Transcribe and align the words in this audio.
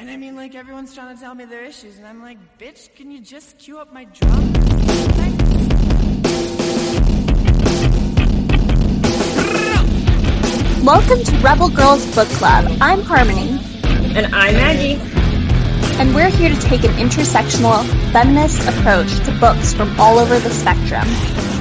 And 0.00 0.08
I 0.08 0.16
mean, 0.16 0.36
like, 0.36 0.54
everyone's 0.54 0.94
trying 0.94 1.16
to 1.16 1.20
tell 1.20 1.34
me 1.34 1.44
their 1.44 1.64
issues, 1.64 1.98
and 1.98 2.06
I'm 2.06 2.22
like, 2.22 2.38
bitch, 2.56 2.94
can 2.94 3.10
you 3.10 3.20
just 3.20 3.58
cue 3.58 3.80
up 3.80 3.92
my 3.92 4.04
drum? 4.04 4.52
Welcome 10.84 11.24
to 11.24 11.38
Rebel 11.38 11.68
Girls 11.70 12.06
Book 12.14 12.28
Club. 12.28 12.70
I'm 12.80 13.02
Harmony. 13.02 13.58
And 14.16 14.32
I'm 14.32 14.54
Maggie. 14.54 15.00
And 15.98 16.14
we're 16.14 16.30
here 16.30 16.50
to 16.50 16.60
take 16.60 16.84
an 16.84 16.92
intersectional, 16.92 17.84
feminist 18.12 18.68
approach 18.68 19.12
to 19.26 19.36
books 19.40 19.74
from 19.74 19.98
all 19.98 20.20
over 20.20 20.38
the 20.38 20.50
spectrum. 20.50 21.08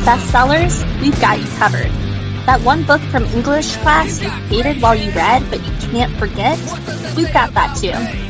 Bestsellers, 0.05 1.01
we've 1.01 1.19
got 1.19 1.39
you 1.39 1.47
covered. 1.57 1.89
That 2.45 2.61
one 2.61 2.83
book 2.85 3.01
from 3.09 3.25
English 3.25 3.75
class 3.77 4.21
you 4.21 4.29
hated 4.29 4.79
while 4.79 4.93
you 4.93 5.09
read, 5.13 5.43
but 5.49 5.59
you 5.65 5.89
can't 5.89 6.15
forget, 6.17 6.59
we've 7.17 7.33
got 7.33 7.55
that 7.55 7.75
too. 7.75 8.26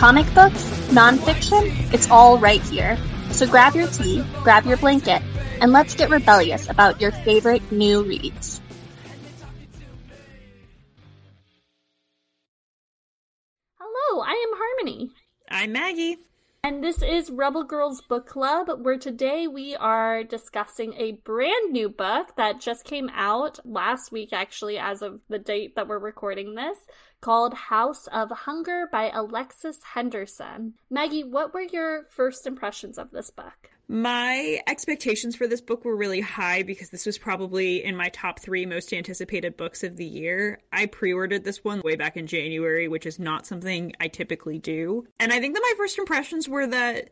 Comic 0.00 0.32
books, 0.34 0.64
nonfiction, 0.88 1.92
it's 1.92 2.10
all 2.10 2.38
right 2.38 2.62
here. 2.62 2.96
So 3.32 3.46
grab 3.46 3.74
your 3.74 3.86
tea, 3.86 4.24
grab 4.42 4.64
your 4.64 4.78
blanket, 4.78 5.20
and 5.60 5.72
let's 5.72 5.94
get 5.94 6.08
rebellious 6.08 6.70
about 6.70 7.02
your 7.02 7.10
favorite 7.10 7.70
new 7.70 8.02
reads. 8.02 8.62
Hello, 13.78 14.22
I 14.22 14.30
am 14.30 14.58
Harmony. 14.58 15.10
I'm 15.50 15.72
Maggie. 15.72 16.16
And 16.64 16.82
this 16.82 17.02
is 17.02 17.30
Rebel 17.30 17.64
Girls 17.64 18.00
Book 18.00 18.26
Club, 18.26 18.70
where 18.82 18.98
today 18.98 19.48
we 19.48 19.76
are 19.76 20.24
discussing 20.24 20.94
a 20.94 21.12
brand 21.12 21.72
new 21.72 21.90
book 21.90 22.36
that 22.36 22.60
just 22.60 22.84
came 22.84 23.10
out 23.14 23.58
last 23.66 24.12
week, 24.12 24.32
actually, 24.32 24.78
as 24.78 25.02
of 25.02 25.20
the 25.28 25.38
date 25.38 25.76
that 25.76 25.88
we're 25.88 25.98
recording 25.98 26.54
this, 26.54 26.78
called 27.20 27.54
House 27.54 28.06
of 28.08 28.30
Hunger 28.30 28.88
by 28.90 29.10
Alexis 29.10 29.78
Henderson. 29.94 30.74
Maggie, 30.90 31.24
what 31.24 31.52
were 31.52 31.60
your 31.60 32.04
first 32.04 32.46
impressions 32.46 32.98
of 32.98 33.10
this 33.10 33.30
book? 33.30 33.70
My 33.88 34.60
expectations 34.68 35.34
for 35.34 35.48
this 35.48 35.60
book 35.60 35.84
were 35.84 35.96
really 35.96 36.20
high 36.20 36.62
because 36.62 36.90
this 36.90 37.06
was 37.06 37.18
probably 37.18 37.84
in 37.84 37.96
my 37.96 38.08
top 38.10 38.38
three 38.38 38.64
most 38.64 38.92
anticipated 38.92 39.56
books 39.56 39.82
of 39.82 39.96
the 39.96 40.04
year. 40.04 40.60
I 40.72 40.86
pre 40.86 41.12
ordered 41.12 41.42
this 41.42 41.64
one 41.64 41.80
way 41.84 41.96
back 41.96 42.16
in 42.16 42.28
January, 42.28 42.86
which 42.86 43.04
is 43.04 43.18
not 43.18 43.46
something 43.46 43.92
I 43.98 44.06
typically 44.06 44.60
do. 44.60 45.08
And 45.18 45.32
I 45.32 45.40
think 45.40 45.54
that 45.54 45.62
my 45.62 45.74
first 45.76 45.98
impressions 45.98 46.48
were 46.48 46.68
that 46.68 47.10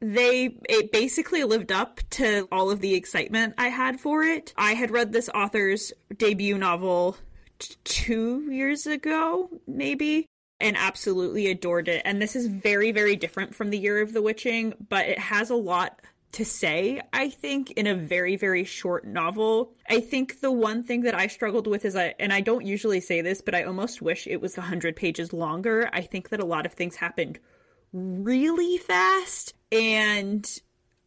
they 0.00 0.56
it 0.68 0.92
basically 0.92 1.44
lived 1.44 1.70
up 1.70 2.00
to 2.10 2.48
all 2.50 2.70
of 2.70 2.80
the 2.80 2.94
excitement 2.94 3.54
I 3.58 3.68
had 3.68 4.00
for 4.00 4.22
it. 4.22 4.54
I 4.56 4.72
had 4.72 4.90
read 4.90 5.12
this 5.12 5.28
author's 5.34 5.92
debut 6.16 6.56
novel 6.56 7.18
two 7.84 8.50
years 8.50 8.86
ago, 8.86 9.50
maybe, 9.66 10.26
and 10.60 10.76
absolutely 10.76 11.50
adored 11.50 11.88
it. 11.88 12.02
And 12.04 12.20
this 12.20 12.36
is 12.36 12.46
very, 12.46 12.92
very 12.92 13.16
different 13.16 13.54
from 13.54 13.70
The 13.70 13.78
Year 13.78 14.00
of 14.00 14.12
the 14.12 14.22
Witching, 14.22 14.74
but 14.88 15.06
it 15.06 15.18
has 15.18 15.50
a 15.50 15.56
lot 15.56 16.00
to 16.32 16.44
say, 16.44 17.00
I 17.12 17.28
think, 17.28 17.72
in 17.72 17.86
a 17.86 17.94
very, 17.94 18.36
very 18.36 18.64
short 18.64 19.06
novel. 19.06 19.74
I 19.88 20.00
think 20.00 20.40
the 20.40 20.50
one 20.50 20.82
thing 20.82 21.02
that 21.02 21.14
I 21.14 21.26
struggled 21.26 21.66
with 21.66 21.84
is 21.84 21.94
I, 21.94 22.14
and 22.18 22.32
I 22.32 22.40
don't 22.40 22.64
usually 22.64 23.00
say 23.00 23.20
this, 23.20 23.42
but 23.42 23.54
I 23.54 23.64
almost 23.64 24.00
wish 24.00 24.26
it 24.26 24.40
was 24.40 24.56
100 24.56 24.96
pages 24.96 25.32
longer. 25.32 25.90
I 25.92 26.00
think 26.00 26.30
that 26.30 26.40
a 26.40 26.46
lot 26.46 26.64
of 26.64 26.72
things 26.72 26.96
happened 26.96 27.38
really 27.92 28.78
fast, 28.78 29.54
and 29.70 30.60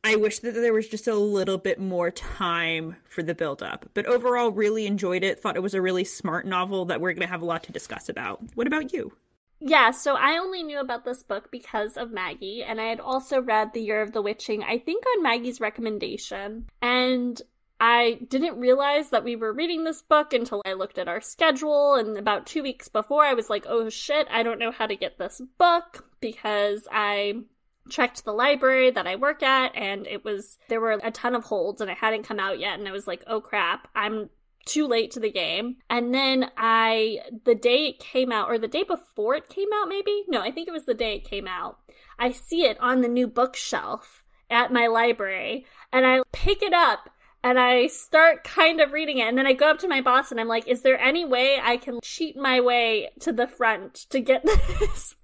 I 0.05 0.17
wish 0.17 0.37
that 0.39 0.53
there 0.53 0.71
was 0.71 0.87
just 0.87 1.07
a 1.07 1.15
little 1.15 1.57
bit 1.57 1.79
more 1.79 2.11
time 2.11 2.95
for 3.05 3.23
the 3.23 3.33
build 3.33 3.63
up. 3.63 3.89
But 3.95 4.05
overall, 4.05 4.51
really 4.51 4.85
enjoyed 4.85 5.23
it. 5.23 5.39
Thought 5.39 5.55
it 5.55 5.63
was 5.63 5.73
a 5.73 5.81
really 5.81 6.03
smart 6.03 6.45
novel 6.45 6.85
that 6.85 7.01
we're 7.01 7.13
going 7.13 7.25
to 7.25 7.31
have 7.31 7.41
a 7.41 7.45
lot 7.45 7.63
to 7.63 7.71
discuss 7.71 8.07
about. 8.07 8.39
What 8.53 8.67
about 8.67 8.93
you? 8.93 9.13
Yeah, 9.59 9.89
so 9.89 10.15
I 10.15 10.37
only 10.37 10.61
knew 10.61 10.79
about 10.79 11.05
this 11.05 11.23
book 11.23 11.49
because 11.49 11.97
of 11.97 12.11
Maggie, 12.11 12.61
and 12.61 12.79
I 12.79 12.85
had 12.85 12.99
also 12.99 13.41
read 13.41 13.73
The 13.73 13.81
Year 13.81 14.03
of 14.03 14.11
the 14.11 14.21
Witching, 14.21 14.61
I 14.61 14.77
think 14.77 15.03
on 15.07 15.23
Maggie's 15.23 15.59
recommendation. 15.59 16.67
And 16.83 17.41
I 17.79 18.19
didn't 18.29 18.59
realize 18.59 19.09
that 19.09 19.23
we 19.23 19.35
were 19.35 19.53
reading 19.53 19.85
this 19.85 20.03
book 20.03 20.33
until 20.33 20.61
I 20.65 20.73
looked 20.73 20.99
at 20.99 21.07
our 21.07 21.19
schedule. 21.19 21.95
And 21.95 22.15
about 22.15 22.45
two 22.45 22.61
weeks 22.61 22.89
before, 22.89 23.23
I 23.23 23.33
was 23.33 23.49
like, 23.49 23.65
oh 23.67 23.89
shit, 23.89 24.27
I 24.29 24.43
don't 24.43 24.59
know 24.59 24.71
how 24.71 24.85
to 24.85 24.95
get 24.95 25.17
this 25.17 25.41
book 25.57 26.05
because 26.19 26.87
I 26.91 27.41
checked 27.89 28.25
the 28.25 28.33
library 28.33 28.91
that 28.91 29.07
I 29.07 29.15
work 29.15 29.43
at 29.43 29.75
and 29.75 30.07
it 30.07 30.23
was, 30.23 30.57
there 30.69 30.81
were 30.81 30.99
a 31.03 31.11
ton 31.11 31.35
of 31.35 31.43
holds 31.43 31.81
and 31.81 31.89
it 31.89 31.97
hadn't 31.97 32.23
come 32.23 32.39
out 32.39 32.59
yet. 32.59 32.79
And 32.79 32.87
I 32.87 32.91
was 32.91 33.07
like, 33.07 33.23
oh 33.27 33.41
crap, 33.41 33.87
I'm 33.95 34.29
too 34.65 34.87
late 34.87 35.11
to 35.11 35.19
the 35.19 35.31
game. 35.31 35.77
And 35.89 36.13
then 36.13 36.49
I, 36.57 37.19
the 37.45 37.55
day 37.55 37.87
it 37.87 37.99
came 37.99 38.31
out, 38.31 38.49
or 38.49 38.57
the 38.57 38.67
day 38.67 38.83
before 38.83 39.35
it 39.35 39.49
came 39.49 39.69
out, 39.73 39.87
maybe? 39.87 40.23
No, 40.27 40.41
I 40.41 40.51
think 40.51 40.67
it 40.67 40.71
was 40.71 40.85
the 40.85 40.93
day 40.93 41.15
it 41.15 41.29
came 41.29 41.47
out. 41.47 41.77
I 42.17 42.31
see 42.31 42.63
it 42.63 42.79
on 42.79 43.01
the 43.01 43.07
new 43.07 43.27
bookshelf 43.27 44.23
at 44.49 44.71
my 44.71 44.87
library 44.87 45.65
and 45.91 46.05
I 46.05 46.21
pick 46.31 46.61
it 46.61 46.73
up 46.73 47.09
and 47.43 47.59
I 47.59 47.87
start 47.87 48.43
kind 48.43 48.81
of 48.81 48.91
reading 48.91 49.19
it. 49.19 49.27
And 49.27 49.37
then 49.37 49.45
I 49.45 49.53
go 49.53 49.69
up 49.69 49.79
to 49.79 49.87
my 49.87 50.01
boss 50.01 50.31
and 50.31 50.39
I'm 50.39 50.47
like, 50.47 50.67
is 50.67 50.81
there 50.81 50.99
any 50.99 51.25
way 51.25 51.59
I 51.61 51.77
can 51.77 51.99
cheat 52.01 52.35
my 52.35 52.59
way 52.59 53.09
to 53.19 53.31
the 53.31 53.47
front 53.47 54.07
to 54.09 54.19
get 54.19 54.43
this? 54.79 55.15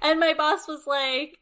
And 0.00 0.20
my 0.20 0.34
boss 0.34 0.68
was 0.68 0.86
like, 0.86 1.38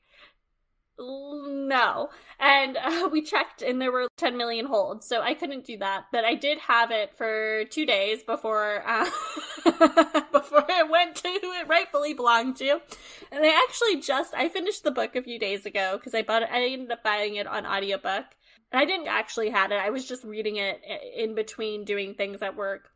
no. 0.98 2.10
And 2.38 2.76
uh, 2.76 3.08
we 3.12 3.22
checked 3.22 3.62
and 3.62 3.80
there 3.80 3.92
were 3.92 4.08
10 4.16 4.36
million 4.36 4.66
holds, 4.66 5.06
so 5.06 5.20
I 5.20 5.34
couldn't 5.34 5.64
do 5.64 5.76
that. 5.78 6.06
But 6.12 6.24
I 6.24 6.34
did 6.34 6.58
have 6.58 6.90
it 6.90 7.16
for 7.16 7.64
two 7.70 7.86
days 7.86 8.22
before 8.22 8.82
uh, 8.86 9.04
before 10.32 10.64
it 10.68 10.90
went 10.90 11.16
to 11.16 11.28
who 11.28 11.52
it 11.52 11.68
rightfully 11.68 12.14
belonged 12.14 12.56
to. 12.56 12.80
And 13.30 13.44
I 13.44 13.64
actually 13.68 14.00
just 14.00 14.34
I 14.34 14.48
finished 14.48 14.84
the 14.84 14.90
book 14.90 15.16
a 15.16 15.22
few 15.22 15.38
days 15.38 15.66
ago 15.66 15.96
because 15.96 16.14
I 16.14 16.22
bought 16.22 16.42
it. 16.42 16.48
I 16.50 16.66
ended 16.66 16.90
up 16.90 17.02
buying 17.02 17.36
it 17.36 17.46
on 17.46 17.66
audiobook. 17.66 18.24
And 18.72 18.80
I 18.80 18.84
didn't 18.84 19.06
actually 19.06 19.50
had 19.50 19.70
it. 19.70 19.76
I 19.76 19.90
was 19.90 20.08
just 20.08 20.24
reading 20.24 20.56
it 20.56 20.80
in 21.16 21.34
between 21.34 21.84
doing 21.84 22.14
things 22.14 22.42
at 22.42 22.56
work. 22.56 22.90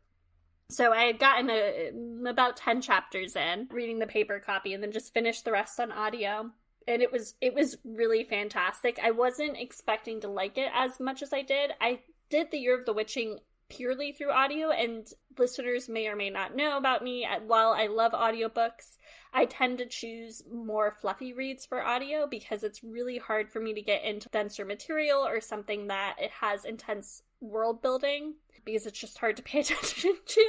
So 0.71 0.93
I 0.93 1.03
had 1.03 1.19
gotten 1.19 1.49
a, 1.49 1.91
mm, 1.93 2.29
about 2.29 2.55
10 2.57 2.81
chapters 2.81 3.35
in, 3.35 3.67
reading 3.71 3.99
the 3.99 4.07
paper 4.07 4.39
copy, 4.39 4.73
and 4.73 4.81
then 4.81 4.91
just 4.91 5.13
finished 5.13 5.43
the 5.43 5.51
rest 5.51 5.79
on 5.79 5.91
audio 5.91 6.51
and 6.87 7.01
it 7.01 7.11
was 7.11 7.35
it 7.41 7.53
was 7.53 7.77
really 7.83 8.23
fantastic. 8.23 8.99
I 9.01 9.11
wasn't 9.11 9.57
expecting 9.57 10.19
to 10.21 10.27
like 10.27 10.57
it 10.57 10.71
as 10.73 10.99
much 10.99 11.21
as 11.21 11.31
I 11.31 11.41
did. 11.41 11.71
I 11.79 11.99
did 12.29 12.51
the 12.51 12.57
Year 12.57 12.77
of 12.77 12.85
the 12.85 12.93
Witching 12.93 13.39
purely 13.69 14.11
through 14.11 14.31
audio 14.31 14.69
and 14.71 15.07
listeners 15.37 15.87
may 15.87 16.07
or 16.07 16.15
may 16.15 16.29
not 16.29 16.55
know 16.55 16.77
about 16.77 17.03
me 17.03 17.25
while 17.47 17.71
I 17.71 17.87
love 17.87 18.11
audiobooks, 18.11 18.97
I 19.33 19.45
tend 19.45 19.77
to 19.77 19.85
choose 19.85 20.43
more 20.51 20.91
fluffy 20.91 21.31
reads 21.31 21.65
for 21.65 21.81
audio 21.81 22.27
because 22.27 22.63
it's 22.63 22.83
really 22.83 23.17
hard 23.17 23.49
for 23.49 23.61
me 23.61 23.73
to 23.73 23.81
get 23.81 24.03
into 24.03 24.27
denser 24.29 24.65
material 24.65 25.25
or 25.25 25.39
something 25.39 25.87
that 25.87 26.17
it 26.19 26.31
has 26.41 26.65
intense 26.65 27.23
world 27.41 27.81
building 27.81 28.35
because 28.63 28.85
it's 28.85 28.99
just 28.99 29.17
hard 29.17 29.35
to 29.37 29.43
pay 29.43 29.59
attention 29.61 30.15
to. 30.25 30.47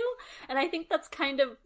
And 0.48 0.58
I 0.58 0.68
think 0.68 0.88
that's 0.88 1.08
kind 1.08 1.40
of 1.40 1.56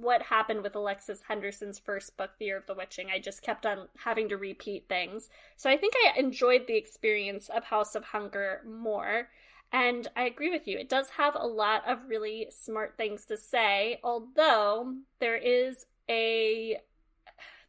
what 0.00 0.22
happened 0.22 0.62
with 0.62 0.74
Alexis 0.74 1.22
Henderson's 1.28 1.78
first 1.78 2.16
book, 2.16 2.32
The 2.38 2.46
Year 2.46 2.58
of 2.58 2.66
the 2.66 2.74
Witching. 2.74 3.08
I 3.10 3.18
just 3.18 3.42
kept 3.42 3.64
on 3.64 3.88
having 4.04 4.28
to 4.28 4.36
repeat 4.36 4.88
things. 4.88 5.28
So 5.56 5.70
I 5.70 5.76
think 5.76 5.94
I 5.96 6.18
enjoyed 6.18 6.66
the 6.66 6.76
experience 6.76 7.48
of 7.48 7.64
House 7.64 7.94
of 7.94 8.04
Hunger 8.04 8.62
more. 8.66 9.30
And 9.72 10.06
I 10.14 10.24
agree 10.24 10.50
with 10.50 10.68
you. 10.68 10.78
It 10.78 10.88
does 10.88 11.10
have 11.10 11.34
a 11.34 11.46
lot 11.46 11.82
of 11.88 12.08
really 12.08 12.48
smart 12.50 12.94
things 12.96 13.24
to 13.26 13.36
say, 13.36 13.98
although 14.04 14.94
there 15.20 15.36
is 15.36 15.86
a 16.08 16.78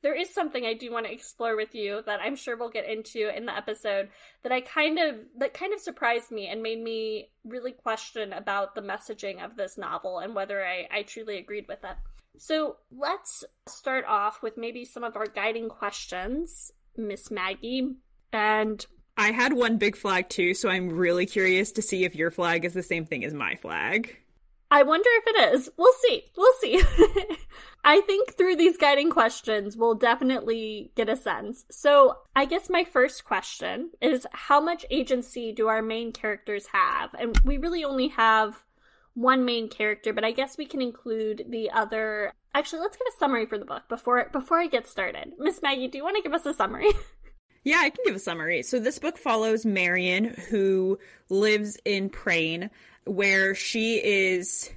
there 0.05 0.13
is 0.13 0.31
something 0.31 0.63
I 0.63 0.75
do 0.75 0.91
want 0.91 1.07
to 1.07 1.11
explore 1.11 1.55
with 1.55 1.73
you 1.73 2.03
that 2.05 2.19
I'm 2.21 2.35
sure 2.35 2.55
we'll 2.55 2.69
get 2.69 2.87
into 2.87 3.35
in 3.35 3.47
the 3.47 3.57
episode 3.57 4.09
that 4.43 4.51
I 4.51 4.61
kind 4.61 4.99
of 4.99 5.15
that 5.39 5.55
kind 5.55 5.73
of 5.73 5.79
surprised 5.79 6.29
me 6.29 6.45
and 6.45 6.61
made 6.61 6.79
me 6.79 7.31
really 7.43 7.71
question 7.71 8.31
about 8.31 8.75
the 8.75 8.83
messaging 8.83 9.43
of 9.43 9.57
this 9.57 9.79
novel 9.79 10.19
and 10.19 10.35
whether 10.35 10.63
I, 10.63 10.87
I 10.91 11.01
truly 11.01 11.39
agreed 11.39 11.65
with 11.67 11.83
it. 11.83 11.97
So 12.37 12.75
let's 12.95 13.43
start 13.67 14.05
off 14.07 14.43
with 14.43 14.57
maybe 14.57 14.85
some 14.85 15.03
of 15.03 15.17
our 15.17 15.25
guiding 15.25 15.69
questions, 15.69 16.71
Miss 16.95 17.31
Maggie. 17.31 17.95
And 18.31 18.85
I 19.17 19.31
had 19.31 19.53
one 19.53 19.77
big 19.77 19.95
flag 19.95 20.29
too, 20.29 20.53
so 20.53 20.69
I'm 20.69 20.89
really 20.89 21.25
curious 21.25 21.71
to 21.71 21.81
see 21.81 22.05
if 22.05 22.13
your 22.13 22.29
flag 22.29 22.63
is 22.63 22.75
the 22.75 22.83
same 22.83 23.07
thing 23.07 23.25
as 23.25 23.33
my 23.33 23.55
flag. 23.55 24.15
I 24.75 24.83
wonder 24.83 25.09
if 25.09 25.27
it 25.27 25.53
is. 25.53 25.69
We'll 25.77 25.93
see. 26.05 26.25
We'll 26.35 26.51
see. 26.59 26.83
I 27.85 28.01
think 28.01 28.33
through 28.33 28.57
these 28.57 28.75
guiding 28.75 29.09
questions, 29.09 29.77
we'll 29.77 29.95
definitely 29.95 30.91
get 30.95 31.07
a 31.07 31.15
sense. 31.15 31.63
So, 31.71 32.17
I 32.35 32.43
guess 32.43 32.69
my 32.69 32.83
first 32.83 33.23
question 33.23 33.91
is 34.01 34.27
how 34.33 34.59
much 34.59 34.85
agency 34.89 35.53
do 35.53 35.69
our 35.69 35.81
main 35.81 36.11
characters 36.11 36.67
have? 36.73 37.13
And 37.17 37.39
we 37.45 37.57
really 37.57 37.85
only 37.85 38.09
have 38.09 38.65
one 39.13 39.45
main 39.45 39.69
character, 39.69 40.11
but 40.11 40.25
I 40.25 40.31
guess 40.31 40.57
we 40.57 40.65
can 40.65 40.81
include 40.81 41.45
the 41.47 41.71
other. 41.71 42.33
Actually, 42.53 42.81
let's 42.81 42.97
give 42.97 43.07
a 43.07 43.17
summary 43.17 43.45
for 43.45 43.57
the 43.57 43.63
book 43.63 43.83
before 43.87 44.27
before 44.33 44.59
I 44.59 44.67
get 44.67 44.89
started. 44.89 45.31
Miss 45.39 45.61
Maggie, 45.61 45.87
do 45.87 45.97
you 45.97 46.03
want 46.03 46.17
to 46.17 46.21
give 46.21 46.33
us 46.33 46.45
a 46.45 46.53
summary? 46.53 46.91
Yeah, 47.65 47.79
I 47.79 47.89
can 47.89 48.05
give 48.05 48.15
a 48.15 48.19
summary. 48.19 48.61
So 48.61 48.79
this 48.79 48.99
book 48.99 49.17
follows 49.17 49.65
Marion, 49.65 50.35
who 50.49 50.99
lives 51.29 51.79
in 51.83 52.11
Prane, 52.11 52.69
where 53.05 53.55
she 53.55 53.95
is 53.95 54.71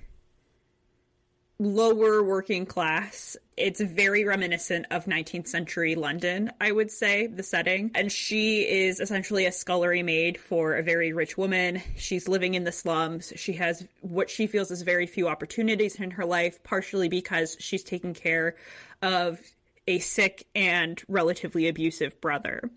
lower 1.58 2.22
working 2.22 2.64
class. 2.66 3.36
It's 3.56 3.80
very 3.80 4.24
reminiscent 4.24 4.86
of 4.90 5.06
19th 5.06 5.48
century 5.48 5.96
London, 5.96 6.52
I 6.60 6.70
would 6.70 6.90
say, 6.90 7.26
the 7.26 7.42
setting. 7.42 7.90
And 7.94 8.12
she 8.12 8.62
is 8.62 9.00
essentially 9.00 9.46
a 9.46 9.52
scullery 9.52 10.04
maid 10.04 10.38
for 10.38 10.74
a 10.74 10.82
very 10.82 11.12
rich 11.12 11.36
woman. 11.36 11.82
She's 11.96 12.28
living 12.28 12.54
in 12.54 12.62
the 12.62 12.70
slums. 12.70 13.32
She 13.34 13.54
has 13.54 13.86
what 14.02 14.30
she 14.30 14.46
feels 14.46 14.70
is 14.70 14.82
very 14.82 15.06
few 15.06 15.26
opportunities 15.26 15.96
in 15.96 16.12
her 16.12 16.24
life, 16.24 16.62
partially 16.62 17.08
because 17.08 17.56
she's 17.58 17.82
taking 17.82 18.14
care 18.14 18.54
of 19.02 19.40
a 19.88 19.98
sick 19.98 20.46
and 20.54 21.02
relatively 21.08 21.66
abusive 21.66 22.20
brother. 22.20 22.70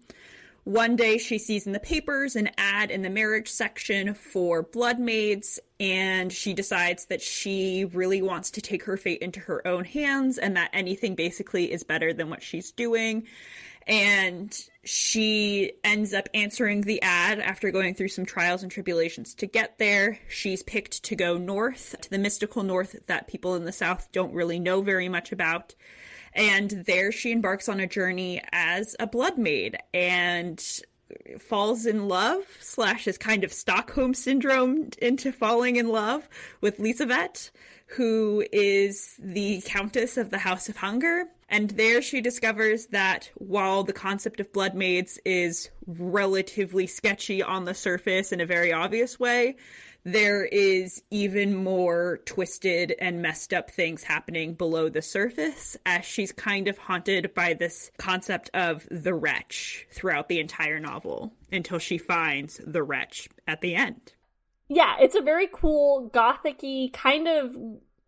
One 0.64 0.96
day 0.96 1.18
she 1.18 1.40
sees 1.40 1.66
in 1.66 1.74
the 1.74 1.80
papers 1.80 2.36
an 2.36 2.52
ad 2.56 2.92
in 2.92 3.02
the 3.02 3.10
marriage 3.10 3.50
section 3.50 4.14
for 4.14 4.62
blood 4.62 5.00
maids, 5.00 5.60
and 5.80 6.32
she 6.32 6.54
decides 6.54 7.06
that 7.06 7.22
she 7.22 7.86
really 7.86 8.22
wants 8.22 8.52
to 8.52 8.62
take 8.62 8.84
her 8.84 8.96
fate 8.96 9.22
into 9.24 9.40
her 9.40 9.66
own 9.68 9.86
hands 9.86 10.38
and 10.38 10.56
that 10.56 10.70
anything 10.72 11.16
basically 11.16 11.72
is 11.72 11.84
better 11.84 12.14
than 12.14 12.30
what 12.30 12.44
she's 12.44 12.72
doing. 12.72 13.26
And 13.88 14.56
she 14.84 15.74
ends 15.84 16.14
up 16.14 16.30
answering 16.36 16.82
the 16.82 17.02
ad 17.02 17.40
after 17.40 17.72
going 17.72 17.96
through 17.96 18.10
some 18.10 18.28
trials 18.28 18.62
and 18.62 18.72
tribulations 18.72 19.34
to 19.36 19.48
get 19.48 19.80
there. 19.80 20.20
She's 20.30 20.62
picked 20.62 21.02
to 21.06 21.16
go 21.16 21.40
north, 21.40 21.96
to 22.02 22.10
the 22.12 22.20
mystical 22.20 22.62
north 22.62 22.96
that 23.08 23.28
people 23.28 23.56
in 23.56 23.66
the 23.66 23.72
south 23.72 24.10
don't 24.12 24.36
really 24.36 24.60
know 24.60 24.82
very 24.82 25.10
much 25.10 25.32
about 25.32 25.74
and 26.34 26.70
there 26.86 27.12
she 27.12 27.32
embarks 27.32 27.68
on 27.68 27.80
a 27.80 27.88
journey 27.88 28.42
as 28.52 28.96
a 29.00 29.08
blood 29.08 29.38
maid 29.38 29.78
and 29.94 30.82
falls 31.40 31.86
in 31.86 32.08
love 32.08 32.44
slash 32.60 33.08
is 33.08 33.18
kind 33.18 33.44
of 33.44 33.54
Stockholm 33.54 34.14
syndrome 34.14 34.90
into 35.02 35.32
falling 35.32 35.76
in 35.76 35.90
love 35.90 36.28
with 36.62 36.80
Lisavet, 36.80 37.52
who 37.88 38.46
is 38.52 39.16
the 39.20 39.62
Countess 39.66 40.18
of 40.18 40.30
the 40.30 40.38
House 40.38 40.70
of 40.70 40.78
Hunger. 40.78 41.26
And 41.50 41.72
there 41.72 42.02
she 42.02 42.22
discovers 42.22 42.88
that 42.88 43.30
while 43.36 43.84
the 43.84 43.92
concept 43.92 44.40
of 44.40 44.54
blood 44.54 44.74
maids 44.74 45.20
is 45.26 45.70
relatively 45.86 46.88
sketchy 46.88 47.44
on 47.44 47.66
the 47.66 47.74
surface 47.74 48.32
in 48.32 48.40
a 48.40 48.46
very 48.46 48.72
obvious 48.72 49.20
way, 49.20 49.58
there 50.04 50.46
is 50.46 51.04
even 51.12 51.56
more 51.56 52.20
twisted 52.26 52.96
and 53.00 53.22
messed 53.22 53.54
up 53.54 53.70
things 53.70 54.04
happening 54.04 54.54
below 54.54 54.90
the 54.90 55.02
surface 55.02 55.78
as 55.86 56.06
she's 56.06 56.32
kind 56.32 56.68
of 56.68 56.78
haunted 56.78 57.34
by 57.34 57.54
this 57.54 57.92
concept 57.98 58.50
of 58.54 58.88
the 58.90 59.14
wretch 59.14 59.88
throughout 59.92 60.28
the 60.28 60.40
entire 60.40 60.80
novel 60.80 61.34
until 61.52 61.78
she 61.78 61.98
finds 61.98 62.60
the 62.66 62.84
wretch 62.84 63.30
at 63.48 63.62
the 63.62 63.76
end. 63.76 64.14
Yeah, 64.68 64.96
it's 65.00 65.16
a 65.16 65.22
very 65.22 65.50
cool 65.52 66.10
gothicy 66.14 66.92
kind 66.94 67.28
of 67.28 67.56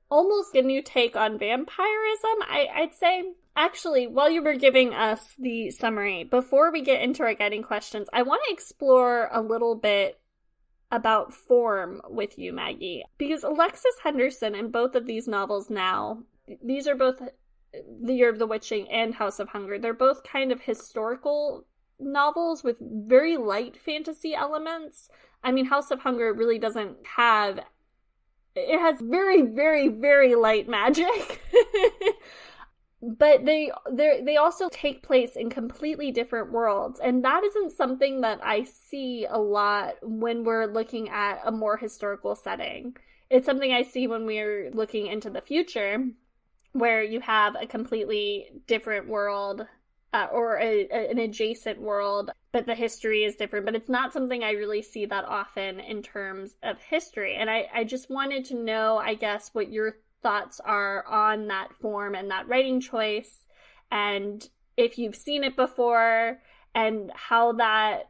almost 0.09 0.55
a 0.55 0.61
new 0.61 0.81
take 0.81 1.15
on 1.15 1.37
vampirism, 1.37 2.37
I, 2.41 2.67
I'd 2.73 2.95
say. 2.95 3.23
Actually, 3.55 4.07
while 4.07 4.31
you 4.31 4.41
were 4.41 4.55
giving 4.55 4.93
us 4.93 5.35
the 5.37 5.69
summary, 5.69 6.23
before 6.23 6.71
we 6.71 6.81
get 6.81 7.01
into 7.01 7.21
our 7.21 7.35
guiding 7.35 7.61
questions, 7.61 8.07
I 8.11 8.23
want 8.23 8.41
to 8.47 8.53
explore 8.53 9.29
a 9.31 9.41
little 9.41 9.75
bit 9.75 10.19
about 10.93 11.33
form 11.33 11.99
with 12.07 12.37
you, 12.37 12.53
Maggie. 12.53 13.03
Because 13.17 13.43
Alexis 13.43 13.95
Henderson 14.03 14.53
in 14.53 14.69
both 14.69 14.93
of 14.93 15.07
these 15.07 15.27
novels 15.27 15.71
now, 15.71 16.19
these 16.63 16.87
are 16.87 16.95
both 16.95 17.19
The 17.73 18.13
Year 18.13 18.29
of 18.29 18.37
the 18.37 18.45
Witching 18.45 18.87
and 18.89 19.15
House 19.15 19.39
of 19.39 19.49
Hunger. 19.49 19.79
They're 19.79 19.95
both 19.95 20.23
kind 20.23 20.51
of 20.51 20.61
historical 20.61 21.65
novels 21.99 22.63
with 22.63 22.77
very 22.79 23.37
light 23.37 23.75
fantasy 23.75 24.35
elements. 24.35 25.09
I 25.43 25.51
mean, 25.51 25.65
House 25.65 25.89
of 25.89 26.01
Hunger 26.01 26.31
really 26.31 26.59
doesn't 26.59 26.97
have. 27.17 27.59
It 28.55 28.79
has 28.79 29.01
very, 29.01 29.41
very, 29.41 29.87
very 29.87 30.35
light 30.35 30.69
magic. 30.69 31.41
but 33.03 33.43
they 33.43 33.69
they 33.91 34.37
also 34.37 34.69
take 34.71 35.03
place 35.03 35.35
in 35.35 35.49
completely 35.49 36.09
different 36.11 36.51
worlds. 36.51 37.01
And 37.01 37.23
that 37.25 37.43
isn't 37.43 37.71
something 37.71 38.21
that 38.21 38.39
i 38.43 38.63
see 38.63 39.27
a 39.29 39.37
lot 39.37 39.95
when 40.01 40.43
we're 40.45 40.67
looking 40.67 41.09
at 41.09 41.41
a 41.43 41.51
more 41.51 41.75
historical 41.75 42.33
setting. 42.35 42.95
It's 43.29 43.45
something 43.45 43.73
i 43.73 43.83
see 43.83 44.07
when 44.07 44.25
we're 44.25 44.71
looking 44.71 45.07
into 45.07 45.29
the 45.29 45.41
future 45.41 46.05
where 46.71 47.03
you 47.03 47.19
have 47.19 47.55
a 47.59 47.67
completely 47.67 48.49
different 48.67 49.07
world 49.07 49.67
uh, 50.13 50.27
or 50.31 50.57
a, 50.59 50.87
a, 50.89 51.11
an 51.11 51.19
adjacent 51.19 51.79
world 51.81 52.31
but 52.53 52.65
the 52.67 52.75
history 52.75 53.23
is 53.23 53.35
different. 53.35 53.65
But 53.65 53.75
it's 53.75 53.89
not 53.89 54.13
something 54.13 54.43
i 54.45 54.51
really 54.51 54.81
see 54.81 55.05
that 55.07 55.25
often 55.25 55.81
in 55.81 56.01
terms 56.01 56.55
of 56.63 56.79
history. 56.79 57.35
And 57.35 57.49
i, 57.49 57.67
I 57.73 57.83
just 57.83 58.09
wanted 58.09 58.45
to 58.45 58.55
know 58.55 58.97
i 58.97 59.13
guess 59.13 59.49
what 59.51 59.73
your 59.73 59.97
thoughts 60.23 60.59
are 60.63 61.05
on 61.05 61.47
that 61.47 61.73
form 61.75 62.15
and 62.15 62.31
that 62.31 62.47
writing 62.47 62.81
choice, 62.81 63.45
and 63.91 64.47
if 64.77 64.97
you've 64.97 65.15
seen 65.15 65.43
it 65.43 65.55
before, 65.55 66.39
and 66.73 67.11
how 67.13 67.53
that 67.53 68.09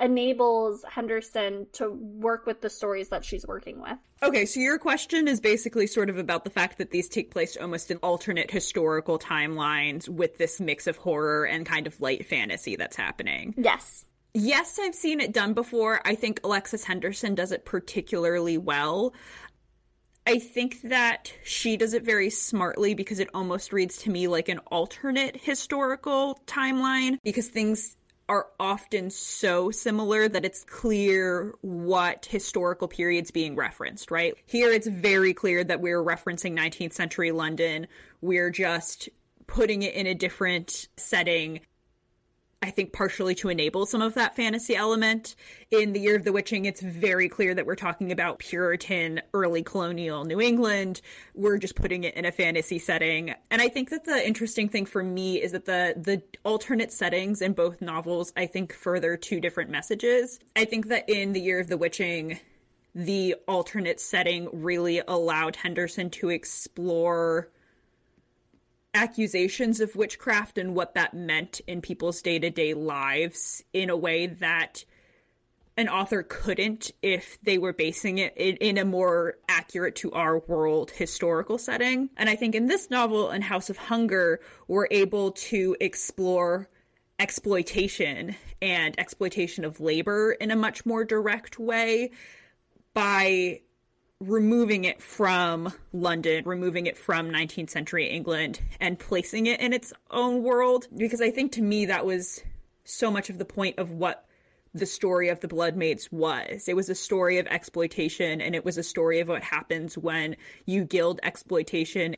enables 0.00 0.84
Henderson 0.88 1.66
to 1.72 1.90
work 1.90 2.46
with 2.46 2.60
the 2.60 2.70
stories 2.70 3.08
that 3.08 3.24
she's 3.24 3.46
working 3.46 3.80
with. 3.80 3.98
Okay, 4.22 4.46
so 4.46 4.60
your 4.60 4.78
question 4.78 5.28
is 5.28 5.40
basically 5.40 5.86
sort 5.86 6.08
of 6.08 6.18
about 6.18 6.44
the 6.44 6.50
fact 6.50 6.78
that 6.78 6.90
these 6.90 7.08
take 7.08 7.30
place 7.30 7.56
almost 7.56 7.90
in 7.90 7.98
alternate 7.98 8.50
historical 8.50 9.18
timelines 9.18 10.08
with 10.08 10.38
this 10.38 10.60
mix 10.60 10.86
of 10.86 10.96
horror 10.96 11.46
and 11.46 11.66
kind 11.66 11.86
of 11.86 12.00
light 12.00 12.26
fantasy 12.26 12.76
that's 12.76 12.96
happening. 12.96 13.54
Yes. 13.56 14.04
Yes, 14.34 14.78
I've 14.80 14.94
seen 14.94 15.20
it 15.20 15.32
done 15.32 15.54
before. 15.54 16.00
I 16.04 16.14
think 16.14 16.40
Alexis 16.44 16.84
Henderson 16.84 17.34
does 17.34 17.50
it 17.50 17.64
particularly 17.64 18.58
well. 18.58 19.14
I 20.28 20.38
think 20.38 20.82
that 20.82 21.32
she 21.42 21.78
does 21.78 21.94
it 21.94 22.02
very 22.02 22.28
smartly 22.28 22.92
because 22.92 23.18
it 23.18 23.30
almost 23.32 23.72
reads 23.72 23.96
to 24.02 24.10
me 24.10 24.28
like 24.28 24.50
an 24.50 24.58
alternate 24.66 25.38
historical 25.40 26.38
timeline 26.46 27.16
because 27.24 27.48
things 27.48 27.96
are 28.28 28.48
often 28.60 29.08
so 29.08 29.70
similar 29.70 30.28
that 30.28 30.44
it's 30.44 30.64
clear 30.64 31.54
what 31.62 32.26
historical 32.26 32.88
period's 32.88 33.30
being 33.30 33.56
referenced, 33.56 34.10
right? 34.10 34.34
Here 34.44 34.70
it's 34.70 34.86
very 34.86 35.32
clear 35.32 35.64
that 35.64 35.80
we're 35.80 36.04
referencing 36.04 36.52
19th 36.52 36.92
century 36.92 37.30
London. 37.30 37.86
We're 38.20 38.50
just 38.50 39.08
putting 39.46 39.80
it 39.80 39.94
in 39.94 40.06
a 40.06 40.14
different 40.14 40.88
setting 40.98 41.60
I 42.60 42.70
think 42.70 42.92
partially 42.92 43.36
to 43.36 43.50
enable 43.50 43.86
some 43.86 44.02
of 44.02 44.14
that 44.14 44.34
fantasy 44.34 44.74
element. 44.74 45.36
In 45.70 45.92
The 45.92 46.00
Year 46.00 46.16
of 46.16 46.24
the 46.24 46.32
Witching, 46.32 46.64
it's 46.64 46.80
very 46.80 47.28
clear 47.28 47.54
that 47.54 47.66
we're 47.66 47.76
talking 47.76 48.10
about 48.10 48.40
Puritan, 48.40 49.22
early 49.32 49.62
colonial 49.62 50.24
New 50.24 50.40
England. 50.40 51.00
We're 51.34 51.58
just 51.58 51.76
putting 51.76 52.02
it 52.02 52.14
in 52.14 52.24
a 52.24 52.32
fantasy 52.32 52.80
setting. 52.80 53.32
And 53.52 53.62
I 53.62 53.68
think 53.68 53.90
that 53.90 54.04
the 54.06 54.26
interesting 54.26 54.68
thing 54.68 54.86
for 54.86 55.04
me 55.04 55.40
is 55.40 55.52
that 55.52 55.66
the 55.66 55.94
the 55.96 56.20
alternate 56.44 56.90
settings 56.92 57.42
in 57.42 57.52
both 57.52 57.80
novels, 57.80 58.32
I 58.36 58.46
think, 58.46 58.72
further 58.72 59.16
two 59.16 59.40
different 59.40 59.70
messages. 59.70 60.40
I 60.56 60.64
think 60.64 60.88
that 60.88 61.08
in 61.08 61.34
The 61.34 61.40
Year 61.40 61.60
of 61.60 61.68
the 61.68 61.76
Witching, 61.76 62.40
the 62.92 63.36
alternate 63.46 64.00
setting 64.00 64.48
really 64.52 65.00
allowed 65.06 65.54
Henderson 65.54 66.10
to 66.10 66.30
explore 66.30 67.50
accusations 68.94 69.80
of 69.80 69.94
witchcraft 69.96 70.58
and 70.58 70.74
what 70.74 70.94
that 70.94 71.14
meant 71.14 71.60
in 71.66 71.80
people's 71.80 72.22
day 72.22 72.38
to 72.38 72.50
day 72.50 72.74
lives 72.74 73.62
in 73.72 73.90
a 73.90 73.96
way 73.96 74.26
that 74.26 74.84
an 75.76 75.88
author 75.88 76.24
couldn't 76.24 76.90
if 77.02 77.40
they 77.42 77.56
were 77.56 77.72
basing 77.72 78.18
it 78.18 78.34
in, 78.36 78.78
a 78.78 78.84
more 78.84 79.36
accurate 79.48 79.94
to 79.94 80.10
our 80.10 80.40
world 80.40 80.90
historical 80.90 81.56
setting. 81.56 82.10
And 82.16 82.28
I 82.28 82.34
think 82.34 82.56
in 82.56 82.66
this 82.66 82.90
novel 82.90 83.30
and 83.30 83.44
House 83.44 83.70
of 83.70 83.76
Hunger, 83.76 84.40
we're 84.66 84.88
able 84.90 85.30
to 85.30 85.76
explore 85.80 86.68
exploitation 87.20 88.34
and 88.60 88.98
exploitation 88.98 89.64
of 89.64 89.78
labor 89.78 90.32
in 90.32 90.50
a 90.50 90.56
much 90.56 90.84
more 90.84 91.04
direct 91.04 91.60
way 91.60 92.10
by 92.92 93.60
removing 94.20 94.84
it 94.84 95.00
from 95.00 95.72
London, 95.92 96.44
removing 96.44 96.86
it 96.86 96.96
from 96.96 97.30
19th 97.30 97.70
century 97.70 98.08
England, 98.08 98.60
and 98.80 98.98
placing 98.98 99.46
it 99.46 99.60
in 99.60 99.72
its 99.72 99.92
own 100.10 100.42
world. 100.42 100.88
Because 100.96 101.20
I 101.20 101.30
think 101.30 101.52
to 101.52 101.62
me 101.62 101.86
that 101.86 102.04
was 102.04 102.42
so 102.84 103.10
much 103.10 103.30
of 103.30 103.38
the 103.38 103.44
point 103.44 103.78
of 103.78 103.92
what 103.92 104.24
the 104.74 104.86
story 104.86 105.28
of 105.28 105.40
the 105.40 105.48
Blood 105.48 105.76
Maids 105.76 106.10
was. 106.10 106.68
It 106.68 106.76
was 106.76 106.88
a 106.88 106.94
story 106.94 107.38
of 107.38 107.46
exploitation, 107.46 108.40
and 108.40 108.54
it 108.54 108.64
was 108.64 108.76
a 108.76 108.82
story 108.82 109.20
of 109.20 109.28
what 109.28 109.42
happens 109.42 109.96
when 109.96 110.36
you 110.66 110.84
gild 110.84 111.20
exploitation. 111.22 112.16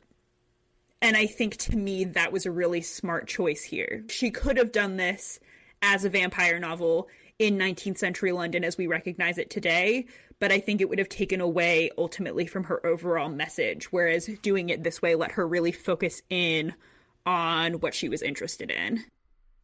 And 1.01 1.15
I 1.15 1.27
think 1.27 1.57
to 1.57 1.75
me 1.75 2.03
that 2.05 2.31
was 2.31 2.45
a 2.45 2.51
really 2.51 2.81
smart 2.81 3.27
choice 3.27 3.63
here. 3.63 4.03
She 4.09 4.31
could 4.31 4.57
have 4.57 4.71
done 4.71 4.97
this 4.97 5.39
as 5.81 6.05
a 6.05 6.09
vampire 6.09 6.59
novel 6.59 7.09
in 7.39 7.57
19th 7.57 7.97
century 7.97 8.31
London 8.31 8.63
as 8.63 8.77
we 8.77 8.85
recognize 8.85 9.37
it 9.39 9.49
today, 9.49 10.05
but 10.41 10.51
I 10.51 10.59
think 10.59 10.81
it 10.81 10.89
would 10.89 10.99
have 10.99 11.07
taken 11.07 11.39
away 11.39 11.91
ultimately 11.97 12.47
from 12.47 12.65
her 12.65 12.85
overall 12.85 13.29
message. 13.29 13.93
Whereas 13.93 14.25
doing 14.41 14.69
it 14.69 14.83
this 14.83 15.01
way 15.01 15.15
let 15.15 15.33
her 15.33 15.47
really 15.47 15.71
focus 15.71 16.21
in 16.29 16.73
on 17.25 17.73
what 17.75 17.93
she 17.93 18.09
was 18.09 18.23
interested 18.23 18.71
in. 18.71 19.05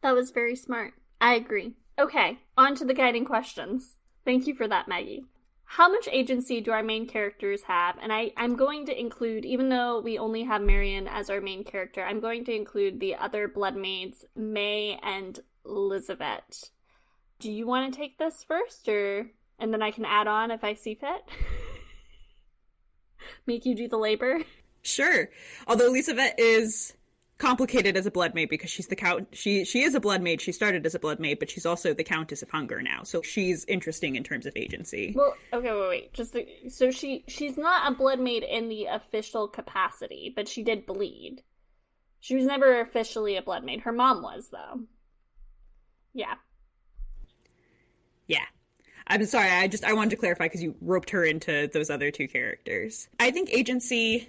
That 0.02 0.14
was 0.14 0.30
very 0.30 0.54
smart. 0.54 0.94
I 1.20 1.34
agree. 1.34 1.74
Okay, 1.98 2.38
on 2.56 2.76
to 2.76 2.84
the 2.84 2.94
guiding 2.94 3.24
questions. 3.24 3.96
Thank 4.24 4.46
you 4.46 4.54
for 4.54 4.68
that, 4.68 4.86
Maggie. 4.86 5.24
how 5.70 5.86
much 5.92 6.08
agency 6.10 6.62
do 6.62 6.70
our 6.70 6.82
main 6.82 7.06
characters 7.06 7.62
have? 7.64 7.96
And 8.00 8.10
I, 8.10 8.32
I'm 8.38 8.56
going 8.56 8.86
to 8.86 8.98
include, 8.98 9.44
even 9.44 9.68
though 9.68 10.00
we 10.00 10.18
only 10.18 10.42
have 10.44 10.62
Marion 10.62 11.06
as 11.06 11.28
our 11.28 11.42
main 11.42 11.62
character, 11.62 12.02
I'm 12.02 12.20
going 12.20 12.46
to 12.46 12.54
include 12.54 12.98
the 12.98 13.16
other 13.16 13.48
blood 13.48 13.76
maids, 13.76 14.24
May 14.34 14.98
and 15.02 15.38
Elizabeth. 15.66 16.70
Do 17.38 17.52
you 17.52 17.66
want 17.66 17.92
to 17.92 17.98
take 17.98 18.16
this 18.16 18.42
first, 18.42 18.88
or 18.88 19.30
and 19.58 19.72
then 19.72 19.82
I 19.82 19.90
can 19.90 20.04
add 20.04 20.26
on 20.26 20.50
if 20.50 20.64
I 20.64 20.74
see 20.74 20.94
fit? 20.94 21.22
Make 23.46 23.66
you 23.66 23.74
do 23.74 23.88
the 23.88 23.98
labor. 23.98 24.40
Sure. 24.82 25.28
Although 25.66 25.86
Elizabeth 25.86 26.34
is 26.38 26.94
complicated 27.38 27.96
as 27.96 28.06
a 28.06 28.10
blood 28.10 28.34
maid 28.34 28.48
because 28.48 28.68
she's 28.68 28.88
the 28.88 28.96
count 28.96 29.28
she 29.30 29.64
she 29.64 29.82
is 29.82 29.94
a 29.94 30.00
blood 30.00 30.20
maid 30.20 30.40
she 30.40 30.50
started 30.50 30.84
as 30.84 30.96
a 30.96 30.98
blood 30.98 31.20
maid 31.20 31.38
but 31.38 31.48
she's 31.48 31.64
also 31.64 31.94
the 31.94 32.02
countess 32.02 32.42
of 32.42 32.50
hunger 32.50 32.82
now. 32.82 33.02
So 33.04 33.22
she's 33.22 33.64
interesting 33.66 34.16
in 34.16 34.24
terms 34.24 34.44
of 34.44 34.52
agency. 34.56 35.12
Well 35.16 35.34
okay 35.52 35.72
wait 35.72 35.88
wait. 35.88 36.12
Just 36.12 36.32
the, 36.32 36.46
so 36.68 36.90
she 36.90 37.24
she's 37.28 37.56
not 37.56 37.92
a 37.92 37.94
blood 37.94 38.18
maid 38.18 38.42
in 38.42 38.68
the 38.68 38.86
official 38.86 39.46
capacity 39.46 40.32
but 40.34 40.48
she 40.48 40.62
did 40.62 40.86
bleed. 40.86 41.42
She 42.20 42.34
was 42.34 42.46
never 42.46 42.80
officially 42.80 43.36
a 43.36 43.42
blood 43.42 43.64
maid 43.64 43.82
her 43.82 43.92
mom 43.92 44.22
was 44.22 44.48
though. 44.50 44.80
Yeah. 46.12 46.34
Yeah 48.26 48.44
i'm 49.08 49.24
sorry 49.26 49.50
i 49.50 49.66
just 49.66 49.84
i 49.84 49.92
wanted 49.92 50.10
to 50.10 50.16
clarify 50.16 50.44
because 50.44 50.62
you 50.62 50.74
roped 50.80 51.10
her 51.10 51.24
into 51.24 51.68
those 51.72 51.90
other 51.90 52.10
two 52.10 52.28
characters. 52.28 53.08
I 53.18 53.30
think 53.30 53.50
agency 53.52 54.28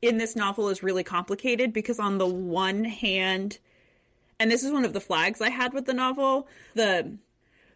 in 0.00 0.18
this 0.18 0.36
novel 0.36 0.68
is 0.68 0.82
really 0.82 1.04
complicated 1.04 1.72
because 1.72 1.98
on 1.98 2.18
the 2.18 2.26
one 2.26 2.84
hand 2.84 3.58
and 4.40 4.50
this 4.50 4.62
is 4.62 4.72
one 4.72 4.84
of 4.84 4.92
the 4.92 5.00
flags 5.00 5.40
I 5.40 5.50
had 5.50 5.72
with 5.72 5.86
the 5.86 5.94
novel, 5.94 6.48
the 6.74 7.18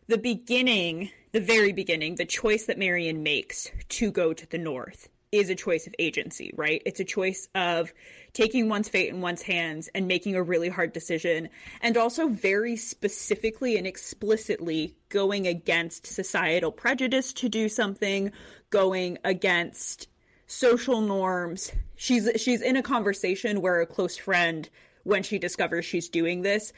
the 0.09 0.19
beginning, 0.19 1.11
the 1.33 1.41
very 1.41 1.73
beginning, 1.73 2.17
the 2.17 2.25
choice 2.25 2.67
that 2.67 2.79
Marion 2.79 3.23
makes 3.23 3.71
to 3.89 4.11
go 4.11 4.33
to 4.33 4.49
the 4.49 4.59
north 4.59 5.09
is 5.33 5.49
a 5.49 5.55
choice 5.55 5.87
of 5.87 5.95
agency, 5.99 6.53
right? 6.57 6.83
It's 6.85 7.01
a 7.01 7.05
choice 7.05 7.49
of 7.55 7.93
taking 8.35 8.69
one's 8.69 8.89
fate 8.89 9.09
in 9.09 9.23
one's 9.23 9.43
hands 9.43 9.89
and 9.95 10.07
making 10.07 10.37
a 10.37 10.43
really 10.43 10.69
hard 10.69 10.93
decision, 10.93 11.49
and 11.81 11.97
also 11.97 12.29
very 12.29 12.77
specifically 12.77 13.77
and 13.77 13.87
explicitly 13.87 14.95
going 15.09 15.47
against 15.47 16.07
societal 16.07 16.71
prejudice 16.71 17.33
to 17.35 17.49
do 17.49 17.69
something, 17.69 18.31
going 18.71 19.19
against 19.25 20.09
social 20.47 21.01
norms. 21.01 21.73
She's 21.97 22.29
she's 22.37 22.61
in 22.61 22.77
a 22.77 22.83
conversation 22.83 23.63
where 23.63 23.81
a 23.81 23.87
close 23.87 24.19
friend 24.19 24.69
when 25.05 25.23
she 25.23 25.39
discovers 25.39 25.85
she's 25.85 26.09
doing 26.09 26.43
this 26.43 26.73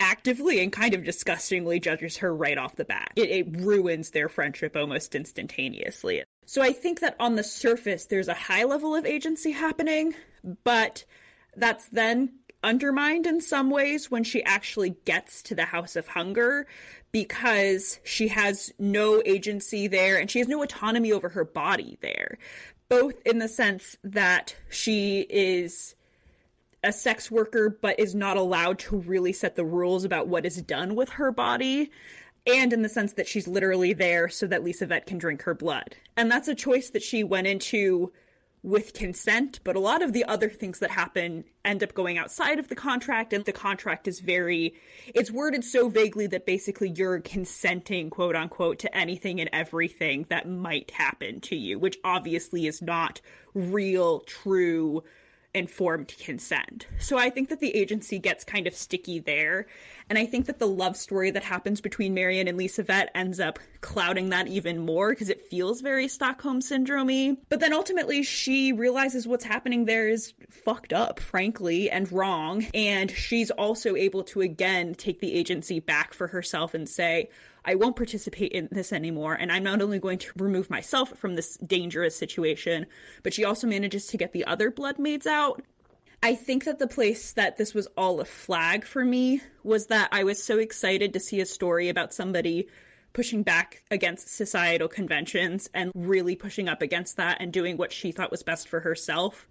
actively 0.00 0.62
and 0.62 0.72
kind 0.72 0.94
of 0.94 1.04
disgustingly 1.04 1.78
judges 1.78 2.16
her 2.18 2.34
right 2.34 2.58
off 2.58 2.76
the 2.76 2.84
bat. 2.84 3.12
It, 3.16 3.30
it, 3.30 3.56
ruins 3.60 4.10
their 4.10 4.28
friendship 4.30 4.74
almost 4.74 5.14
instantaneously. 5.14 6.24
So 6.50 6.62
I 6.62 6.72
think 6.72 6.98
that 6.98 7.14
on 7.20 7.36
the 7.36 7.44
surface, 7.44 8.06
there's 8.06 8.26
a 8.26 8.34
high 8.34 8.64
level 8.64 8.96
of 8.96 9.06
agency 9.06 9.52
happening, 9.52 10.16
but 10.64 11.04
that's 11.54 11.86
then 11.90 12.40
undermined 12.64 13.24
in 13.28 13.40
some 13.40 13.70
ways 13.70 14.10
when 14.10 14.24
she 14.24 14.42
actually 14.42 14.96
gets 15.04 15.44
to 15.44 15.54
the 15.54 15.66
House 15.66 15.94
of 15.94 16.08
Hunger 16.08 16.66
because 17.12 18.00
she 18.02 18.26
has 18.26 18.72
no 18.80 19.22
agency 19.24 19.86
there 19.86 20.18
and 20.18 20.28
she 20.28 20.40
has 20.40 20.48
no 20.48 20.60
autonomy 20.60 21.12
over 21.12 21.28
her 21.28 21.44
body 21.44 21.98
there 22.02 22.36
both 22.88 23.22
in 23.24 23.38
the 23.38 23.46
sense 23.46 23.96
that 24.02 24.56
she 24.68 25.20
is 25.30 25.94
a 26.82 26.92
sex 26.92 27.30
worker 27.30 27.70
but 27.80 28.00
is 28.00 28.16
not 28.16 28.36
allowed 28.36 28.80
to 28.80 28.96
really 28.96 29.32
set 29.32 29.54
the 29.54 29.64
rules 29.64 30.02
about 30.02 30.26
what 30.26 30.44
is 30.44 30.60
done 30.62 30.96
with 30.96 31.10
her 31.10 31.30
body 31.30 31.92
and 32.46 32.72
in 32.72 32.82
the 32.82 32.88
sense 32.88 33.14
that 33.14 33.28
she's 33.28 33.46
literally 33.46 33.92
there 33.92 34.28
so 34.28 34.46
that 34.46 34.62
Lisavet 34.62 35.06
can 35.06 35.18
drink 35.18 35.42
her 35.42 35.54
blood. 35.54 35.96
And 36.16 36.30
that's 36.30 36.48
a 36.48 36.54
choice 36.54 36.90
that 36.90 37.02
she 37.02 37.22
went 37.24 37.46
into 37.46 38.12
with 38.62 38.92
consent, 38.92 39.58
but 39.64 39.74
a 39.74 39.80
lot 39.80 40.02
of 40.02 40.12
the 40.12 40.24
other 40.24 40.50
things 40.50 40.80
that 40.80 40.90
happen 40.90 41.44
end 41.64 41.82
up 41.82 41.94
going 41.94 42.18
outside 42.18 42.58
of 42.58 42.68
the 42.68 42.74
contract, 42.74 43.32
and 43.32 43.44
the 43.46 43.52
contract 43.52 44.06
is 44.06 44.20
very, 44.20 44.74
it's 45.14 45.30
worded 45.30 45.64
so 45.64 45.88
vaguely 45.88 46.26
that 46.26 46.44
basically 46.44 46.90
you're 46.90 47.20
consenting, 47.20 48.10
quote 48.10 48.36
unquote, 48.36 48.78
to 48.78 48.94
anything 48.94 49.40
and 49.40 49.48
everything 49.52 50.26
that 50.28 50.46
might 50.46 50.90
happen 50.90 51.40
to 51.40 51.56
you, 51.56 51.78
which 51.78 51.96
obviously 52.04 52.66
is 52.66 52.82
not 52.82 53.22
real, 53.54 54.20
true 54.20 55.02
informed 55.54 56.14
consent. 56.18 56.86
So 56.98 57.18
I 57.18 57.30
think 57.30 57.48
that 57.48 57.60
the 57.60 57.74
agency 57.74 58.18
gets 58.18 58.44
kind 58.44 58.66
of 58.66 58.74
sticky 58.74 59.18
there. 59.18 59.66
And 60.08 60.18
I 60.18 60.26
think 60.26 60.46
that 60.46 60.58
the 60.58 60.66
love 60.66 60.96
story 60.96 61.30
that 61.30 61.42
happens 61.42 61.80
between 61.80 62.14
Marion 62.14 62.48
and 62.48 62.58
Lisavet 62.58 63.08
ends 63.14 63.40
up 63.40 63.58
clouding 63.80 64.30
that 64.30 64.48
even 64.48 64.78
more 64.78 65.10
because 65.10 65.28
it 65.28 65.40
feels 65.40 65.80
very 65.80 66.08
Stockholm 66.08 66.60
syndromey. 66.60 67.36
But 67.48 67.60
then 67.60 67.72
ultimately 67.72 68.22
she 68.22 68.72
realizes 68.72 69.26
what's 69.26 69.44
happening 69.44 69.84
there 69.84 70.08
is 70.08 70.34
fucked 70.48 70.92
up, 70.92 71.20
frankly, 71.20 71.90
and 71.90 72.10
wrong. 72.10 72.66
And 72.74 73.10
she's 73.10 73.50
also 73.50 73.96
able 73.96 74.24
to 74.24 74.40
again 74.40 74.94
take 74.94 75.20
the 75.20 75.32
agency 75.32 75.80
back 75.80 76.12
for 76.14 76.28
herself 76.28 76.74
and 76.74 76.88
say, 76.88 77.28
I 77.70 77.76
won't 77.76 77.94
participate 77.94 78.50
in 78.50 78.68
this 78.72 78.92
anymore. 78.92 79.34
And 79.34 79.52
I'm 79.52 79.62
not 79.62 79.80
only 79.80 80.00
going 80.00 80.18
to 80.18 80.32
remove 80.34 80.70
myself 80.70 81.16
from 81.16 81.36
this 81.36 81.56
dangerous 81.58 82.16
situation, 82.16 82.86
but 83.22 83.32
she 83.32 83.44
also 83.44 83.68
manages 83.68 84.08
to 84.08 84.16
get 84.16 84.32
the 84.32 84.44
other 84.44 84.72
blood 84.72 84.98
maids 84.98 85.24
out. 85.24 85.62
I 86.20 86.34
think 86.34 86.64
that 86.64 86.80
the 86.80 86.88
place 86.88 87.32
that 87.34 87.58
this 87.58 87.72
was 87.72 87.86
all 87.96 88.18
a 88.18 88.24
flag 88.24 88.84
for 88.84 89.04
me 89.04 89.40
was 89.62 89.86
that 89.86 90.08
I 90.10 90.24
was 90.24 90.42
so 90.42 90.58
excited 90.58 91.12
to 91.12 91.20
see 91.20 91.40
a 91.40 91.46
story 91.46 91.88
about 91.88 92.12
somebody 92.12 92.66
pushing 93.12 93.44
back 93.44 93.84
against 93.88 94.34
societal 94.34 94.88
conventions 94.88 95.70
and 95.72 95.92
really 95.94 96.34
pushing 96.34 96.68
up 96.68 96.82
against 96.82 97.18
that 97.18 97.38
and 97.40 97.52
doing 97.52 97.76
what 97.76 97.92
she 97.92 98.10
thought 98.10 98.32
was 98.32 98.42
best 98.42 98.68
for 98.68 98.80
herself. 98.80 99.48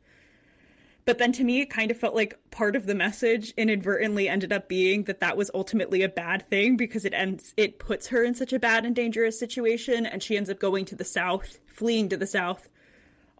But 1.10 1.18
then 1.18 1.32
to 1.32 1.44
me, 1.44 1.62
it 1.62 1.72
kind 1.72 1.90
of 1.90 1.98
felt 1.98 2.14
like 2.14 2.38
part 2.52 2.76
of 2.76 2.86
the 2.86 2.94
message 2.94 3.52
inadvertently 3.58 4.30
ended 4.30 4.54
up 4.54 4.70
being 4.70 5.06
that 5.06 5.22
that 5.22 5.36
was 5.36 5.50
ultimately 5.56 6.04
a 6.04 6.08
bad 6.08 6.48
thing 6.52 6.78
because 6.78 7.04
it 7.04 7.16
ends, 7.16 7.52
it 7.58 7.80
puts 7.80 8.06
her 8.10 8.24
in 8.24 8.36
such 8.36 8.54
a 8.54 8.60
bad 8.60 8.86
and 8.86 8.96
dangerous 8.96 9.40
situation, 9.40 10.06
and 10.06 10.22
she 10.22 10.38
ends 10.38 10.52
up 10.52 10.60
going 10.60 10.86
to 10.86 10.96
the 10.96 11.04
south, 11.04 11.58
fleeing 11.66 12.10
to 12.10 12.18
the 12.18 12.28
south, 12.28 12.70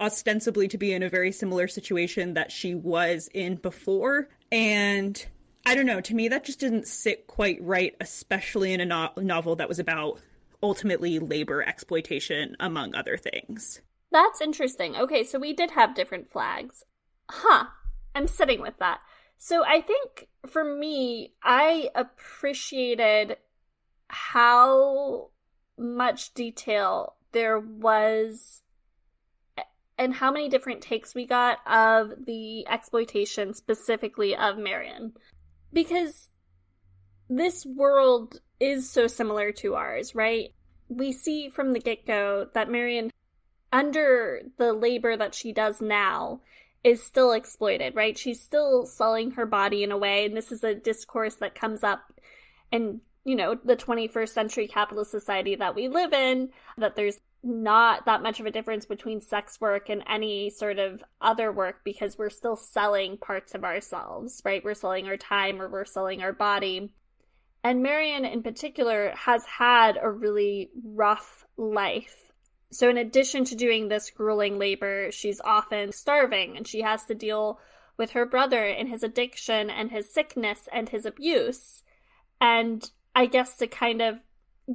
ostensibly 0.02 0.68
to 0.68 0.80
be 0.80 0.94
in 0.94 1.04
a 1.04 1.10
very 1.10 1.32
similar 1.32 1.68
situation 1.68 2.34
that 2.34 2.52
she 2.52 2.74
was 2.74 3.30
in 3.36 3.58
before. 3.58 4.30
And 4.52 5.24
I 5.64 5.76
don't 5.76 5.86
know, 5.86 6.02
to 6.02 6.16
me, 6.16 6.28
that 6.30 6.46
just 6.46 6.60
didn't 6.60 6.88
sit 6.88 7.28
quite 7.28 7.62
right, 7.62 7.96
especially 8.02 8.74
in 8.74 8.82
a 8.82 8.86
no- 8.86 9.12
novel 9.16 9.58
that 9.58 9.70
was 9.70 9.78
about 9.78 10.20
ultimately 10.64 11.20
labor 11.20 11.62
exploitation, 11.62 12.56
among 12.60 12.96
other 12.96 13.16
things. 13.16 13.80
That's 14.12 14.42
interesting. 14.42 14.96
Okay, 14.96 15.24
so 15.24 15.38
we 15.38 15.54
did 15.54 15.70
have 15.70 15.94
different 15.94 16.32
flags 16.32 16.84
huh, 17.30 17.66
I'm 18.16 18.28
sitting 18.28 18.62
with 18.62 18.78
that. 18.80 19.00
So 19.38 19.64
I 19.64 19.82
think 19.82 20.28
for 20.48 20.64
me, 20.64 21.34
I 21.44 21.90
appreciated 21.96 23.38
how 24.10 25.30
much 25.78 26.34
detail 26.34 27.16
there 27.32 27.60
was 27.60 28.62
and 29.98 30.14
how 30.14 30.32
many 30.32 30.50
different 30.50 30.82
takes 30.82 31.14
we 31.14 31.26
got 31.26 31.60
of 31.68 32.26
the 32.26 32.66
exploitation 32.68 33.54
specifically 33.54 34.36
of 34.36 34.58
Marion. 34.58 35.14
Because 35.72 36.30
this 37.30 37.66
world 37.66 38.42
is 38.60 38.90
so 38.90 39.08
similar 39.08 39.52
to 39.52 39.76
ours, 39.76 40.16
right? 40.16 40.54
We 40.88 41.12
see 41.12 41.50
from 41.50 41.74
the 41.74 41.80
get 41.80 42.06
go 42.08 42.48
that 42.54 42.72
Marion, 42.72 43.12
under 43.72 44.42
the 44.58 44.74
labor 44.74 45.16
that 45.16 45.36
she 45.36 45.52
does 45.52 45.82
now, 45.82 46.42
is 46.84 47.04
still 47.04 47.32
exploited, 47.32 47.96
right? 47.96 48.18
She's 48.18 48.42
still 48.42 48.86
selling 48.86 49.32
her 49.32 49.46
body 49.46 49.84
in 49.84 49.92
a 49.92 49.98
way, 49.98 50.26
and 50.26 50.36
this 50.36 50.52
is 50.52 50.64
a 50.64 50.76
discourse 50.76 51.36
that 51.36 51.56
comes 51.56 51.84
up 51.84 52.02
in, 52.72 53.02
you 53.26 53.36
know, 53.36 53.56
the 53.56 53.76
21st 53.76 54.30
century 54.30 54.68
capitalist 54.68 55.12
society 55.12 55.56
that 55.56 55.76
we 55.76 55.88
live 55.88 56.14
in, 56.14 56.50
that 56.78 56.96
there's 56.96 57.20
not 57.42 58.06
that 58.06 58.22
much 58.22 58.40
of 58.40 58.46
a 58.46 58.52
difference 58.52 58.86
between 58.86 59.22
sex 59.22 59.62
work 59.62 59.90
and 59.90 60.04
any 60.08 60.50
sort 60.50 60.78
of 60.78 61.04
other 61.22 61.52
work 61.52 61.82
because 61.84 62.18
we're 62.18 62.30
still 62.30 62.56
selling 62.56 63.18
parts 63.18 63.56
of 63.56 63.64
ourselves, 63.64 64.42
right? 64.44 64.64
We're 64.64 64.74
selling 64.74 65.08
our 65.08 65.18
time 65.18 65.62
or 65.62 65.70
we're 65.70 65.86
selling 65.86 66.22
our 66.22 66.34
body. 66.34 66.94
And 67.64 67.82
Marion, 67.84 68.26
in 68.26 68.44
particular, 68.44 69.14
has 69.16 69.46
had 69.46 69.98
a 70.02 70.10
really 70.10 70.70
rough 70.84 71.46
life 71.58 72.29
so, 72.72 72.90
in 72.90 72.98
addition 72.98 73.46
to 73.46 73.56
doing 73.56 73.88
this 73.88 74.12
grueling 74.12 74.60
labor, 74.60 75.12
she's 75.12 75.42
often 75.42 75.92
starving 75.92 76.56
and 76.56 76.68
she 76.68 76.82
has 76.82 77.04
to 77.06 77.16
deal 77.16 77.60
with 77.98 78.12
her 78.12 78.26
brother 78.26 78.64
and 78.64 78.88
his 78.88 79.02
addiction 79.02 79.70
and 79.70 79.92
his 79.92 80.14
sickness 80.14 80.70
and 80.72 80.90
his 80.90 81.06
abuse. 81.06 81.84
And 82.40 82.90
I 83.16 83.26
guess 83.26 83.58
to 83.58 83.68
kind 83.68 84.02
of 84.02 84.20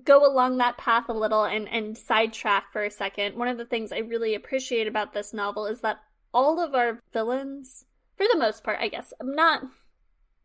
go 0.05 0.27
along 0.27 0.59
that 0.59 0.77
path 0.77 1.05
a 1.09 1.13
little 1.13 1.45
and, 1.45 1.69
and 1.69 1.97
sidetrack 1.97 2.73
for 2.73 2.83
a 2.83 2.91
second, 2.91 3.37
one 3.37 3.49
of 3.49 3.59
the 3.59 3.65
things 3.65 3.93
I 3.93 3.99
really 3.99 4.35
appreciate 4.35 4.89
about 4.89 5.13
this 5.13 5.33
novel 5.33 5.67
is 5.67 5.81
that 5.83 6.01
all 6.33 6.61
of 6.61 6.75
our 6.75 7.01
villains, 7.13 7.85
for 8.17 8.27
the 8.31 8.39
most 8.39 8.65
part, 8.65 8.79
I 8.81 8.89
guess, 8.89 9.13
not 9.23 9.63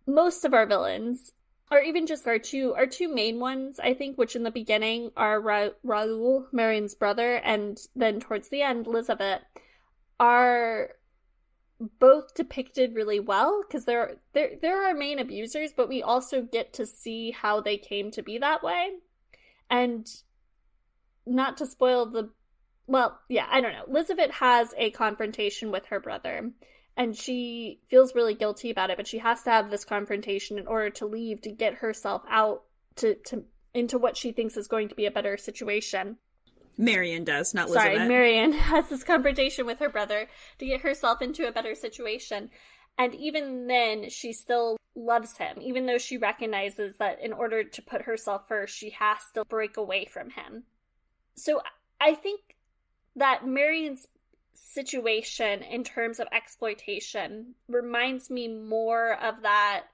most 0.06 0.46
of 0.46 0.54
our 0.54 0.68
villains, 0.68 1.34
or 1.72 1.80
even 1.80 2.08
just 2.08 2.28
our 2.28 2.40
two 2.40 2.74
our 2.76 2.88
two 2.88 3.14
main 3.14 3.40
ones 3.40 3.80
i 3.80 3.94
think 3.94 4.18
which 4.18 4.36
in 4.36 4.44
the 4.44 4.52
beginning 4.52 5.12
are 5.16 5.40
Ra- 5.40 5.70
raoul 5.84 6.48
marion's 6.52 6.96
brother 6.96 7.36
and 7.36 7.80
then 7.96 8.20
towards 8.20 8.50
the 8.50 8.62
end 8.62 8.88
elizabeth 8.88 9.42
are 10.20 10.92
both 12.00 12.34
depicted 12.34 12.94
really 12.94 13.20
well 13.20 13.64
because 13.66 13.86
they're 13.86 14.18
they're 14.34 14.52
they're 14.62 14.84
our 14.84 14.94
main 14.94 15.18
abusers 15.18 15.72
but 15.76 15.88
we 15.88 16.04
also 16.04 16.42
get 16.42 16.74
to 16.74 16.86
see 16.86 17.32
how 17.32 17.62
they 17.62 17.78
came 17.78 18.12
to 18.12 18.22
be 18.22 18.38
that 18.38 18.64
way. 18.64 18.90
And 19.70 20.08
not 21.26 21.58
to 21.58 21.66
spoil 21.66 22.06
the 22.08 22.30
well 22.88 23.20
yeah 23.30 23.48
i 23.50 23.62
don't 23.62 23.74
know. 23.74 23.86
Elizabeth 23.88 24.32
has 24.32 24.74
a 24.78 24.92
confrontation 24.92 25.72
with 25.72 25.86
her 25.86 26.00
brother 26.00 26.52
and 27.00 27.16
she 27.16 27.80
feels 27.90 28.14
really 28.14 28.36
guilty 28.36 28.70
about 28.70 28.92
it 28.92 28.98
but 28.98 29.08
she 29.08 29.18
has 29.18 29.42
to 29.42 29.50
have 29.50 29.72
this 29.72 29.86
confrontation 29.86 30.60
in 30.60 30.68
order 30.68 30.92
to 30.92 31.08
leave 31.08 31.42
to 31.42 31.50
get 31.50 31.76
herself 31.76 32.22
out 32.30 32.64
to 32.96 33.16
to 33.16 33.44
into 33.74 33.98
what 33.98 34.18
she 34.18 34.32
thinks 34.32 34.58
is 34.58 34.68
going 34.68 34.90
to 34.90 34.96
be 34.96 35.06
a 35.06 35.12
better 35.12 35.38
situation. 35.38 36.18
Marion 36.78 37.24
does, 37.24 37.54
not 37.54 37.68
Elizabeth. 37.68 37.98
sorry 37.98 38.08
marion 38.08 38.52
has 38.72 38.90
this 38.90 39.04
confrontation 39.04 39.66
with 39.66 39.80
her 39.80 39.90
brother 39.90 40.28
to 40.58 40.66
get 40.66 40.82
herself 40.82 41.22
into 41.22 41.48
a 41.48 41.52
better 41.52 41.76
situation. 41.76 42.50
And 42.98 43.16
even 43.16 43.68
then 43.68 44.10
she 44.10 44.34
still 44.34 44.78
loves 44.96 45.38
him. 45.38 45.62
Even 45.62 45.86
though 45.86 45.98
she 45.98 46.18
recognizes 46.18 46.98
that 46.98 47.22
in 47.22 47.32
order 47.32 47.64
to 47.64 47.82
put 47.82 48.04
herself 48.04 48.48
first 48.48 48.76
she 48.76 48.92
has 48.92 49.20
to 49.34 49.46
break 49.46 49.78
away 49.78 50.06
from 50.06 50.32
him. 50.32 50.64
So 51.36 51.62
i 52.02 52.14
think 52.14 52.42
that 53.16 53.46
marion's 53.46 54.08
situation 54.54 55.62
in 55.64 55.84
terms 55.84 56.20
of 56.20 56.28
exploitation 56.32 57.56
reminds 57.68 58.30
me 58.30 58.48
more 58.48 59.14
of 59.22 59.42
that 59.42 59.86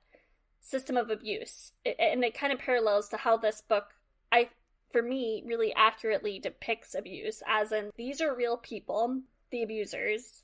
system 0.61 0.97
of 0.97 1.09
abuse. 1.09 1.73
And 1.85 2.23
it 2.23 2.33
kind 2.33 2.51
of 2.51 2.59
parallels 2.59 3.09
to 3.09 3.17
how 3.17 3.37
this 3.37 3.61
book 3.61 3.85
i 4.31 4.49
for 4.91 5.01
me 5.01 5.43
really 5.45 5.73
accurately 5.75 6.39
depicts 6.39 6.95
abuse 6.95 7.43
as 7.47 7.71
in 7.71 7.91
these 7.97 8.21
are 8.21 8.35
real 8.35 8.57
people 8.57 9.21
the 9.51 9.63
abusers 9.63 10.43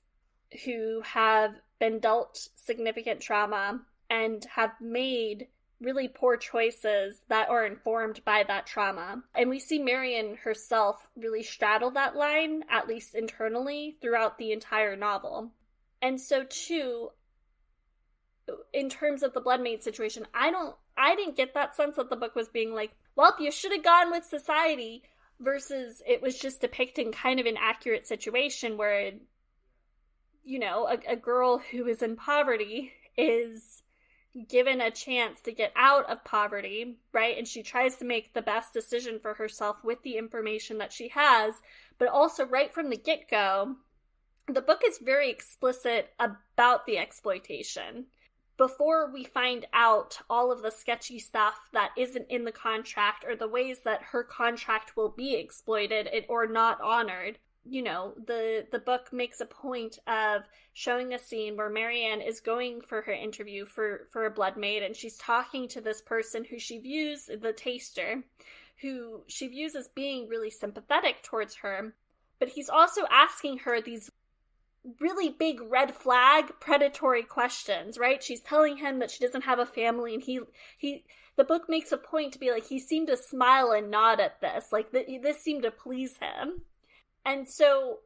who 0.66 1.02
have 1.02 1.56
been 1.80 2.00
dealt 2.00 2.50
significant 2.56 3.20
trauma 3.20 3.82
and 4.10 4.46
have 4.56 4.72
made 4.80 5.48
really 5.82 6.08
poor 6.08 6.38
choices 6.38 7.24
that 7.28 7.50
are 7.50 7.66
informed 7.66 8.24
by 8.24 8.44
that 8.48 8.68
trauma. 8.68 9.24
And 9.36 9.50
we 9.50 9.60
see 9.60 9.80
Marion 9.80 10.38
herself 10.44 11.08
really 11.18 11.44
straddle 11.44 11.92
that 11.92 12.16
line, 12.16 12.64
at 12.70 12.88
least 12.88 13.16
internally, 13.16 13.98
throughout 14.02 14.38
the 14.38 14.52
entire 14.52 14.96
novel. 14.96 15.52
And 16.02 16.22
so, 16.22 16.46
too, 16.48 17.10
in 18.74 18.90
terms 18.90 19.24
of 19.24 19.34
the 19.34 19.42
bloodmaid 19.42 19.82
situation, 19.82 20.28
I 20.34 20.52
don't, 20.52 20.76
I 20.98 21.16
didn't 21.16 21.38
get 21.38 21.54
that 21.56 21.76
sense 21.76 21.96
that 21.96 22.10
the 22.10 22.16
book 22.16 22.36
was 22.36 22.48
being 22.48 22.74
like, 22.74 22.92
well, 23.16 23.36
you 23.40 23.52
should 23.52 23.72
have 23.72 23.84
gone 23.84 24.12
with 24.12 24.24
society, 24.24 25.04
versus 25.42 26.02
it 26.08 26.22
was 26.22 26.38
just 26.38 26.62
depicting 26.62 27.12
kind 27.12 27.40
of 27.40 27.46
an 27.46 27.58
accurate 27.60 28.08
situation 28.08 28.78
where, 28.78 29.12
you 30.44 30.60
know, 30.60 30.88
a, 30.88 31.14
a 31.14 31.16
girl 31.16 31.58
who 31.72 31.88
is 31.88 32.02
in 32.02 32.16
poverty 32.16 32.94
is 33.18 33.82
given 34.48 34.80
a 34.80 34.92
chance 34.92 35.42
to 35.42 35.52
get 35.52 35.74
out 35.76 36.10
of 36.10 36.24
poverty, 36.24 36.98
right? 37.12 37.38
And 37.38 37.48
she 37.48 37.64
tries 37.64 37.98
to 37.98 38.06
make 38.06 38.34
the 38.34 38.42
best 38.42 38.74
decision 38.74 39.20
for 39.20 39.34
herself 39.34 39.84
with 39.84 40.02
the 40.04 40.18
information 40.18 40.78
that 40.78 40.94
she 40.94 41.10
has, 41.10 41.56
but 41.98 42.08
also 42.08 42.46
right 42.46 42.74
from 42.74 42.90
the 42.90 42.98
get 42.98 43.30
go, 43.30 43.76
the 44.48 44.62
book 44.62 44.82
is 44.86 45.00
very 45.00 45.30
explicit 45.30 46.14
about 46.20 46.86
the 46.86 46.98
exploitation. 46.98 48.06
Before 48.58 49.12
we 49.12 49.24
find 49.24 49.66
out 49.74 50.20
all 50.30 50.52
of 50.52 50.62
the 50.62 50.72
sketchy 50.72 51.20
stuff 51.20 51.56
that 51.74 51.92
isn't 51.98 52.28
in 52.30 52.46
the 52.46 52.52
contract 52.52 53.26
or 53.26 53.36
the 53.36 53.48
ways 53.48 53.82
that 53.86 54.04
her 54.04 54.24
contract 54.24 54.96
will 54.96 55.10
be 55.10 55.36
exploited 55.36 56.08
or 56.30 56.48
not 56.48 56.80
honored, 56.82 57.40
you 57.70 57.84
know 57.84 58.14
the 58.26 58.66
the 58.72 58.80
book 58.80 59.14
makes 59.14 59.40
a 59.40 59.46
point 59.46 60.00
of 60.08 60.44
showing 60.74 61.14
a 61.14 61.20
scene 61.20 61.56
where 61.56 61.70
Marianne 61.70 62.22
is 62.22 62.40
going 62.40 62.82
for 62.82 63.02
her 63.04 63.12
interview 63.12 63.66
for 63.66 64.08
for 64.12 64.26
a 64.26 64.32
blood 64.32 64.58
maid 64.58 64.82
and 64.84 64.96
she's 64.96 65.18
talking 65.18 65.68
to 65.68 65.82
this 65.82 66.02
person 66.02 66.44
who 66.44 66.58
she 66.58 66.80
views 66.80 67.30
the 67.42 67.54
taster 67.54 68.24
who 68.82 69.22
she 69.28 69.48
views 69.48 69.76
as 69.76 69.88
being 69.90 70.28
really 70.28 70.50
sympathetic 70.50 71.22
towards 71.22 71.56
her 71.58 71.94
but 72.40 72.50
he's 72.50 72.70
also 72.70 73.02
asking 73.12 73.60
her 73.60 73.80
these 73.80 74.10
really 75.00 75.30
big 75.30 75.62
red 75.62 75.94
flag 75.94 76.52
predatory 76.60 77.24
questions 77.24 78.00
right? 78.00 78.24
She's 78.24 78.42
telling 78.42 78.78
him 78.78 79.00
that 79.00 79.12
she 79.12 79.24
doesn't 79.24 79.44
have 79.44 79.60
a 79.60 79.66
family 79.66 80.16
and 80.16 80.24
he 80.24 80.40
he 80.78 81.06
the 81.36 81.44
book 81.44 81.70
makes 81.70 81.92
a 81.92 81.98
point 81.98 82.34
to 82.34 82.40
be 82.40 82.52
like 82.52 82.66
he 82.66 82.80
seemed 82.80 83.08
to 83.08 83.18
smile 83.18 83.72
and 83.72 83.92
nod 83.92 84.20
at 84.20 84.42
this 84.42 84.72
like 84.72 84.92
th- 84.92 85.22
this 85.22 85.40
seemed 85.40 85.64
to 85.64 85.72
please 85.72 86.18
him 86.18 86.64
and 87.26 87.48
so 87.48 88.00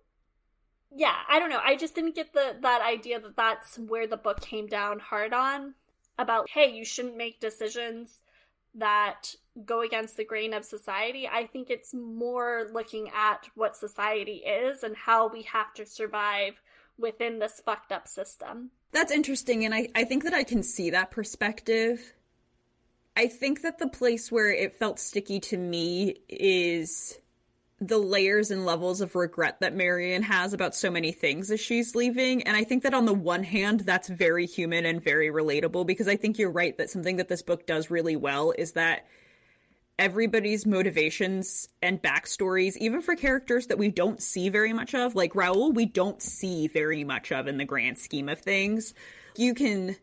yeah 0.96 1.16
i 1.30 1.40
don't 1.40 1.50
know. 1.50 1.62
I 1.64 1.76
just 1.76 1.96
didn't 1.96 2.16
get 2.16 2.34
the 2.34 2.58
that 2.62 2.82
idea 2.82 3.20
that 3.20 3.36
that's 3.36 3.78
where 3.78 4.08
the 4.08 4.18
book 4.18 4.42
came 4.42 4.68
down 4.68 5.00
hard 5.00 5.34
on 5.34 5.76
about 6.18 6.50
hey 6.50 6.72
you 6.72 6.86
shouldn't 6.86 7.18
make 7.18 7.40
decisions 7.40 8.22
that 8.76 9.36
go 9.66 9.82
against 9.82 10.18
the 10.18 10.26
grain 10.26 10.54
of 10.54 10.66
society. 10.66 11.28
I 11.32 11.46
think 11.48 11.70
it's 11.70 11.94
more 11.94 12.68
looking 12.74 13.10
at 13.16 13.48
what 13.56 13.78
society 13.78 14.44
is 14.46 14.84
and 14.84 14.96
how 14.96 15.30
we 15.30 15.44
have 15.44 15.74
to 15.76 15.86
survive 15.86 16.62
within 16.98 17.40
this 17.40 17.62
fucked 17.64 17.92
up 17.92 18.08
system. 18.08 18.72
That's 18.92 19.12
interesting, 19.12 19.66
and 19.66 19.74
I, 19.74 19.90
I 19.96 20.04
think 20.04 20.24
that 20.24 20.34
I 20.34 20.44
can 20.44 20.64
see 20.64 20.90
that 20.90 21.12
perspective. 21.12 22.14
I 23.18 23.28
think 23.28 23.62
that 23.62 23.80
the 23.80 23.88
place 23.88 24.32
where 24.32 24.52
it 24.52 24.76
felt 24.76 25.00
sticky 25.00 25.40
to 25.42 25.58
me 25.58 26.18
is 26.28 27.20
the 27.80 27.98
layers 27.98 28.52
and 28.52 28.66
levels 28.66 29.02
of 29.02 29.16
regret 29.16 29.60
that 29.60 29.76
Marion 29.76 30.24
has 30.24 30.54
about 30.54 30.76
so 30.76 30.90
many 30.90 31.12
things 31.12 31.52
as 31.52 31.60
she's 31.60 31.94
leaving. 31.94 32.44
And 32.44 32.56
I 32.56 32.64
think 32.64 32.84
that 32.84 32.94
on 32.94 33.06
the 33.06 33.14
one 33.14 33.44
hand, 33.44 33.82
that's 33.82 34.08
very 34.08 34.46
human 34.46 34.86
and 34.86 35.04
very 35.04 35.30
relatable 35.30 35.86
because 35.86 36.08
I 36.08 36.16
think 36.16 36.38
you're 36.38 36.52
right 36.52 36.78
that 36.78 36.90
something 36.90 37.18
that 37.18 37.28
this 37.28 37.42
book 37.42 37.66
does 37.66 37.90
really 37.90 38.16
well 38.16 38.54
is 38.58 38.74
that 38.74 39.06
everybody's 40.00 40.66
motivations 40.66 41.68
and 41.82 42.02
backstories, 42.02 42.78
even 42.78 43.02
for 43.02 43.16
characters 43.16 43.68
that 43.68 43.78
we 43.78 43.90
don't 43.90 44.22
see 44.22 44.50
very 44.50 44.74
much 44.74 44.94
of, 44.96 45.16
like 45.16 45.36
Raoul, 45.36 45.72
we 45.72 45.86
don't 45.86 46.22
see 46.22 46.68
very 46.68 47.04
much 47.04 47.32
of 47.32 47.48
in 47.48 47.58
the 47.58 47.66
grand 47.66 47.98
scheme 47.98 48.30
of 48.30 48.40
things. 48.40 48.94
You 49.38 49.54
can 49.54 49.98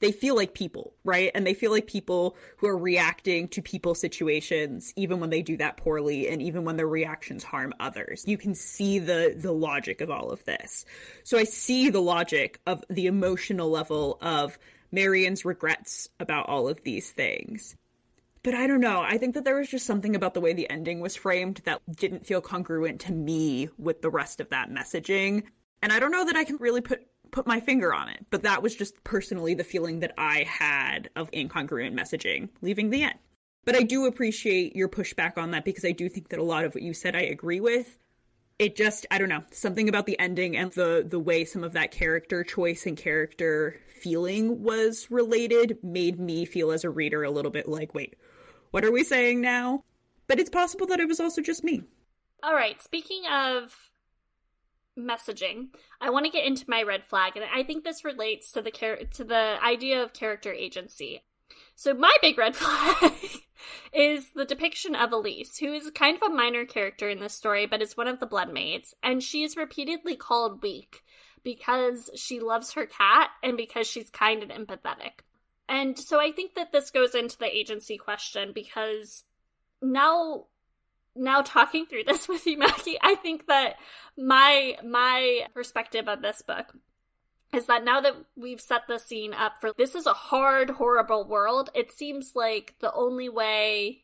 they 0.00 0.12
feel 0.12 0.34
like 0.34 0.54
people, 0.54 0.94
right? 1.04 1.30
And 1.34 1.46
they 1.46 1.54
feel 1.54 1.70
like 1.70 1.86
people 1.86 2.36
who 2.58 2.66
are 2.66 2.76
reacting 2.76 3.48
to 3.48 3.62
people 3.62 3.94
situations 3.94 4.92
even 4.96 5.20
when 5.20 5.30
they 5.30 5.42
do 5.42 5.56
that 5.56 5.76
poorly 5.76 6.28
and 6.28 6.42
even 6.42 6.64
when 6.64 6.76
their 6.76 6.86
reactions 6.86 7.44
harm 7.44 7.72
others. 7.80 8.24
You 8.26 8.38
can 8.38 8.54
see 8.54 8.98
the 8.98 9.34
the 9.36 9.52
logic 9.52 10.00
of 10.00 10.10
all 10.10 10.30
of 10.30 10.44
this. 10.44 10.84
So 11.22 11.38
I 11.38 11.44
see 11.44 11.90
the 11.90 12.02
logic 12.02 12.60
of 12.66 12.84
the 12.88 13.06
emotional 13.06 13.70
level 13.70 14.18
of 14.20 14.58
Marion's 14.92 15.44
regrets 15.44 16.08
about 16.20 16.48
all 16.48 16.68
of 16.68 16.82
these 16.82 17.10
things. 17.10 17.76
But 18.42 18.54
I 18.54 18.66
don't 18.66 18.80
know. 18.80 19.00
I 19.00 19.16
think 19.16 19.34
that 19.34 19.44
there 19.44 19.56
was 19.56 19.70
just 19.70 19.86
something 19.86 20.14
about 20.14 20.34
the 20.34 20.40
way 20.40 20.52
the 20.52 20.68
ending 20.68 21.00
was 21.00 21.16
framed 21.16 21.62
that 21.64 21.80
didn't 21.90 22.26
feel 22.26 22.42
congruent 22.42 23.00
to 23.02 23.12
me 23.12 23.70
with 23.78 24.02
the 24.02 24.10
rest 24.10 24.38
of 24.38 24.50
that 24.50 24.70
messaging. 24.70 25.44
And 25.82 25.92
I 25.92 25.98
don't 25.98 26.12
know 26.12 26.26
that 26.26 26.36
I 26.36 26.44
can 26.44 26.58
really 26.58 26.82
put 26.82 27.06
put 27.34 27.46
my 27.48 27.58
finger 27.58 27.92
on 27.92 28.08
it, 28.08 28.24
but 28.30 28.44
that 28.44 28.62
was 28.62 28.76
just 28.76 29.02
personally 29.02 29.54
the 29.54 29.64
feeling 29.64 29.98
that 29.98 30.14
I 30.16 30.44
had 30.44 31.10
of 31.16 31.30
incongruent 31.32 31.92
messaging 31.92 32.48
leaving 32.62 32.90
the 32.90 33.02
end. 33.02 33.18
But 33.64 33.74
I 33.74 33.82
do 33.82 34.06
appreciate 34.06 34.76
your 34.76 34.88
pushback 34.88 35.36
on 35.36 35.50
that 35.50 35.64
because 35.64 35.84
I 35.84 35.90
do 35.90 36.08
think 36.08 36.28
that 36.28 36.38
a 36.38 36.44
lot 36.44 36.64
of 36.64 36.74
what 36.74 36.82
you 36.82 36.94
said 36.94 37.16
I 37.16 37.22
agree 37.22 37.58
with. 37.60 37.98
It 38.60 38.76
just 38.76 39.04
I 39.10 39.18
don't 39.18 39.28
know, 39.28 39.42
something 39.50 39.88
about 39.88 40.06
the 40.06 40.18
ending 40.18 40.56
and 40.56 40.70
the 40.72 41.04
the 41.04 41.18
way 41.18 41.44
some 41.44 41.64
of 41.64 41.72
that 41.72 41.90
character 41.90 42.44
choice 42.44 42.86
and 42.86 42.96
character 42.96 43.80
feeling 44.00 44.62
was 44.62 45.10
related 45.10 45.78
made 45.82 46.20
me 46.20 46.44
feel 46.44 46.70
as 46.70 46.84
a 46.84 46.90
reader 46.90 47.24
a 47.24 47.32
little 47.32 47.50
bit 47.50 47.68
like, 47.68 47.94
wait, 47.94 48.14
what 48.70 48.84
are 48.84 48.92
we 48.92 49.02
saying 49.02 49.40
now? 49.40 49.82
But 50.28 50.38
it's 50.38 50.50
possible 50.50 50.86
that 50.86 51.00
it 51.00 51.08
was 51.08 51.18
also 51.18 51.42
just 51.42 51.64
me. 51.64 51.82
All 52.44 52.54
right, 52.54 52.80
speaking 52.80 53.24
of 53.26 53.90
messaging, 54.98 55.68
I 56.00 56.10
want 56.10 56.26
to 56.26 56.32
get 56.32 56.46
into 56.46 56.64
my 56.68 56.82
red 56.82 57.04
flag, 57.04 57.36
and 57.36 57.44
I 57.44 57.62
think 57.62 57.84
this 57.84 58.04
relates 58.04 58.52
to 58.52 58.62
the 58.62 58.70
char- 58.70 59.04
to 59.14 59.24
the 59.24 59.56
idea 59.62 60.02
of 60.02 60.12
character 60.12 60.52
agency. 60.52 61.22
So 61.76 61.94
my 61.94 62.14
big 62.22 62.38
red 62.38 62.56
flag 62.56 63.12
is 63.92 64.30
the 64.34 64.44
depiction 64.44 64.94
of 64.94 65.12
Elise, 65.12 65.58
who 65.58 65.72
is 65.72 65.90
kind 65.94 66.16
of 66.16 66.22
a 66.22 66.34
minor 66.34 66.64
character 66.64 67.08
in 67.08 67.20
this 67.20 67.34
story, 67.34 67.66
but 67.66 67.82
is 67.82 67.96
one 67.96 68.08
of 68.08 68.20
the 68.20 68.26
bloodmaids, 68.26 68.94
and 69.02 69.22
she 69.22 69.42
is 69.42 69.56
repeatedly 69.56 70.16
called 70.16 70.62
weak 70.62 71.02
because 71.42 72.10
she 72.14 72.40
loves 72.40 72.72
her 72.72 72.86
cat 72.86 73.30
and 73.42 73.56
because 73.56 73.86
she's 73.86 74.10
kind 74.10 74.42
and 74.42 74.50
empathetic. 74.50 75.20
And 75.68 75.98
so 75.98 76.20
I 76.20 76.32
think 76.32 76.54
that 76.54 76.72
this 76.72 76.90
goes 76.90 77.14
into 77.14 77.38
the 77.38 77.54
agency 77.54 77.96
question 77.96 78.52
because 78.54 79.24
now 79.80 80.46
now 81.16 81.42
talking 81.42 81.86
through 81.86 82.04
this 82.04 82.28
with 82.28 82.46
you, 82.46 82.58
Maggie, 82.58 82.98
I 83.02 83.14
think 83.14 83.46
that 83.46 83.76
my 84.16 84.76
my 84.84 85.46
perspective 85.54 86.08
of 86.08 86.22
this 86.22 86.42
book 86.42 86.74
is 87.52 87.66
that 87.66 87.84
now 87.84 88.00
that 88.00 88.16
we've 88.36 88.60
set 88.60 88.82
the 88.88 88.98
scene 88.98 89.32
up 89.32 89.60
for 89.60 89.72
this 89.76 89.94
is 89.94 90.06
a 90.06 90.12
hard, 90.12 90.70
horrible 90.70 91.24
world, 91.24 91.70
it 91.74 91.92
seems 91.92 92.32
like 92.34 92.74
the 92.80 92.92
only 92.92 93.28
way. 93.28 94.02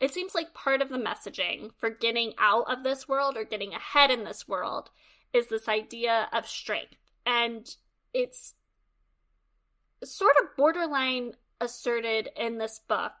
It 0.00 0.12
seems 0.14 0.32
like 0.34 0.54
part 0.54 0.80
of 0.80 0.90
the 0.90 0.98
messaging 0.98 1.70
for 1.76 1.90
getting 1.90 2.32
out 2.38 2.70
of 2.70 2.84
this 2.84 3.08
world 3.08 3.36
or 3.36 3.44
getting 3.44 3.74
ahead 3.74 4.12
in 4.12 4.22
this 4.22 4.46
world 4.46 4.90
is 5.32 5.48
this 5.48 5.68
idea 5.68 6.28
of 6.32 6.46
strength. 6.46 6.94
And 7.26 7.68
it's 8.14 8.54
sort 10.04 10.34
of 10.40 10.56
borderline 10.56 11.32
asserted 11.60 12.28
in 12.36 12.58
this 12.58 12.78
book. 12.78 13.12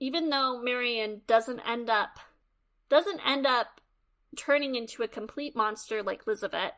Even 0.00 0.28
though 0.28 0.60
Marion 0.62 1.22
doesn't 1.26 1.60
end 1.60 1.90
up 1.90 2.18
doesn't 2.88 3.20
end 3.26 3.46
up 3.46 3.80
turning 4.36 4.74
into 4.74 5.02
a 5.02 5.08
complete 5.08 5.56
monster 5.56 6.02
like 6.02 6.22
Elizabeth, 6.26 6.72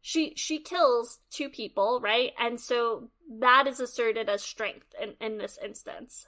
she 0.00 0.34
she 0.36 0.58
kills 0.58 1.20
two 1.30 1.48
people, 1.48 2.00
right? 2.02 2.32
And 2.38 2.60
so 2.60 3.08
that 3.40 3.66
is 3.66 3.80
asserted 3.80 4.28
as 4.28 4.42
strength 4.42 4.94
in, 5.00 5.14
in 5.20 5.38
this 5.38 5.58
instance. 5.64 6.26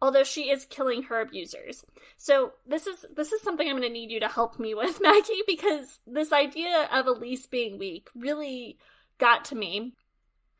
Although 0.00 0.22
she 0.22 0.50
is 0.50 0.64
killing 0.64 1.02
her 1.04 1.20
abusers. 1.20 1.84
So 2.16 2.52
this 2.64 2.86
is 2.86 3.04
this 3.14 3.32
is 3.32 3.42
something 3.42 3.68
I'm 3.68 3.76
gonna 3.76 3.88
need 3.88 4.12
you 4.12 4.20
to 4.20 4.28
help 4.28 4.60
me 4.60 4.74
with, 4.74 5.00
Maggie, 5.02 5.42
because 5.46 5.98
this 6.06 6.32
idea 6.32 6.88
of 6.92 7.06
Elise 7.06 7.46
being 7.46 7.78
weak 7.78 8.08
really 8.14 8.78
got 9.18 9.44
to 9.46 9.56
me. 9.56 9.94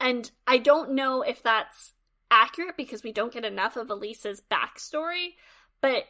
And 0.00 0.30
I 0.46 0.58
don't 0.58 0.92
know 0.92 1.22
if 1.22 1.42
that's 1.42 1.92
accurate 2.30 2.76
because 2.76 3.02
we 3.02 3.12
don't 3.12 3.32
get 3.32 3.44
enough 3.44 3.76
of 3.76 3.90
Elise's 3.90 4.42
backstory, 4.50 5.34
but 5.80 6.04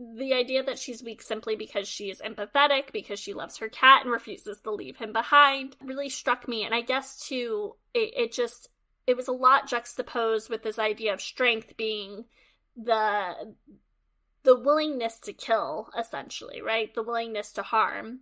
the 0.00 0.32
idea 0.32 0.62
that 0.62 0.78
she's 0.78 1.02
weak 1.02 1.20
simply 1.20 1.56
because 1.56 1.86
she 1.86 2.10
is 2.10 2.22
empathetic, 2.22 2.90
because 2.92 3.20
she 3.20 3.34
loves 3.34 3.58
her 3.58 3.68
cat 3.68 4.02
and 4.02 4.10
refuses 4.10 4.58
to 4.60 4.70
leave 4.70 4.96
him 4.96 5.12
behind, 5.12 5.76
really 5.84 6.08
struck 6.08 6.48
me. 6.48 6.64
And 6.64 6.74
I 6.74 6.80
guess 6.80 7.20
too, 7.20 7.74
it, 7.92 8.14
it 8.16 8.32
just 8.32 8.68
it 9.06 9.16
was 9.16 9.28
a 9.28 9.32
lot 9.32 9.68
juxtaposed 9.68 10.48
with 10.48 10.62
this 10.62 10.78
idea 10.78 11.12
of 11.12 11.20
strength 11.20 11.76
being 11.76 12.24
the 12.76 13.54
the 14.42 14.58
willingness 14.58 15.18
to 15.20 15.34
kill, 15.34 15.90
essentially, 15.98 16.62
right? 16.62 16.94
The 16.94 17.02
willingness 17.02 17.52
to 17.52 17.62
harm. 17.62 18.20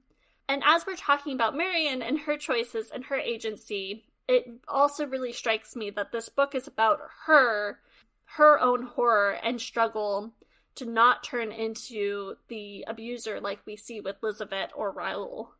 And 0.48 0.62
as 0.66 0.84
we're 0.84 0.96
talking 0.96 1.34
about 1.34 1.56
Marion 1.56 2.02
and 2.02 2.18
her 2.20 2.36
choices 2.36 2.90
and 2.90 3.04
her 3.04 3.16
agency, 3.16 4.04
it 4.26 4.46
also 4.66 5.06
really 5.06 5.32
strikes 5.32 5.76
me 5.76 5.90
that 5.90 6.10
this 6.10 6.28
book 6.28 6.56
is 6.56 6.66
about 6.66 6.98
her, 7.26 7.78
her 8.24 8.58
own 8.58 8.82
horror 8.82 9.38
and 9.42 9.60
struggle 9.60 10.32
to 10.78 10.86
not 10.86 11.22
turn 11.22 11.52
into 11.52 12.34
the 12.48 12.84
abuser 12.86 13.40
like 13.40 13.60
we 13.66 13.76
see 13.76 14.00
with 14.00 14.16
Elizabeth 14.22 14.70
or 14.74 14.90
Raoul, 14.92 15.52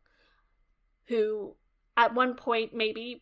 who 1.07 1.55
at 1.95 2.13
one 2.13 2.35
point 2.35 2.73
maybe 2.73 3.21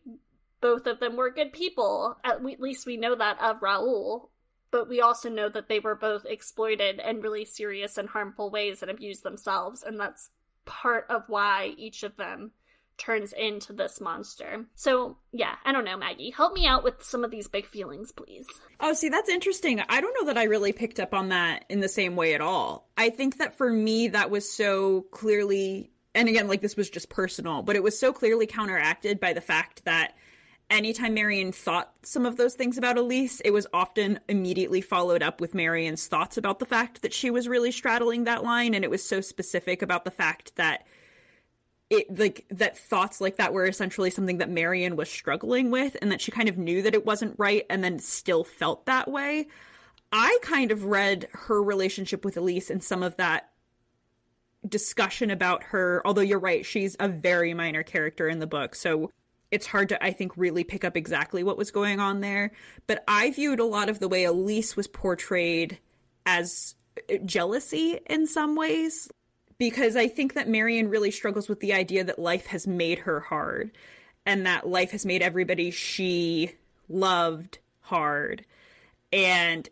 both 0.60 0.86
of 0.86 1.00
them 1.00 1.16
were 1.16 1.30
good 1.30 1.52
people. 1.52 2.16
At 2.24 2.44
least 2.44 2.86
we 2.86 2.96
know 2.96 3.14
that 3.14 3.40
of 3.40 3.62
Raoul, 3.62 4.30
but 4.70 4.88
we 4.88 5.00
also 5.00 5.28
know 5.28 5.48
that 5.48 5.68
they 5.68 5.80
were 5.80 5.94
both 5.94 6.24
exploited 6.26 7.00
in 7.00 7.20
really 7.20 7.44
serious 7.44 7.96
and 7.96 8.08
harmful 8.08 8.50
ways 8.50 8.82
and 8.82 8.90
abused 8.90 9.22
themselves, 9.22 9.82
and 9.82 9.98
that's 9.98 10.30
part 10.64 11.06
of 11.08 11.22
why 11.28 11.74
each 11.76 12.02
of 12.02 12.16
them 12.16 12.52
turns 12.98 13.32
into 13.32 13.72
this 13.72 14.00
monster. 14.00 14.66
So, 14.74 15.16
yeah, 15.32 15.54
I 15.64 15.72
don't 15.72 15.84
know, 15.84 15.96
Maggie. 15.96 16.30
Help 16.30 16.52
me 16.52 16.66
out 16.66 16.84
with 16.84 17.02
some 17.02 17.24
of 17.24 17.30
these 17.30 17.48
big 17.48 17.64
feelings, 17.66 18.12
please. 18.12 18.46
Oh, 18.80 18.92
see, 18.92 19.08
that's 19.08 19.30
interesting. 19.30 19.80
I 19.88 20.00
don't 20.00 20.14
know 20.20 20.26
that 20.26 20.38
I 20.38 20.44
really 20.44 20.72
picked 20.72 21.00
up 21.00 21.14
on 21.14 21.30
that 21.30 21.64
in 21.68 21.80
the 21.80 21.88
same 21.88 22.16
way 22.16 22.34
at 22.34 22.40
all. 22.40 22.88
I 22.96 23.10
think 23.10 23.38
that 23.38 23.56
for 23.56 23.70
me, 23.70 24.08
that 24.08 24.30
was 24.30 24.50
so 24.50 25.02
clearly, 25.12 25.90
and 26.14 26.28
again, 26.28 26.48
like 26.48 26.60
this 26.60 26.76
was 26.76 26.90
just 26.90 27.08
personal, 27.08 27.62
but 27.62 27.76
it 27.76 27.82
was 27.82 27.98
so 27.98 28.12
clearly 28.12 28.46
counteracted 28.46 29.20
by 29.20 29.32
the 29.32 29.40
fact 29.40 29.84
that 29.84 30.14
anytime 30.70 31.14
Marion 31.14 31.52
thought 31.52 31.92
some 32.02 32.26
of 32.26 32.36
those 32.36 32.54
things 32.54 32.76
about 32.76 32.98
Elise, 32.98 33.40
it 33.40 33.52
was 33.52 33.66
often 33.72 34.20
immediately 34.28 34.80
followed 34.80 35.22
up 35.22 35.40
with 35.40 35.54
Marion's 35.54 36.06
thoughts 36.06 36.36
about 36.36 36.58
the 36.58 36.66
fact 36.66 37.02
that 37.02 37.14
she 37.14 37.30
was 37.30 37.48
really 37.48 37.72
straddling 37.72 38.24
that 38.24 38.44
line. 38.44 38.74
And 38.74 38.84
it 38.84 38.90
was 38.90 39.02
so 39.02 39.20
specific 39.20 39.82
about 39.82 40.04
the 40.04 40.10
fact 40.10 40.56
that 40.56 40.86
it 41.90 42.18
like 42.18 42.44
that 42.50 42.76
thoughts 42.76 43.20
like 43.20 43.36
that 43.36 43.52
were 43.52 43.66
essentially 43.66 44.10
something 44.10 44.38
that 44.38 44.50
Marion 44.50 44.96
was 44.96 45.10
struggling 45.10 45.70
with 45.70 45.96
and 46.02 46.12
that 46.12 46.20
she 46.20 46.30
kind 46.30 46.48
of 46.48 46.58
knew 46.58 46.82
that 46.82 46.94
it 46.94 47.06
wasn't 47.06 47.34
right 47.38 47.64
and 47.70 47.82
then 47.82 47.98
still 47.98 48.44
felt 48.44 48.86
that 48.86 49.10
way. 49.10 49.46
I 50.12 50.38
kind 50.42 50.70
of 50.70 50.84
read 50.84 51.28
her 51.32 51.62
relationship 51.62 52.24
with 52.24 52.36
Elise 52.36 52.70
and 52.70 52.82
some 52.82 53.02
of 53.02 53.16
that 53.16 53.50
discussion 54.66 55.30
about 55.30 55.62
her, 55.64 56.02
although 56.04 56.20
you're 56.22 56.38
right, 56.38 56.64
she's 56.64 56.96
a 57.00 57.08
very 57.08 57.54
minor 57.54 57.82
character 57.82 58.28
in 58.28 58.38
the 58.38 58.46
book. 58.46 58.74
So 58.74 59.10
it's 59.50 59.66
hard 59.66 59.88
to, 59.90 60.04
I 60.04 60.12
think, 60.12 60.32
really 60.36 60.64
pick 60.64 60.84
up 60.84 60.96
exactly 60.96 61.42
what 61.42 61.56
was 61.56 61.70
going 61.70 62.00
on 62.00 62.20
there. 62.20 62.52
But 62.86 63.02
I 63.08 63.30
viewed 63.30 63.60
a 63.60 63.64
lot 63.64 63.88
of 63.88 63.98
the 63.98 64.08
way 64.08 64.24
Elise 64.24 64.76
was 64.76 64.86
portrayed 64.86 65.78
as 66.26 66.74
uh, 67.10 67.16
jealousy 67.24 67.98
in 68.06 68.26
some 68.26 68.56
ways 68.56 69.08
because 69.58 69.96
I 69.96 70.08
think 70.08 70.34
that 70.34 70.48
Marion 70.48 70.88
really 70.88 71.10
struggles 71.10 71.48
with 71.48 71.60
the 71.60 71.72
idea 71.72 72.04
that 72.04 72.18
life 72.18 72.46
has 72.46 72.66
made 72.66 73.00
her 73.00 73.20
hard 73.20 73.72
and 74.24 74.46
that 74.46 74.68
life 74.68 74.92
has 74.92 75.04
made 75.04 75.20
everybody 75.20 75.70
she 75.70 76.52
loved 76.88 77.58
hard 77.80 78.44
and 79.12 79.68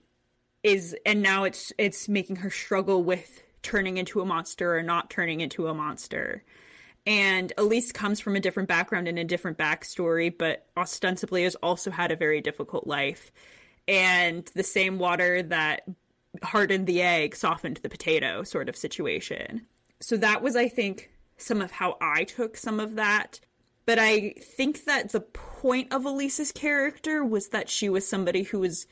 is 0.63 0.97
and 1.07 1.23
now 1.23 1.45
it's 1.45 1.73
it's 1.79 2.09
making 2.09 2.37
her 2.37 2.51
struggle 2.51 3.03
with 3.03 3.43
turning 3.63 3.97
into 3.97 4.21
a 4.21 4.25
monster 4.25 4.77
or 4.77 4.83
not 4.83 5.11
turning 5.11 5.41
into 5.41 5.69
a 5.69 5.75
monster. 5.75 6.43
And 7.07 7.53
Elise 7.57 7.93
comes 7.93 8.19
from 8.19 8.35
a 8.35 8.41
different 8.41 8.69
background 8.69 9.07
and 9.07 9.19
a 9.19 9.25
different 9.25 9.59
backstory, 9.59 10.37
but 10.37 10.67
ostensibly 10.77 11.45
has 11.45 11.55
also 11.57 11.93
had 11.93 12.11
a 12.11 12.17
very 12.17 12.41
difficult 12.41 12.87
life. 12.87 13.31
And 13.87 14.45
the 14.55 14.65
same 14.65 14.99
water 14.99 15.43
that 15.45 15.83
hardened 16.43 16.89
the 16.89 17.03
egg 17.03 17.37
softened 17.37 17.77
the 17.79 17.89
potato 17.89 18.43
sort 18.43 18.69
of 18.69 18.77
situation 18.77 19.67
so 20.01 20.17
that 20.17 20.43
was, 20.43 20.57
I 20.57 20.69
think, 20.69 21.11
some 21.37 21.61
of 21.61 21.71
how 21.71 21.97
I 22.01 22.25
took 22.25 22.57
some 22.57 22.81
of 22.81 22.95
that. 22.97 23.41
But 23.85 23.99
I 23.99 24.35
think 24.41 24.85
that 24.85 25.13
the 25.13 25.21
point 25.21 25.93
of 25.93 26.05
Elise's 26.05 26.53
character 26.53 27.25
was 27.25 27.49
that 27.49 27.69
she 27.69 27.89
was 27.89 28.09
somebody 28.09 28.43
who 28.43 28.59
was, 28.59 28.87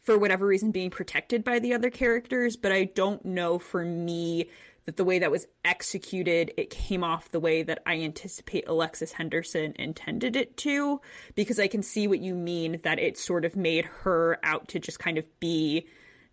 for 0.00 0.16
whatever 0.16 0.46
reason, 0.46 0.70
being 0.70 0.90
protected 0.90 1.42
by 1.42 1.58
the 1.58 1.74
other 1.74 1.90
characters. 1.90 2.56
But 2.56 2.72
I 2.72 2.84
don't 2.84 3.24
know 3.24 3.58
for 3.58 3.84
me 3.84 4.48
that 4.84 4.96
the 4.96 5.04
way 5.04 5.18
that 5.18 5.30
was 5.30 5.46
executed, 5.64 6.52
it 6.56 6.70
came 6.70 7.04
off 7.04 7.30
the 7.30 7.40
way 7.40 7.62
that 7.62 7.82
I 7.86 8.00
anticipate 8.00 8.66
Alexis 8.66 9.12
Henderson 9.12 9.74
intended 9.78 10.34
it 10.36 10.56
to, 10.58 11.00
because 11.34 11.58
I 11.58 11.68
can 11.68 11.82
see 11.82 12.08
what 12.08 12.20
you 12.20 12.34
mean 12.34 12.80
that 12.82 12.98
it 12.98 13.16
sort 13.18 13.44
of 13.44 13.56
made 13.56 13.84
her 13.84 14.38
out 14.42 14.68
to 14.68 14.78
just 14.78 14.98
kind 14.98 15.18
of 15.18 15.40
be 15.40 15.86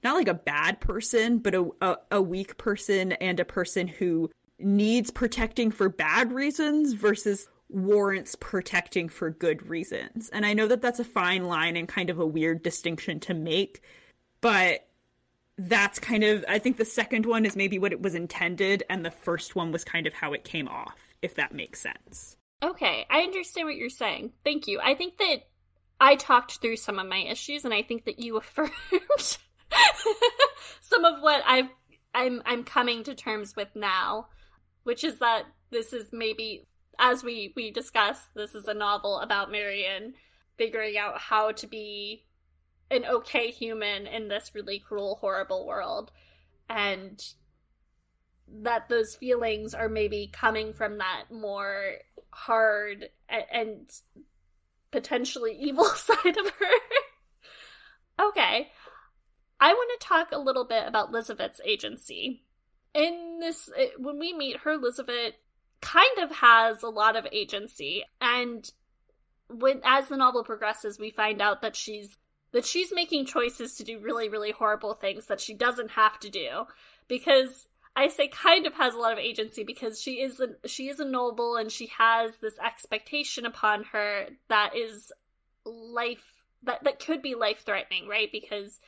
not 0.04 0.16
like 0.16 0.28
a 0.28 0.34
bad 0.34 0.80
person, 0.80 1.40
but 1.40 1.56
a, 1.56 1.70
a, 1.82 1.98
a 2.12 2.22
weak 2.22 2.58
person 2.58 3.14
and 3.14 3.40
a 3.40 3.46
person 3.46 3.88
who 3.88 4.30
needs 4.60 5.12
protecting 5.12 5.72
for 5.72 5.90
bad 5.90 6.32
reasons 6.32 6.94
versus 6.94 7.48
warrants 7.70 8.36
protecting 8.36 9.10
for 9.10 9.30
good 9.30 9.68
reasons. 9.68 10.30
And 10.30 10.46
I 10.46 10.54
know 10.54 10.68
that 10.68 10.82
that's 10.82 11.00
a 11.00 11.06
fine 11.06 11.46
line 11.46 11.76
and 11.76 11.88
kind 11.88 12.10
of 12.10 12.20
a 12.20 12.26
weird 12.26 12.64
distinction 12.64 13.20
to 13.22 13.34
make, 13.34 13.82
but 14.42 14.88
that's 15.58 16.00
kind 16.00 16.24
of 16.24 16.46
I 16.48 16.58
think 16.58 16.78
the 16.78 16.86
second 16.86 17.26
one 17.26 17.46
is 17.46 17.56
maybe 17.56 17.80
what 17.80 17.92
it 17.92 18.02
was 18.02 18.16
intended 18.16 18.84
and 18.90 19.06
the 19.06 19.12
first 19.12 19.56
one 19.56 19.72
was 19.72 19.84
kind 19.84 20.08
of 20.08 20.14
how 20.14 20.34
it 20.34 20.44
came 20.44 20.68
off, 20.68 20.98
if 21.22 21.36
that 21.36 21.54
makes 21.54 21.82
sense. 21.82 22.38
Okay, 22.64 23.06
I 23.10 23.22
understand 23.22 23.68
what 23.68 23.76
you're 23.76 23.90
saying. 23.90 24.32
Thank 24.44 24.68
you. 24.68 24.80
I 24.82 24.96
think 24.96 25.18
that 25.18 25.48
I 26.00 26.16
talked 26.16 26.60
through 26.60 26.78
some 26.78 26.98
of 26.98 27.08
my 27.08 27.20
issues 27.20 27.66
and 27.66 27.74
I 27.74 27.84
think 27.84 28.06
that 28.06 28.20
you 28.20 28.38
affirmed 28.38 28.72
some 30.82 31.06
of 31.06 31.22
what 31.22 31.44
I've 31.46 31.70
I'm 32.14 32.42
I'm 32.46 32.64
coming 32.64 33.04
to 33.04 33.16
terms 33.16 33.56
with 33.56 33.70
now, 33.76 34.28
which 34.84 35.04
is 35.04 35.20
that 35.20 35.44
this 35.72 35.94
is 35.94 36.10
maybe 36.12 36.68
as 37.00 37.24
we 37.24 37.54
we 37.56 37.72
discussed, 37.72 38.34
this 38.36 38.56
is 38.56 38.68
a 38.68 38.74
novel 38.74 39.20
about 39.20 39.52
Marion 39.52 40.14
figuring 40.58 40.98
out 40.98 41.20
how 41.20 41.52
to 41.54 41.68
be 41.68 42.26
an 42.92 43.06
okay 43.06 43.52
human 43.52 44.08
in 44.08 44.28
this 44.28 44.52
really 44.54 44.80
cruel, 44.80 45.18
horrible 45.22 45.66
world. 45.66 46.12
And 46.70 47.22
that 48.62 48.90
those 48.90 49.16
feelings 49.16 49.74
are 49.74 49.90
maybe 49.90 50.30
coming 50.32 50.74
from 50.74 50.98
that 50.98 51.26
more 51.32 51.94
hard 52.32 53.10
and, 53.28 53.44
and 53.52 53.90
potentially 54.92 55.56
evil 55.60 55.86
side 55.86 56.38
of 56.38 56.50
her. 56.50 58.26
okay. 58.28 58.70
I 59.60 59.74
want 59.74 60.00
to 60.00 60.08
talk 60.08 60.32
a 60.32 60.40
little 60.40 60.66
bit 60.66 60.88
about 60.88 61.10
Elizabeth's 61.10 61.62
agency. 61.66 62.44
In 62.94 63.40
this, 63.40 63.70
eh, 63.78 63.90
when 63.98 64.20
we 64.20 64.34
meet 64.34 64.58
her, 64.62 64.72
Elizabeth 64.72 65.34
kind 65.82 66.20
of 66.22 66.38
has 66.38 66.84
a 66.84 66.90
lot 66.90 67.16
of 67.16 67.28
agency, 67.32 68.04
and 68.20 68.70
when 69.50 69.82
as 69.84 70.08
the 70.08 70.18
novel 70.18 70.44
progresses, 70.44 71.00
we 71.00 71.10
find 71.10 71.42
out 71.42 71.62
that 71.62 71.76
she's 71.76 72.18
that 72.52 72.66
she's 72.66 72.92
making 72.94 73.26
choices 73.26 73.76
to 73.76 73.84
do 73.84 74.00
really, 74.00 74.28
really 74.28 74.52
horrible 74.52 74.96
things 74.96 75.28
that 75.28 75.40
she 75.40 75.54
doesn't 75.54 75.92
have 75.92 76.20
to 76.20 76.30
do. 76.30 76.66
Because 77.08 77.68
I 77.96 78.08
say 78.08 78.28
kind 78.28 78.66
of 78.66 78.74
has 78.76 78.94
a 78.94 78.98
lot 78.98 79.14
of 79.14 79.20
agency 79.20 79.64
because 79.64 80.02
she 80.02 80.22
is 80.22 80.40
a 80.40 80.68
she 80.68 80.90
is 80.90 81.00
a 81.00 81.06
noble 81.06 81.56
and 81.56 81.72
she 81.72 81.88
has 81.98 82.38
this 82.38 82.58
expectation 82.60 83.46
upon 83.46 83.84
her 83.92 84.28
that 84.48 84.76
is 84.76 85.12
life 85.66 86.42
that 86.64 86.84
that 86.84 87.04
could 87.04 87.22
be 87.22 87.36
life 87.36 87.64
threatening, 87.66 88.08
right? 88.08 88.32
Because 88.32 88.80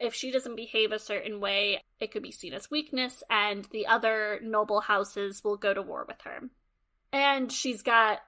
if 0.00 0.14
she 0.14 0.30
doesn't 0.30 0.56
behave 0.56 0.92
a 0.92 0.98
certain 0.98 1.40
way, 1.40 1.82
it 2.00 2.10
could 2.10 2.22
be 2.22 2.30
seen 2.30 2.52
as 2.52 2.70
weakness 2.70 3.22
and 3.28 3.66
the 3.72 3.86
other 3.86 4.40
noble 4.42 4.80
houses 4.80 5.42
will 5.42 5.56
go 5.56 5.74
to 5.74 5.82
war 5.82 6.04
with 6.06 6.20
her. 6.22 6.48
And 7.12 7.50
she's 7.50 7.82
got 7.82 8.20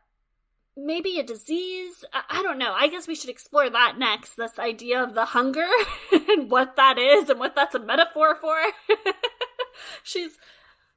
maybe 0.77 1.19
a 1.19 1.23
disease. 1.23 2.05
I 2.13 2.43
don't 2.43 2.59
know. 2.59 2.73
I 2.73 2.89
guess 2.89 3.07
we 3.07 3.15
should 3.15 3.31
explore 3.31 3.69
that 3.71 3.99
next. 3.99 4.37
This 4.37 4.59
idea 4.59 5.03
of 5.03 5.15
the 5.15 5.27
hunger 5.27 5.67
and 6.13 6.51
what 6.51 6.77
that 6.77 6.99
is 6.99 7.29
and 7.29 7.39
what 7.39 7.55
that's 7.55 7.75
a 7.75 7.81
metaphor 7.81 8.35
for. 8.35 8.57
She's 10.03 10.39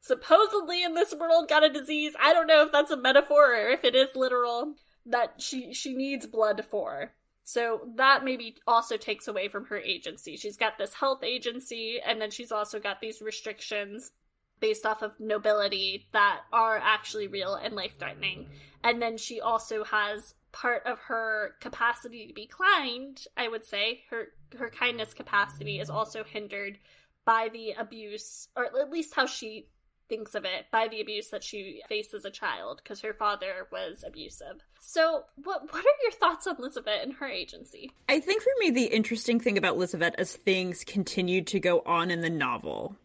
supposedly 0.01 0.83
in 0.83 0.95
this 0.95 1.13
world 1.13 1.49
got 1.49 1.63
a 1.63 1.69
disease. 1.69 2.13
I 2.21 2.33
don't 2.33 2.47
know 2.47 2.63
if 2.65 2.71
that's 2.71 2.91
a 2.91 2.97
metaphor 2.97 3.53
or 3.53 3.69
if 3.69 3.83
it 3.83 3.95
is 3.95 4.15
literal 4.15 4.75
that 5.05 5.41
she 5.41 5.73
she 5.73 5.93
needs 5.93 6.25
blood 6.25 6.65
for. 6.69 7.11
So 7.43 7.89
that 7.97 8.23
maybe 8.23 8.55
also 8.65 8.95
takes 8.97 9.27
away 9.27 9.49
from 9.49 9.65
her 9.65 9.77
agency. 9.77 10.37
She's 10.37 10.57
got 10.57 10.77
this 10.77 10.93
health 10.93 11.23
agency 11.23 11.99
and 12.05 12.21
then 12.21 12.31
she's 12.31 12.51
also 12.51 12.79
got 12.79 13.01
these 13.01 13.21
restrictions 13.21 14.11
based 14.59 14.85
off 14.85 15.01
of 15.01 15.19
nobility 15.19 16.07
that 16.13 16.41
are 16.53 16.77
actually 16.77 17.27
real 17.27 17.55
and 17.55 17.75
life 17.75 17.99
threatening. 17.99 18.47
And 18.81 19.01
then 19.01 19.17
she 19.17 19.41
also 19.41 19.83
has 19.83 20.35
part 20.53 20.83
of 20.85 20.99
her 20.99 21.55
capacity 21.59 22.27
to 22.27 22.33
be 22.33 22.47
kind, 22.47 23.19
I 23.35 23.49
would 23.49 23.65
say, 23.65 24.03
her 24.09 24.27
her 24.57 24.69
kindness 24.69 25.13
capacity 25.13 25.79
is 25.79 25.89
also 25.89 26.23
hindered 26.23 26.77
by 27.25 27.49
the 27.51 27.71
abuse, 27.71 28.47
or 28.55 28.65
at 28.65 28.89
least 28.89 29.15
how 29.15 29.25
she 29.25 29.67
thinks 30.09 30.35
of 30.35 30.45
it, 30.45 30.65
by 30.71 30.87
the 30.87 31.01
abuse 31.01 31.29
that 31.29 31.43
she 31.43 31.81
faced 31.87 32.13
as 32.13 32.25
a 32.25 32.31
child, 32.31 32.81
because 32.83 33.01
her 33.01 33.13
father 33.13 33.67
was 33.71 34.03
abusive. 34.05 34.61
So, 34.79 35.23
what 35.35 35.71
what 35.73 35.85
are 35.85 36.03
your 36.03 36.11
thoughts 36.11 36.47
on 36.47 36.57
Elizabeth 36.57 36.99
and 37.01 37.13
her 37.13 37.27
agency? 37.27 37.91
I 38.09 38.19
think 38.19 38.41
for 38.41 38.51
me, 38.59 38.69
the 38.69 38.85
interesting 38.85 39.39
thing 39.39 39.57
about 39.57 39.75
Elizabeth 39.75 40.15
as 40.17 40.35
things 40.35 40.83
continued 40.83 41.47
to 41.47 41.59
go 41.59 41.81
on 41.85 42.11
in 42.11 42.21
the 42.21 42.29
novel 42.29 42.95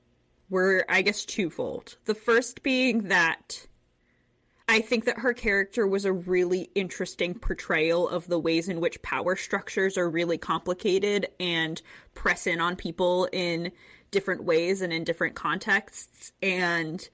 were, 0.50 0.84
I 0.88 1.02
guess, 1.02 1.24
twofold. 1.24 1.96
The 2.06 2.14
first 2.14 2.62
being 2.62 3.08
that 3.08 3.66
I 4.70 4.82
think 4.82 5.06
that 5.06 5.20
her 5.20 5.32
character 5.32 5.86
was 5.86 6.04
a 6.04 6.12
really 6.12 6.70
interesting 6.74 7.34
portrayal 7.34 8.06
of 8.06 8.26
the 8.26 8.38
ways 8.38 8.68
in 8.68 8.80
which 8.80 9.00
power 9.00 9.34
structures 9.34 9.96
are 9.96 10.10
really 10.10 10.36
complicated 10.36 11.28
and 11.40 11.80
press 12.12 12.46
in 12.46 12.60
on 12.60 12.76
people 12.76 13.28
in 13.32 13.72
different 14.10 14.44
ways 14.44 14.80
and 14.82 14.92
in 14.92 15.04
different 15.04 15.34
contexts 15.34 16.32
and 16.42 17.08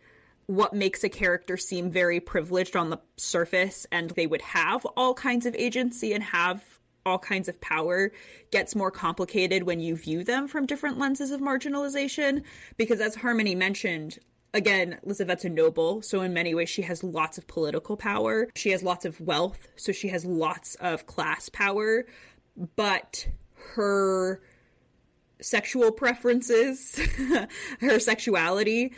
what 0.46 0.74
makes 0.74 1.02
a 1.04 1.08
character 1.08 1.56
seem 1.56 1.90
very 1.90 2.20
privileged 2.20 2.76
on 2.76 2.90
the 2.90 3.00
surface 3.16 3.86
and 3.90 4.10
they 4.10 4.26
would 4.26 4.42
have 4.42 4.84
all 4.96 5.14
kinds 5.14 5.46
of 5.46 5.54
agency 5.54 6.12
and 6.12 6.22
have 6.22 6.62
all 7.06 7.18
kinds 7.18 7.48
of 7.48 7.60
power 7.60 8.12
gets 8.50 8.74
more 8.74 8.90
complicated 8.90 9.62
when 9.62 9.80
you 9.80 9.96
view 9.96 10.24
them 10.24 10.48
from 10.48 10.66
different 10.66 10.98
lenses 10.98 11.30
of 11.30 11.40
marginalization 11.40 12.42
because 12.76 13.00
as 13.00 13.14
harmony 13.14 13.54
mentioned 13.54 14.18
again 14.52 14.98
Elizabeth's 15.04 15.44
a 15.44 15.48
noble 15.48 16.02
so 16.02 16.22
in 16.22 16.32
many 16.32 16.54
ways 16.54 16.68
she 16.68 16.82
has 16.82 17.02
lots 17.02 17.38
of 17.38 17.46
political 17.46 17.96
power. 17.96 18.48
She 18.54 18.70
has 18.70 18.82
lots 18.82 19.04
of 19.04 19.20
wealth 19.20 19.68
so 19.76 19.92
she 19.92 20.08
has 20.08 20.24
lots 20.24 20.74
of 20.76 21.06
class 21.06 21.48
power 21.48 22.06
but 22.76 23.26
her 23.74 24.40
sexual 25.40 25.92
preferences, 25.92 27.00
her 27.80 27.98
sexuality, 27.98 28.92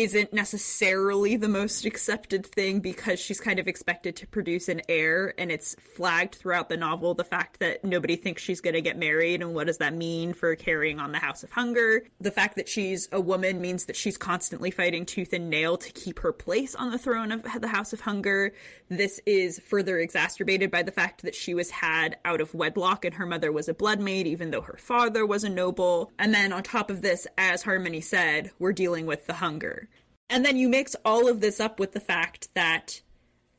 isn't 0.00 0.32
necessarily 0.32 1.36
the 1.36 1.48
most 1.48 1.84
accepted 1.84 2.46
thing 2.46 2.80
because 2.80 3.20
she's 3.20 3.38
kind 3.38 3.58
of 3.58 3.68
expected 3.68 4.16
to 4.16 4.26
produce 4.26 4.66
an 4.66 4.80
heir 4.88 5.34
and 5.36 5.52
it's 5.52 5.74
flagged 5.74 6.34
throughout 6.34 6.70
the 6.70 6.76
novel 6.76 7.12
the 7.12 7.22
fact 7.22 7.60
that 7.60 7.84
nobody 7.84 8.16
thinks 8.16 8.42
she's 8.42 8.62
going 8.62 8.72
to 8.72 8.80
get 8.80 8.96
married 8.96 9.42
and 9.42 9.52
what 9.52 9.66
does 9.66 9.76
that 9.76 9.94
mean 9.94 10.32
for 10.32 10.56
carrying 10.56 10.98
on 10.98 11.12
the 11.12 11.18
house 11.18 11.42
of 11.42 11.50
hunger? 11.50 12.02
The 12.18 12.30
fact 12.30 12.56
that 12.56 12.66
she's 12.66 13.10
a 13.12 13.20
woman 13.20 13.60
means 13.60 13.84
that 13.84 13.96
she's 13.96 14.16
constantly 14.16 14.70
fighting 14.70 15.04
tooth 15.04 15.34
and 15.34 15.50
nail 15.50 15.76
to 15.76 15.92
keep 15.92 16.20
her 16.20 16.32
place 16.32 16.74
on 16.74 16.90
the 16.90 16.98
throne 16.98 17.30
of 17.30 17.44
the 17.60 17.68
house 17.68 17.92
of 17.92 18.00
hunger. 18.00 18.54
This 18.88 19.20
is 19.26 19.58
further 19.58 19.98
exacerbated 19.98 20.70
by 20.70 20.82
the 20.82 20.92
fact 20.92 21.22
that 21.22 21.34
she 21.34 21.52
was 21.52 21.70
had 21.70 22.16
out 22.24 22.40
of 22.40 22.54
wedlock 22.54 23.04
and 23.04 23.16
her 23.16 23.26
mother 23.26 23.52
was 23.52 23.68
a 23.68 23.74
blood 23.74 24.00
maid 24.00 24.26
even 24.26 24.50
though 24.50 24.62
her 24.62 24.78
father 24.78 25.26
was 25.26 25.44
a 25.44 25.50
noble. 25.50 26.10
And 26.18 26.32
then 26.32 26.54
on 26.54 26.62
top 26.62 26.88
of 26.88 27.02
this 27.02 27.26
as 27.36 27.64
harmony 27.64 28.00
said 28.00 28.50
we're 28.58 28.72
dealing 28.72 29.04
with 29.04 29.26
the 29.26 29.34
hunger 29.34 29.89
and 30.30 30.44
then 30.44 30.56
you 30.56 30.68
mix 30.68 30.96
all 31.04 31.28
of 31.28 31.40
this 31.40 31.60
up 31.60 31.78
with 31.78 31.92
the 31.92 32.00
fact 32.00 32.48
that 32.54 33.02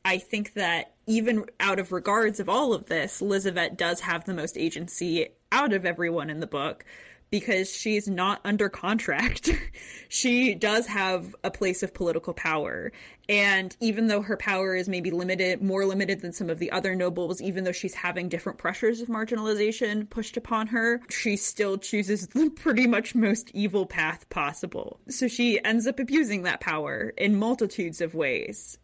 I 0.04 0.18
think 0.18 0.54
that 0.54 0.96
even 1.06 1.46
out 1.60 1.78
of 1.78 1.92
regards 1.92 2.40
of 2.40 2.50
all 2.50 2.74
of 2.74 2.88
this, 2.88 3.22
Elizabeth 3.22 3.78
does 3.78 4.00
have 4.02 4.26
the 4.26 4.34
most 4.34 4.58
agency 4.58 5.28
out 5.52 5.74
of 5.74 5.86
everyone 5.86 6.30
in 6.30 6.40
the 6.40 6.48
book 6.48 6.86
because 7.32 7.74
she's 7.74 8.10
not 8.10 8.42
under 8.44 8.70
contract. 8.70 9.50
she 10.10 10.54
does 10.54 10.86
have 10.86 11.34
a 11.44 11.50
place 11.50 11.82
of 11.82 11.94
political 11.94 12.34
power. 12.34 12.92
And 13.30 13.76
even 13.80 14.08
though 14.08 14.22
her 14.22 14.36
power 14.36 14.76
is 14.76 14.90
maybe 14.90 15.10
limited, 15.10 15.64
more 15.64 15.86
limited 15.86 16.20
than 16.20 16.34
some 16.34 16.50
of 16.50 16.60
the 16.60 16.70
other 16.72 16.94
nobles, 16.94 17.42
even 17.42 17.64
though 17.64 17.72
she's 17.72 17.94
having 17.94 18.28
different 18.28 18.60
pressures 18.60 19.00
of 19.00 19.08
marginalization 19.08 20.10
pushed 20.10 20.36
upon 20.36 20.68
her, 20.68 21.02
she 21.10 21.38
still 21.38 21.78
chooses 21.78 22.28
the 22.28 22.50
pretty 22.56 22.86
much 22.86 23.16
most 23.16 23.50
evil 23.54 23.86
path 23.86 24.30
possible. 24.30 25.00
So 25.08 25.30
she 25.30 25.64
ends 25.64 25.88
up 25.88 26.00
abusing 26.00 26.44
that 26.44 26.60
power 26.60 27.14
in 27.18 27.40
multitudes 27.40 28.02
of 28.02 28.14
ways. 28.14 28.78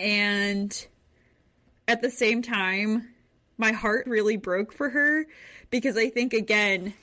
And 0.00 0.86
at 1.86 2.00
the 2.00 2.10
same 2.10 2.40
time, 2.40 3.08
my 3.58 3.72
heart 3.72 4.06
really 4.06 4.38
broke 4.38 4.72
for 4.72 4.88
her 4.88 5.26
because 5.68 5.98
I 5.98 6.08
think, 6.08 6.32
again, 6.32 6.94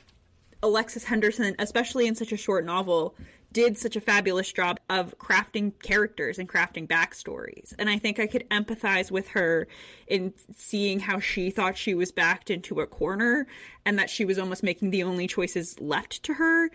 Alexis 0.61 1.05
Henderson, 1.05 1.55
especially 1.59 2.07
in 2.07 2.15
such 2.15 2.31
a 2.31 2.37
short 2.37 2.65
novel, 2.65 3.15
did 3.51 3.77
such 3.77 3.95
a 3.95 4.01
fabulous 4.01 4.51
job 4.51 4.79
of 4.89 5.17
crafting 5.17 5.71
characters 5.81 6.37
and 6.37 6.47
crafting 6.47 6.87
backstories. 6.87 7.73
And 7.79 7.89
I 7.89 7.97
think 7.97 8.19
I 8.19 8.27
could 8.27 8.47
empathize 8.49 9.09
with 9.09 9.29
her 9.29 9.67
in 10.07 10.33
seeing 10.55 10.99
how 10.99 11.19
she 11.19 11.49
thought 11.49 11.77
she 11.77 11.95
was 11.95 12.11
backed 12.11 12.49
into 12.49 12.81
a 12.81 12.87
corner 12.87 13.47
and 13.85 13.97
that 13.97 14.09
she 14.09 14.25
was 14.25 14.37
almost 14.37 14.61
making 14.61 14.91
the 14.91 15.03
only 15.03 15.25
choices 15.25 15.79
left 15.79 16.21
to 16.23 16.35
her. 16.35 16.69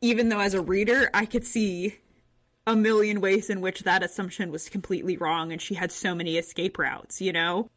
Even 0.00 0.28
though 0.28 0.40
as 0.40 0.54
a 0.54 0.60
reader, 0.60 1.10
I 1.12 1.26
could 1.26 1.44
see 1.44 1.96
a 2.66 2.76
million 2.76 3.20
ways 3.20 3.50
in 3.50 3.60
which 3.60 3.82
that 3.82 4.02
assumption 4.04 4.52
was 4.52 4.68
completely 4.68 5.16
wrong 5.16 5.50
and 5.50 5.60
she 5.60 5.74
had 5.74 5.90
so 5.90 6.14
many 6.14 6.36
escape 6.36 6.78
routes, 6.78 7.20
you 7.20 7.32
know? 7.32 7.70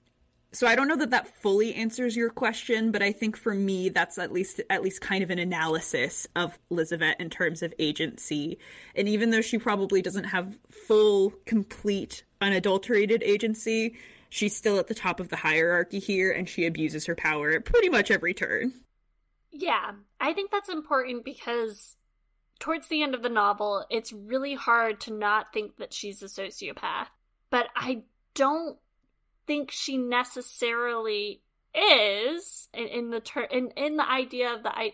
So 0.53 0.67
I 0.67 0.75
don't 0.75 0.89
know 0.89 0.97
that 0.97 1.11
that 1.11 1.27
fully 1.27 1.73
answers 1.73 2.15
your 2.15 2.29
question, 2.29 2.91
but 2.91 3.01
I 3.01 3.13
think 3.13 3.37
for 3.37 3.53
me 3.53 3.89
that's 3.89 4.17
at 4.17 4.33
least 4.33 4.59
at 4.69 4.83
least 4.83 4.99
kind 4.99 5.23
of 5.23 5.29
an 5.29 5.39
analysis 5.39 6.27
of 6.35 6.59
Elizabeth 6.69 7.15
in 7.19 7.29
terms 7.29 7.61
of 7.61 7.73
agency. 7.79 8.57
And 8.95 9.07
even 9.07 9.29
though 9.29 9.41
she 9.41 9.57
probably 9.57 10.01
doesn't 10.01 10.25
have 10.25 10.59
full, 10.69 11.33
complete, 11.45 12.23
unadulterated 12.41 13.23
agency, 13.23 13.95
she's 14.29 14.55
still 14.55 14.77
at 14.77 14.87
the 14.87 14.95
top 14.95 15.21
of 15.21 15.29
the 15.29 15.37
hierarchy 15.37 15.99
here 15.99 16.31
and 16.31 16.49
she 16.49 16.65
abuses 16.65 17.05
her 17.05 17.15
power 17.15 17.51
at 17.51 17.65
pretty 17.65 17.87
much 17.87 18.11
every 18.11 18.33
turn. 18.33 18.73
Yeah, 19.51 19.91
I 20.19 20.33
think 20.33 20.51
that's 20.51 20.69
important 20.69 21.23
because 21.23 21.95
towards 22.59 22.89
the 22.89 23.03
end 23.03 23.15
of 23.15 23.23
the 23.23 23.29
novel, 23.29 23.85
it's 23.89 24.11
really 24.11 24.55
hard 24.55 24.99
to 25.01 25.13
not 25.13 25.53
think 25.53 25.77
that 25.77 25.93
she's 25.93 26.21
a 26.21 26.25
sociopath. 26.25 27.07
But 27.49 27.67
I 27.75 28.03
don't 28.33 28.77
think 29.51 29.69
she 29.69 29.97
necessarily 29.97 31.41
is 31.75 32.69
in, 32.73 32.87
in 32.87 33.09
the 33.09 33.19
ter- 33.19 33.49
in 33.51 33.69
in 33.75 33.97
the 33.97 34.09
idea 34.09 34.53
of 34.53 34.63
the 34.63 34.69
I 34.69 34.93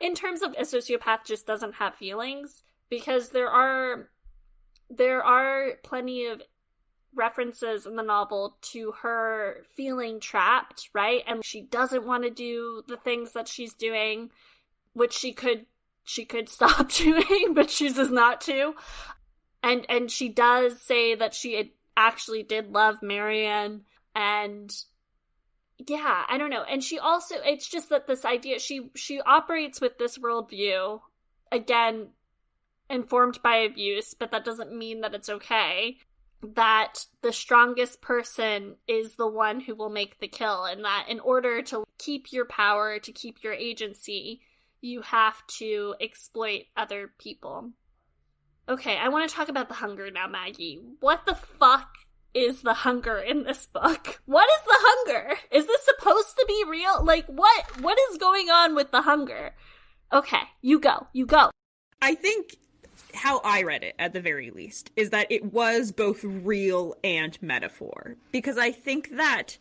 in 0.00 0.14
terms 0.14 0.40
of 0.40 0.54
a 0.56 0.62
sociopath 0.62 1.26
just 1.26 1.46
doesn't 1.46 1.74
have 1.74 1.94
feelings 1.96 2.62
because 2.88 3.28
there 3.28 3.50
are 3.50 4.08
there 4.88 5.22
are 5.22 5.72
plenty 5.82 6.24
of 6.24 6.40
references 7.14 7.84
in 7.84 7.96
the 7.96 8.02
novel 8.02 8.56
to 8.62 8.92
her 9.02 9.64
feeling 9.76 10.18
trapped, 10.18 10.88
right? 10.94 11.22
And 11.26 11.44
she 11.44 11.60
doesn't 11.60 12.06
want 12.06 12.22
to 12.22 12.30
do 12.30 12.82
the 12.88 12.96
things 12.96 13.32
that 13.32 13.48
she's 13.48 13.74
doing, 13.74 14.30
which 14.94 15.12
she 15.12 15.34
could 15.34 15.66
she 16.04 16.24
could 16.24 16.48
stop 16.58 16.90
doing, 16.90 17.52
but 17.52 17.68
chooses 17.68 18.10
not 18.10 18.40
to. 18.42 18.72
And 19.62 19.84
and 19.90 20.10
she 20.10 20.30
does 20.30 20.80
say 20.80 21.14
that 21.14 21.34
she 21.34 21.74
actually 21.98 22.42
did 22.42 22.72
love 22.72 23.02
Marianne 23.02 23.82
and 24.14 24.70
yeah, 25.86 26.24
I 26.28 26.38
don't 26.38 26.50
know. 26.50 26.64
And 26.64 26.82
she 26.82 26.98
also 26.98 27.36
it's 27.44 27.68
just 27.68 27.88
that 27.90 28.06
this 28.06 28.24
idea 28.24 28.58
she 28.58 28.90
she 28.94 29.20
operates 29.20 29.80
with 29.80 29.98
this 29.98 30.18
worldview 30.18 31.00
again 31.50 32.08
informed 32.88 33.40
by 33.42 33.56
abuse, 33.56 34.14
but 34.14 34.30
that 34.32 34.44
doesn't 34.44 34.76
mean 34.76 35.00
that 35.00 35.14
it's 35.14 35.28
okay. 35.28 35.98
That 36.42 37.06
the 37.22 37.32
strongest 37.32 38.00
person 38.00 38.76
is 38.88 39.14
the 39.14 39.28
one 39.28 39.60
who 39.60 39.74
will 39.74 39.90
make 39.90 40.18
the 40.18 40.28
kill, 40.28 40.64
and 40.64 40.84
that 40.84 41.06
in 41.08 41.20
order 41.20 41.62
to 41.64 41.84
keep 41.98 42.32
your 42.32 42.46
power, 42.46 42.98
to 42.98 43.12
keep 43.12 43.42
your 43.42 43.52
agency, 43.52 44.40
you 44.80 45.02
have 45.02 45.46
to 45.58 45.94
exploit 46.00 46.64
other 46.76 47.12
people. 47.18 47.70
Okay, 48.68 48.96
I 48.96 49.08
want 49.08 49.28
to 49.28 49.34
talk 49.34 49.48
about 49.48 49.68
the 49.68 49.74
hunger 49.74 50.10
now, 50.10 50.28
Maggie. 50.28 50.80
What 51.00 51.26
the 51.26 51.34
fuck 51.34 51.90
is 52.34 52.62
the 52.62 52.74
hunger 52.74 53.18
in 53.18 53.44
this 53.44 53.66
book? 53.66 54.20
What 54.26 54.48
is 54.48 54.64
the 54.64 54.78
hunger? 54.78 55.36
Is 55.50 55.66
this 55.66 55.84
supposed 55.84 56.36
to 56.38 56.44
be 56.46 56.64
real? 56.68 57.04
Like 57.04 57.26
what 57.26 57.80
what 57.80 57.98
is 58.10 58.18
going 58.18 58.48
on 58.48 58.74
with 58.74 58.90
the 58.90 59.02
hunger? 59.02 59.54
Okay, 60.12 60.42
you 60.60 60.80
go. 60.80 61.06
You 61.12 61.26
go. 61.26 61.50
I 62.02 62.14
think 62.14 62.56
how 63.14 63.40
I 63.44 63.62
read 63.62 63.82
it 63.82 63.94
at 63.98 64.12
the 64.12 64.20
very 64.20 64.50
least 64.50 64.90
is 64.96 65.10
that 65.10 65.30
it 65.30 65.52
was 65.52 65.92
both 65.92 66.22
real 66.22 66.94
and 67.02 67.40
metaphor 67.42 68.16
because 68.30 68.56
I 68.58 68.72
think 68.72 69.16
that 69.16 69.58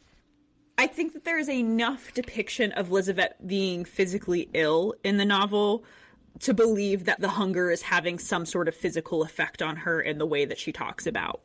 I 0.77 0.87
think 0.87 1.13
that 1.13 1.25
there 1.25 1.37
is 1.37 1.49
enough 1.49 2.13
depiction 2.13 2.71
of 2.73 2.89
Elizabeth 2.89 3.33
being 3.45 3.83
physically 3.83 4.49
ill 4.53 4.93
in 5.03 5.17
the 5.17 5.25
novel 5.25 5.83
to 6.39 6.53
believe 6.53 7.05
that 7.05 7.19
the 7.19 7.27
hunger 7.27 7.69
is 7.69 7.81
having 7.81 8.17
some 8.17 8.45
sort 8.45 8.67
of 8.67 8.75
physical 8.75 9.23
effect 9.23 9.61
on 9.61 9.75
her 9.75 9.99
in 9.99 10.19
the 10.19 10.25
way 10.25 10.45
that 10.45 10.57
she 10.57 10.71
talks 10.71 11.05
about. 11.05 11.41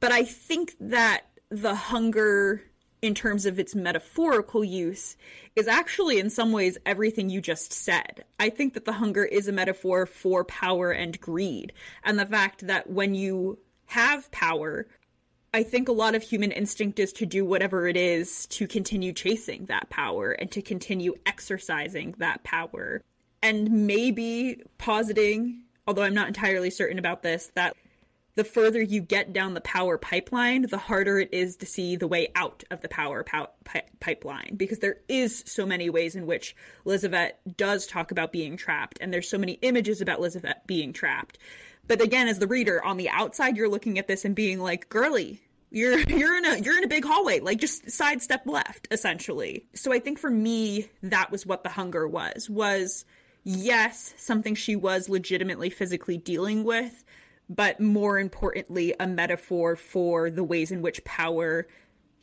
But 0.00 0.12
I 0.12 0.24
think 0.24 0.74
that 0.80 1.22
the 1.50 1.74
hunger, 1.74 2.62
in 3.02 3.14
terms 3.14 3.46
of 3.46 3.58
its 3.58 3.74
metaphorical 3.74 4.64
use, 4.64 5.16
is 5.56 5.68
actually 5.68 6.18
in 6.18 6.30
some 6.30 6.52
ways 6.52 6.78
everything 6.84 7.30
you 7.30 7.40
just 7.40 7.72
said. 7.72 8.24
I 8.40 8.50
think 8.50 8.74
that 8.74 8.84
the 8.84 8.92
hunger 8.92 9.24
is 9.24 9.46
a 9.48 9.52
metaphor 9.52 10.06
for 10.06 10.44
power 10.44 10.90
and 10.90 11.20
greed, 11.20 11.72
and 12.02 12.18
the 12.18 12.26
fact 12.26 12.66
that 12.66 12.90
when 12.90 13.14
you 13.14 13.58
have 13.86 14.30
power, 14.30 14.86
I 15.52 15.62
think 15.62 15.88
a 15.88 15.92
lot 15.92 16.16
of 16.16 16.22
human 16.22 16.50
instinct 16.50 16.98
is 16.98 17.12
to 17.12 17.26
do 17.26 17.44
whatever 17.44 17.86
it 17.86 17.96
is 17.96 18.46
to 18.46 18.66
continue 18.66 19.12
chasing 19.12 19.66
that 19.66 19.88
power 19.88 20.32
and 20.32 20.50
to 20.50 20.60
continue 20.60 21.14
exercising 21.26 22.16
that 22.18 22.42
power 22.42 23.02
and 23.40 23.86
maybe 23.86 24.62
positing, 24.78 25.62
although 25.86 26.02
I'm 26.02 26.14
not 26.14 26.26
entirely 26.26 26.70
certain 26.70 26.98
about 26.98 27.22
this, 27.22 27.52
that 27.54 27.76
the 28.36 28.44
further 28.44 28.82
you 28.82 29.00
get 29.00 29.32
down 29.32 29.54
the 29.54 29.60
power 29.60 29.96
pipeline, 29.96 30.62
the 30.62 30.78
harder 30.78 31.20
it 31.20 31.32
is 31.32 31.56
to 31.56 31.66
see 31.66 31.96
the 31.96 32.08
way 32.08 32.28
out 32.34 32.64
of 32.70 32.80
the 32.80 32.88
power 32.88 33.22
pi- 33.22 33.82
pipeline 34.00 34.54
because 34.56 34.80
there 34.80 34.98
is 35.08 35.44
so 35.46 35.64
many 35.64 35.88
ways 35.88 36.16
in 36.16 36.26
which 36.26 36.56
Elizabeth 36.84 37.32
does 37.56 37.86
talk 37.86 38.10
about 38.10 38.32
being 38.32 38.56
trapped 38.56 38.98
and 39.00 39.12
there's 39.12 39.28
so 39.28 39.38
many 39.38 39.52
images 39.62 40.00
about 40.00 40.18
Elizabeth 40.18 40.56
being 40.66 40.92
trapped. 40.92 41.38
But 41.86 42.00
again, 42.00 42.28
as 42.28 42.38
the 42.38 42.46
reader 42.46 42.82
on 42.82 42.96
the 42.96 43.10
outside, 43.10 43.56
you're 43.56 43.68
looking 43.68 43.98
at 43.98 44.08
this 44.08 44.24
and 44.24 44.34
being 44.34 44.58
like, 44.58 44.88
"Girly, 44.88 45.42
you're 45.70 45.98
you're 46.00 46.36
in 46.36 46.44
a 46.46 46.58
you're 46.58 46.78
in 46.78 46.84
a 46.84 46.88
big 46.88 47.04
hallway 47.04 47.40
like 47.40 47.58
just 47.58 47.90
sidestep 47.90 48.46
left 48.46 48.86
essentially 48.92 49.66
so 49.74 49.92
i 49.92 49.98
think 49.98 50.20
for 50.20 50.30
me 50.30 50.88
that 51.02 51.32
was 51.32 51.44
what 51.44 51.64
the 51.64 51.68
hunger 51.68 52.06
was 52.06 52.48
was 52.48 53.04
yes, 53.44 54.14
something 54.16 54.54
she 54.54 54.74
was 54.74 55.08
legitimately 55.08 55.70
physically 55.70 56.16
dealing 56.16 56.64
with, 56.64 57.04
but 57.48 57.80
more 57.80 58.18
importantly, 58.18 58.94
a 58.98 59.06
metaphor 59.06 59.76
for 59.76 60.30
the 60.30 60.44
ways 60.44 60.70
in 60.70 60.82
which 60.82 61.04
power 61.04 61.66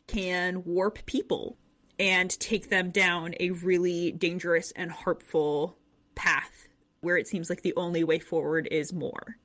can 0.06 0.64
warp 0.64 1.04
people 1.06 1.56
and 1.98 2.38
take 2.40 2.68
them 2.68 2.90
down 2.90 3.34
a 3.38 3.50
really 3.50 4.10
dangerous 4.10 4.72
and 4.72 4.90
hurtful 4.90 5.78
path 6.14 6.68
where 7.00 7.16
it 7.16 7.28
seems 7.28 7.50
like 7.50 7.62
the 7.62 7.74
only 7.76 8.02
way 8.04 8.18
forward 8.18 8.66
is 8.70 8.92
more. 8.92 9.36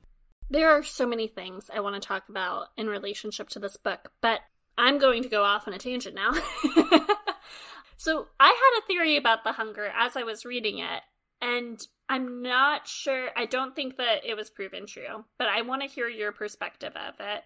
There 0.50 0.70
are 0.70 0.82
so 0.82 1.06
many 1.06 1.28
things 1.28 1.70
I 1.72 1.80
want 1.80 2.00
to 2.00 2.06
talk 2.06 2.28
about 2.28 2.68
in 2.76 2.86
relationship 2.86 3.50
to 3.50 3.58
this 3.58 3.76
book, 3.76 4.12
but 4.22 4.40
I'm 4.78 4.98
going 4.98 5.22
to 5.24 5.28
go 5.28 5.44
off 5.44 5.68
on 5.68 5.74
a 5.74 5.78
tangent 5.78 6.14
now. 6.14 6.32
so, 7.96 8.28
I 8.40 8.46
had 8.46 8.78
a 8.80 8.86
theory 8.86 9.16
about 9.16 9.44
the 9.44 9.52
hunger 9.52 9.92
as 9.94 10.16
I 10.16 10.22
was 10.22 10.46
reading 10.46 10.78
it, 10.78 11.02
and 11.40 11.86
I'm 12.08 12.42
not 12.42 12.86
sure, 12.86 13.28
I 13.36 13.46
don't 13.46 13.76
think 13.76 13.96
that 13.96 14.24
it 14.24 14.36
was 14.36 14.50
proven 14.50 14.86
true, 14.86 15.24
but 15.38 15.48
I 15.48 15.62
want 15.62 15.82
to 15.82 15.88
hear 15.88 16.08
your 16.08 16.32
perspective 16.32 16.94
of 16.96 17.14
it. 17.20 17.44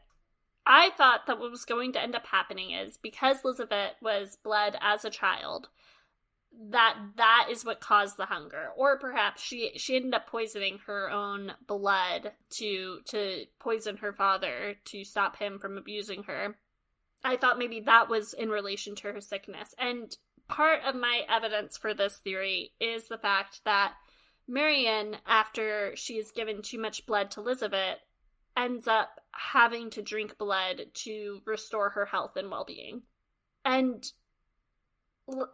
I 0.65 0.91
thought 0.91 1.27
that 1.27 1.41
what 1.41 1.51
was 1.51 1.65
going 1.65 1.93
to 1.95 2.03
end 2.03 2.15
up 2.15 2.27
happening 2.27 2.71
is 2.71 2.97
because 2.97 3.45
Elizabeth 3.45 3.95
was 4.01 4.39
bled 4.43 4.77
as 4.81 5.05
a 5.05 5.11
child, 5.11 5.69
that 6.71 6.97
that 7.17 7.49
is 7.51 7.65
what 7.65 7.81
caused 7.81 8.17
the 8.17 8.27
hunger. 8.27 8.71
Or 8.77 8.99
perhaps 8.99 9.43
she 9.43 9.73
she 9.77 9.97
ended 9.97 10.15
up 10.15 10.29
poisoning 10.29 10.79
her 10.87 11.11
own 11.11 11.53
blood 11.67 12.33
to 12.59 13.01
to 13.07 13.45
poison 13.59 13.97
her 13.99 14.13
father 14.13 14.77
to 14.87 15.05
stop 15.05 15.37
him 15.37 15.59
from 15.59 15.77
abusing 15.77 16.25
her. 16.25 16.57
I 17.25 17.37
thought 17.37 17.59
maybe 17.59 17.81
that 17.81 18.09
was 18.09 18.35
in 18.35 18.51
relation 18.51 18.95
to 18.97 19.13
her 19.13 19.21
sickness. 19.21 19.75
And 19.79 20.17
part 20.53 20.81
of 20.87 20.95
my 20.95 21.23
evidence 21.31 21.79
for 21.79 21.95
this 21.95 22.19
theory 22.19 22.75
is 22.79 23.09
the 23.09 23.17
fact 23.17 23.63
that 23.65 23.95
Marion, 24.47 25.17
after 25.27 25.97
she 25.97 26.19
is 26.19 26.31
given 26.31 26.61
too 26.61 26.79
much 26.79 27.07
blood 27.07 27.31
to 27.31 27.41
Elizabeth, 27.41 27.99
ends 28.55 28.87
up 28.87 29.21
having 29.31 29.89
to 29.89 30.03
drink 30.03 30.37
blood 30.37 30.83
to 30.93 31.41
restore 31.47 31.91
her 31.91 32.05
health 32.05 32.37
and 32.37 32.51
well 32.51 32.67
being. 32.67 33.01
And 33.65 34.05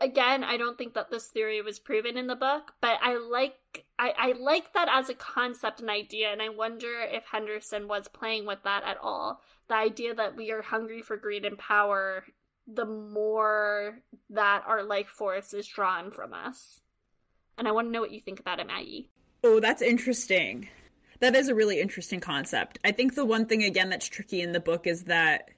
again, 0.00 0.42
I 0.42 0.56
don't 0.56 0.76
think 0.76 0.94
that 0.94 1.12
this 1.12 1.28
theory 1.28 1.62
was 1.62 1.78
proven 1.78 2.16
in 2.16 2.26
the 2.26 2.34
book, 2.34 2.72
but 2.80 2.98
I 3.00 3.18
like 3.18 3.84
I, 4.00 4.14
I 4.18 4.32
like 4.32 4.72
that 4.72 4.88
as 4.90 5.08
a 5.08 5.14
concept 5.14 5.80
and 5.80 5.90
idea, 5.90 6.32
and 6.32 6.42
I 6.42 6.48
wonder 6.48 7.02
if 7.02 7.24
Henderson 7.30 7.86
was 7.86 8.08
playing 8.08 8.46
with 8.46 8.64
that 8.64 8.82
at 8.82 8.98
all. 9.00 9.42
The 9.68 9.76
idea 9.76 10.12
that 10.16 10.34
we 10.34 10.50
are 10.50 10.62
hungry 10.62 11.02
for 11.02 11.16
greed 11.16 11.44
and 11.44 11.56
power 11.56 12.24
the 12.72 12.84
more 12.84 13.98
that 14.30 14.64
our 14.66 14.82
life 14.82 15.08
force 15.08 15.54
is 15.54 15.66
drawn 15.66 16.10
from 16.10 16.34
us. 16.34 16.80
And 17.56 17.66
I 17.66 17.72
want 17.72 17.88
to 17.88 17.92
know 17.92 18.00
what 18.00 18.12
you 18.12 18.20
think 18.20 18.40
about 18.40 18.60
it, 18.60 18.66
Maggie. 18.66 19.10
Oh, 19.42 19.58
that's 19.58 19.82
interesting. 19.82 20.68
That 21.20 21.34
is 21.34 21.48
a 21.48 21.54
really 21.54 21.80
interesting 21.80 22.20
concept. 22.20 22.78
I 22.84 22.92
think 22.92 23.14
the 23.14 23.24
one 23.24 23.46
thing, 23.46 23.64
again, 23.64 23.88
that's 23.88 24.08
tricky 24.08 24.40
in 24.40 24.52
the 24.52 24.60
book 24.60 24.86
is 24.86 25.04
that 25.04 25.48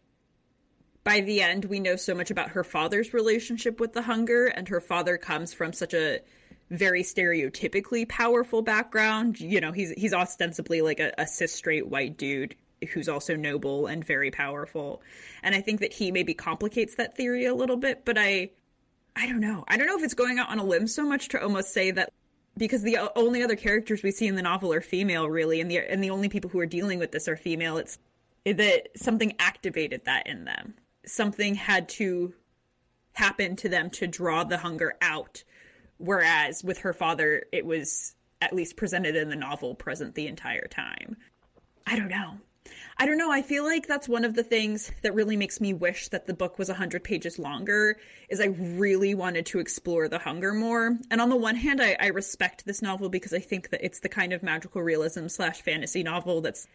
by 1.02 1.20
the 1.20 1.42
end, 1.42 1.64
we 1.66 1.80
know 1.80 1.96
so 1.96 2.14
much 2.14 2.30
about 2.30 2.50
her 2.50 2.64
father's 2.64 3.12
relationship 3.12 3.80
with 3.80 3.92
the 3.92 4.02
hunger, 4.02 4.46
and 4.46 4.68
her 4.68 4.80
father 4.80 5.18
comes 5.18 5.52
from 5.52 5.72
such 5.72 5.94
a 5.94 6.20
very 6.70 7.02
stereotypically 7.02 8.08
powerful 8.08 8.62
background. 8.62 9.40
You 9.40 9.60
know, 9.60 9.72
he's 9.72 9.90
he's 9.92 10.14
ostensibly 10.14 10.82
like 10.82 11.00
a, 11.00 11.12
a 11.18 11.26
cis 11.26 11.54
straight 11.54 11.88
white 11.88 12.16
dude 12.16 12.54
who's 12.88 13.08
also 13.08 13.36
noble 13.36 13.86
and 13.86 14.04
very 14.04 14.30
powerful. 14.30 15.02
And 15.42 15.54
I 15.54 15.60
think 15.60 15.80
that 15.80 15.92
he 15.92 16.10
maybe 16.10 16.34
complicates 16.34 16.94
that 16.96 17.16
theory 17.16 17.44
a 17.46 17.54
little 17.54 17.76
bit, 17.76 18.04
but 18.04 18.16
I 18.18 18.50
I 19.16 19.26
don't 19.26 19.40
know. 19.40 19.64
I 19.68 19.76
don't 19.76 19.86
know 19.86 19.98
if 19.98 20.04
it's 20.04 20.14
going 20.14 20.38
out 20.38 20.48
on 20.48 20.58
a 20.58 20.64
limb 20.64 20.86
so 20.86 21.04
much 21.04 21.28
to 21.28 21.42
almost 21.42 21.72
say 21.72 21.90
that 21.90 22.12
because 22.56 22.82
the 22.82 22.98
only 23.16 23.42
other 23.42 23.56
characters 23.56 24.02
we 24.02 24.10
see 24.10 24.26
in 24.26 24.34
the 24.34 24.42
novel 24.42 24.72
are 24.72 24.80
female 24.80 25.28
really 25.28 25.60
and 25.60 25.70
the 25.70 25.78
and 25.78 26.02
the 26.02 26.10
only 26.10 26.28
people 26.28 26.50
who 26.50 26.60
are 26.60 26.66
dealing 26.66 26.98
with 26.98 27.12
this 27.12 27.28
are 27.28 27.36
female. 27.36 27.76
It's 27.76 27.98
that 28.44 28.88
something 28.96 29.34
activated 29.38 30.04
that 30.04 30.26
in 30.26 30.44
them. 30.44 30.74
Something 31.04 31.54
had 31.54 31.88
to 31.90 32.34
happen 33.12 33.56
to 33.56 33.68
them 33.68 33.90
to 33.90 34.06
draw 34.06 34.44
the 34.44 34.58
hunger 34.58 34.94
out 35.02 35.42
whereas 35.98 36.64
with 36.64 36.78
her 36.78 36.92
father 36.92 37.44
it 37.52 37.66
was 37.66 38.14
at 38.40 38.54
least 38.54 38.76
presented 38.76 39.16
in 39.16 39.28
the 39.28 39.36
novel 39.36 39.74
present 39.74 40.14
the 40.14 40.26
entire 40.26 40.66
time. 40.66 41.16
I 41.86 41.96
don't 41.96 42.08
know. 42.08 42.38
I 42.96 43.06
don't 43.06 43.18
know. 43.18 43.30
I 43.30 43.42
feel 43.42 43.64
like 43.64 43.86
that's 43.86 44.08
one 44.08 44.24
of 44.24 44.34
the 44.34 44.42
things 44.42 44.90
that 45.02 45.14
really 45.14 45.36
makes 45.36 45.60
me 45.60 45.72
wish 45.72 46.08
that 46.08 46.26
the 46.26 46.34
book 46.34 46.58
was 46.58 46.68
100 46.68 47.04
pages 47.04 47.38
longer 47.38 47.96
is 48.28 48.40
I 48.40 48.46
really 48.46 49.14
wanted 49.14 49.46
to 49.46 49.58
explore 49.58 50.08
the 50.08 50.18
hunger 50.18 50.52
more. 50.52 50.98
And 51.10 51.20
on 51.20 51.28
the 51.28 51.36
one 51.36 51.56
hand, 51.56 51.82
I, 51.82 51.96
I 51.98 52.06
respect 52.06 52.64
this 52.64 52.82
novel 52.82 53.08
because 53.08 53.32
I 53.32 53.38
think 53.38 53.70
that 53.70 53.84
it's 53.84 54.00
the 54.00 54.08
kind 54.08 54.32
of 54.32 54.42
magical 54.42 54.82
realism 54.82 55.28
slash 55.28 55.62
fantasy 55.62 56.02
novel 56.02 56.40
that's 56.40 56.66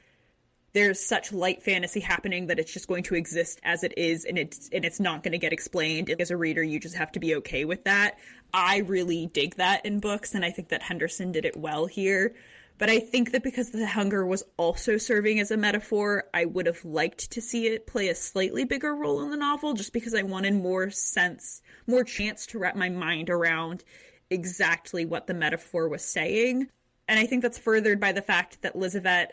there's 0.75 0.99
such 0.99 1.31
light 1.31 1.63
fantasy 1.63 2.01
happening 2.01 2.47
that 2.47 2.59
it's 2.59 2.73
just 2.73 2.89
going 2.89 3.03
to 3.03 3.15
exist 3.15 3.61
as 3.63 3.81
it 3.81 3.93
is 3.97 4.25
and 4.25 4.37
it's 4.37 4.69
and 4.73 4.83
it's 4.83 4.99
not 4.99 5.23
going 5.23 5.31
to 5.31 5.37
get 5.37 5.53
explained 5.53 6.13
as 6.19 6.31
a 6.31 6.37
reader 6.37 6.61
you 6.61 6.81
just 6.81 6.95
have 6.95 7.13
to 7.13 7.19
be 7.19 7.33
okay 7.35 7.63
with 7.63 7.85
that 7.85 8.19
i 8.53 8.79
really 8.79 9.25
dig 9.27 9.55
that 9.55 9.85
in 9.85 10.01
books 10.01 10.35
and 10.35 10.43
i 10.43 10.51
think 10.51 10.67
that 10.67 10.81
henderson 10.81 11.31
did 11.31 11.45
it 11.45 11.55
well 11.55 11.85
here 11.85 12.35
but 12.77 12.89
I 12.89 12.99
think 12.99 13.31
that 13.31 13.43
because 13.43 13.71
the 13.71 13.87
hunger 13.87 14.25
was 14.25 14.43
also 14.57 14.97
serving 14.97 15.39
as 15.39 15.51
a 15.51 15.57
metaphor, 15.57 16.25
I 16.33 16.45
would 16.45 16.65
have 16.65 16.83
liked 16.83 17.31
to 17.31 17.41
see 17.41 17.67
it 17.67 17.87
play 17.87 18.09
a 18.09 18.15
slightly 18.15 18.65
bigger 18.65 18.93
role 18.93 19.21
in 19.21 19.31
the 19.31 19.37
novel 19.37 19.73
just 19.73 19.93
because 19.93 20.13
I 20.13 20.23
wanted 20.23 20.55
more 20.55 20.89
sense, 20.89 21.61
more 21.87 22.03
chance 22.03 22.45
to 22.47 22.59
wrap 22.59 22.75
my 22.75 22.89
mind 22.89 23.29
around 23.29 23.83
exactly 24.29 25.05
what 25.05 25.27
the 25.27 25.33
metaphor 25.33 25.87
was 25.87 26.03
saying. 26.03 26.67
And 27.07 27.19
I 27.19 27.25
think 27.25 27.41
that's 27.41 27.59
furthered 27.59 27.99
by 27.99 28.11
the 28.11 28.21
fact 28.21 28.61
that 28.61 28.75
Elizabeth 28.75 29.29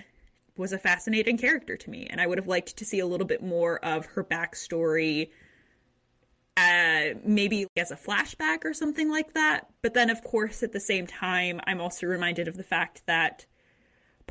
was 0.57 0.73
a 0.73 0.79
fascinating 0.79 1.39
character 1.39 1.77
to 1.77 1.91
me, 1.91 2.07
and 2.11 2.21
I 2.21 2.27
would 2.27 2.39
have 2.39 2.47
liked 2.47 2.77
to 2.77 2.85
see 2.85 2.99
a 2.99 3.07
little 3.07 3.27
bit 3.27 3.43
more 3.43 3.83
of 3.85 4.07
her 4.07 4.23
backstory 4.23 5.31
uh, 6.57 7.19
maybe 7.25 7.67
as 7.77 7.91
a 7.91 7.97
flashback 7.97 8.65
or 8.65 8.75
something 8.75 9.11
like 9.11 9.33
that. 9.35 9.69
But 9.83 9.95
then, 9.95 10.11
of 10.11 10.23
course, 10.23 10.63
at 10.63 10.73
the 10.73 10.81
same 10.81 11.07
time, 11.07 11.61
I'm 11.67 11.81
also 11.81 12.07
reminded 12.07 12.49
of 12.49 12.57
the 12.57 12.63
fact 12.63 13.03
that 13.07 13.47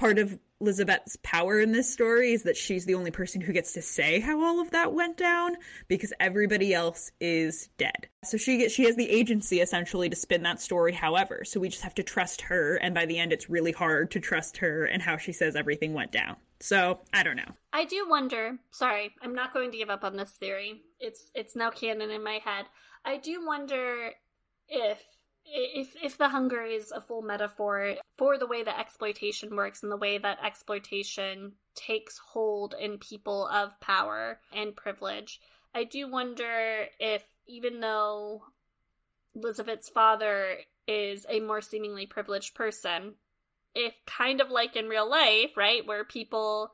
part 0.01 0.17
of 0.17 0.39
Elizabeth's 0.59 1.15
power 1.21 1.59
in 1.59 1.73
this 1.73 1.93
story 1.93 2.33
is 2.33 2.41
that 2.41 2.57
she's 2.57 2.85
the 2.85 2.95
only 2.95 3.11
person 3.11 3.39
who 3.39 3.53
gets 3.53 3.73
to 3.73 3.83
say 3.83 4.19
how 4.19 4.43
all 4.43 4.59
of 4.59 4.71
that 4.71 4.93
went 4.93 5.15
down 5.15 5.55
because 5.87 6.11
everybody 6.19 6.73
else 6.73 7.11
is 7.19 7.69
dead. 7.77 8.07
So 8.23 8.35
she 8.35 8.57
gets, 8.57 8.73
she 8.73 8.85
has 8.85 8.95
the 8.95 9.07
agency 9.07 9.61
essentially 9.61 10.09
to 10.09 10.15
spin 10.15 10.41
that 10.41 10.59
story 10.59 10.91
however. 10.91 11.43
So 11.45 11.59
we 11.59 11.69
just 11.69 11.83
have 11.83 11.93
to 11.95 12.03
trust 12.03 12.41
her 12.41 12.77
and 12.77 12.95
by 12.95 13.05
the 13.05 13.19
end 13.19 13.31
it's 13.31 13.47
really 13.47 13.71
hard 13.71 14.09
to 14.11 14.19
trust 14.19 14.57
her 14.57 14.85
and 14.85 15.03
how 15.03 15.17
she 15.17 15.33
says 15.33 15.55
everything 15.55 15.93
went 15.93 16.11
down. 16.11 16.35
So, 16.59 16.99
I 17.13 17.21
don't 17.21 17.37
know. 17.37 17.53
I 17.71 17.85
do 17.85 18.07
wonder, 18.09 18.57
sorry, 18.71 19.13
I'm 19.21 19.35
not 19.35 19.53
going 19.53 19.71
to 19.71 19.77
give 19.77 19.89
up 19.91 20.03
on 20.03 20.15
this 20.15 20.31
theory. 20.31 20.81
It's 20.99 21.29
it's 21.35 21.55
now 21.55 21.69
canon 21.69 22.09
in 22.09 22.23
my 22.23 22.39
head. 22.43 22.65
I 23.05 23.17
do 23.17 23.43
wonder 23.45 24.11
if 24.67 24.99
if 25.45 25.95
if 26.01 26.17
the 26.17 26.29
hunger 26.29 26.61
is 26.61 26.91
a 26.91 27.01
full 27.01 27.21
metaphor 27.21 27.95
for 28.17 28.37
the 28.37 28.47
way 28.47 28.63
that 28.63 28.79
exploitation 28.79 29.55
works 29.55 29.83
and 29.83 29.91
the 29.91 29.97
way 29.97 30.17
that 30.17 30.43
exploitation 30.43 31.53
takes 31.75 32.17
hold 32.17 32.75
in 32.79 32.97
people 32.97 33.47
of 33.47 33.79
power 33.79 34.39
and 34.53 34.75
privilege, 34.75 35.39
I 35.73 35.83
do 35.83 36.09
wonder 36.09 36.85
if 36.99 37.23
even 37.47 37.79
though 37.79 38.43
Elizabeth's 39.35 39.89
father 39.89 40.57
is 40.87 41.25
a 41.29 41.39
more 41.39 41.61
seemingly 41.61 42.05
privileged 42.05 42.53
person, 42.53 43.15
if 43.73 43.93
kind 44.05 44.41
of 44.41 44.49
like 44.49 44.75
in 44.75 44.87
real 44.87 45.09
life, 45.09 45.51
right, 45.55 45.85
where 45.85 46.03
people 46.03 46.71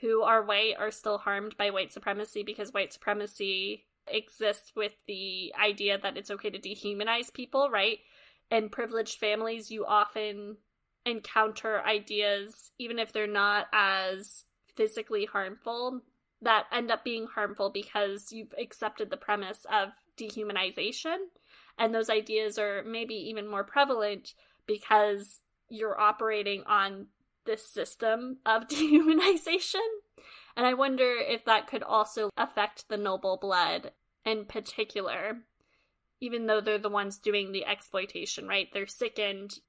who 0.00 0.22
are 0.22 0.42
white 0.42 0.74
are 0.78 0.90
still 0.90 1.18
harmed 1.18 1.56
by 1.56 1.70
white 1.70 1.92
supremacy 1.92 2.42
because 2.42 2.72
white 2.72 2.92
supremacy 2.92 3.84
exists 4.12 4.72
with 4.76 4.92
the 5.06 5.52
idea 5.60 5.98
that 5.98 6.16
it's 6.16 6.30
okay 6.30 6.50
to 6.50 6.58
dehumanize 6.58 7.32
people, 7.32 7.70
right? 7.70 7.98
In 8.50 8.68
privileged 8.68 9.18
families, 9.18 9.70
you 9.70 9.86
often 9.86 10.56
encounter 11.06 11.82
ideas, 11.82 12.70
even 12.78 12.98
if 12.98 13.12
they're 13.12 13.26
not 13.26 13.66
as 13.72 14.44
physically 14.76 15.24
harmful, 15.24 16.00
that 16.42 16.64
end 16.72 16.90
up 16.90 17.04
being 17.04 17.26
harmful 17.26 17.70
because 17.70 18.32
you've 18.32 18.54
accepted 18.60 19.10
the 19.10 19.16
premise 19.16 19.66
of 19.70 19.90
dehumanization. 20.18 21.16
And 21.78 21.94
those 21.94 22.10
ideas 22.10 22.58
are 22.58 22.82
maybe 22.84 23.14
even 23.14 23.46
more 23.46 23.64
prevalent 23.64 24.34
because 24.66 25.40
you're 25.68 25.98
operating 25.98 26.64
on 26.66 27.06
this 27.46 27.66
system 27.66 28.38
of 28.44 28.66
dehumanization. 28.68 29.86
And 30.56 30.66
I 30.66 30.74
wonder 30.74 31.14
if 31.16 31.44
that 31.44 31.66
could 31.66 31.82
also 31.82 32.30
affect 32.36 32.88
the 32.88 32.96
noble 32.96 33.38
blood 33.40 33.92
in 34.24 34.44
particular, 34.44 35.38
even 36.20 36.46
though 36.46 36.60
they're 36.60 36.78
the 36.78 36.88
ones 36.88 37.18
doing 37.18 37.52
the 37.52 37.66
exploitation, 37.66 38.46
right? 38.46 38.68
They're 38.72 38.86
sickened 38.86 39.60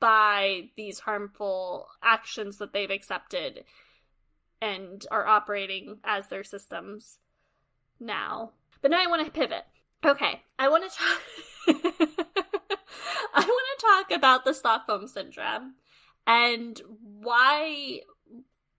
by 0.00 0.70
these 0.76 1.00
harmful 1.00 1.88
actions 2.02 2.58
that 2.58 2.72
they've 2.72 2.90
accepted 2.90 3.64
and 4.60 5.04
are 5.10 5.26
operating 5.26 5.98
as 6.04 6.28
their 6.28 6.44
systems 6.44 7.18
now. 8.00 8.52
But 8.80 8.90
now 8.90 9.02
I 9.02 9.08
want 9.08 9.24
to 9.24 9.30
pivot. 9.30 9.64
Okay, 10.04 10.42
I 10.58 10.68
want 10.68 10.90
to 10.90 10.98
talk. 10.98 11.20
I 13.34 13.40
want 13.40 13.78
to 13.78 13.86
talk 13.86 14.10
about 14.10 14.44
the 14.44 14.54
Stockholm 14.54 15.06
syndrome 15.06 15.74
and 16.26 16.80
why 17.20 18.00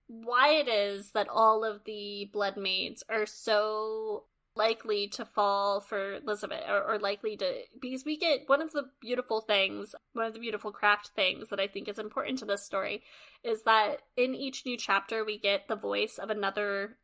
why 0.08 0.50
it 0.56 0.68
is 0.68 1.12
that 1.12 1.28
all 1.30 1.64
of 1.64 1.84
the 1.86 2.30
blood 2.32 2.58
maids 2.58 3.04
are 3.10 3.26
so 3.26 4.26
likely 4.56 5.08
to 5.08 5.26
fall 5.26 5.80
for 5.80 6.16
Elizabeth 6.16 6.64
or, 6.70 6.84
or, 6.84 7.00
likely 7.00 7.36
to 7.38 7.62
because 7.82 8.06
we 8.06 8.18
get 8.18 8.48
one 8.48 8.62
of 8.62 8.72
the 8.72 8.84
beautiful 9.02 9.42
things, 9.42 9.96
one 10.14 10.26
of 10.26 10.34
the 10.34 10.40
beautiful 10.40 10.72
craft 10.72 11.12
things 11.16 11.50
that 11.50 11.60
I 11.60 11.68
think 11.68 11.88
is 11.88 11.98
important 11.98 12.40
to 12.40 12.46
this 12.46 12.64
story 12.64 13.04
is 13.44 13.64
that 13.64 14.02
in 14.16 14.36
each 14.36 14.66
new 14.66 14.78
chapter 14.78 15.26
we 15.26 15.40
get 15.40 15.68
the 15.68 15.76
voice 15.76 16.18
of 16.18 16.30
another 16.30 16.98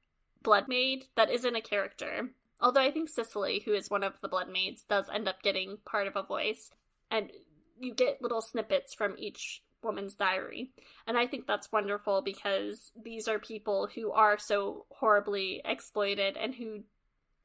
blood 0.43 0.67
maid 0.67 1.05
that 1.15 1.31
isn't 1.31 1.55
a 1.55 1.61
character. 1.61 2.29
Although 2.61 2.81
I 2.81 2.91
think 2.91 3.09
Cicely, 3.09 3.61
who 3.63 3.73
is 3.73 3.89
one 3.89 4.03
of 4.03 4.13
the 4.21 4.27
blood 4.27 4.49
maids, 4.49 4.83
does 4.83 5.09
end 5.13 5.27
up 5.27 5.41
getting 5.41 5.77
part 5.85 6.07
of 6.07 6.15
a 6.15 6.23
voice. 6.23 6.71
And 7.09 7.31
you 7.79 7.93
get 7.93 8.21
little 8.21 8.41
snippets 8.41 8.93
from 8.93 9.15
each 9.17 9.63
woman's 9.81 10.15
diary. 10.15 10.71
And 11.07 11.17
I 11.17 11.25
think 11.25 11.47
that's 11.47 11.71
wonderful 11.71 12.21
because 12.21 12.91
these 13.01 13.29
are 13.29 13.39
people 13.39 13.87
who 13.95 14.11
are 14.11 14.37
so 14.37 14.85
horribly 14.89 15.61
exploited 15.63 16.35
and 16.35 16.53
who 16.55 16.83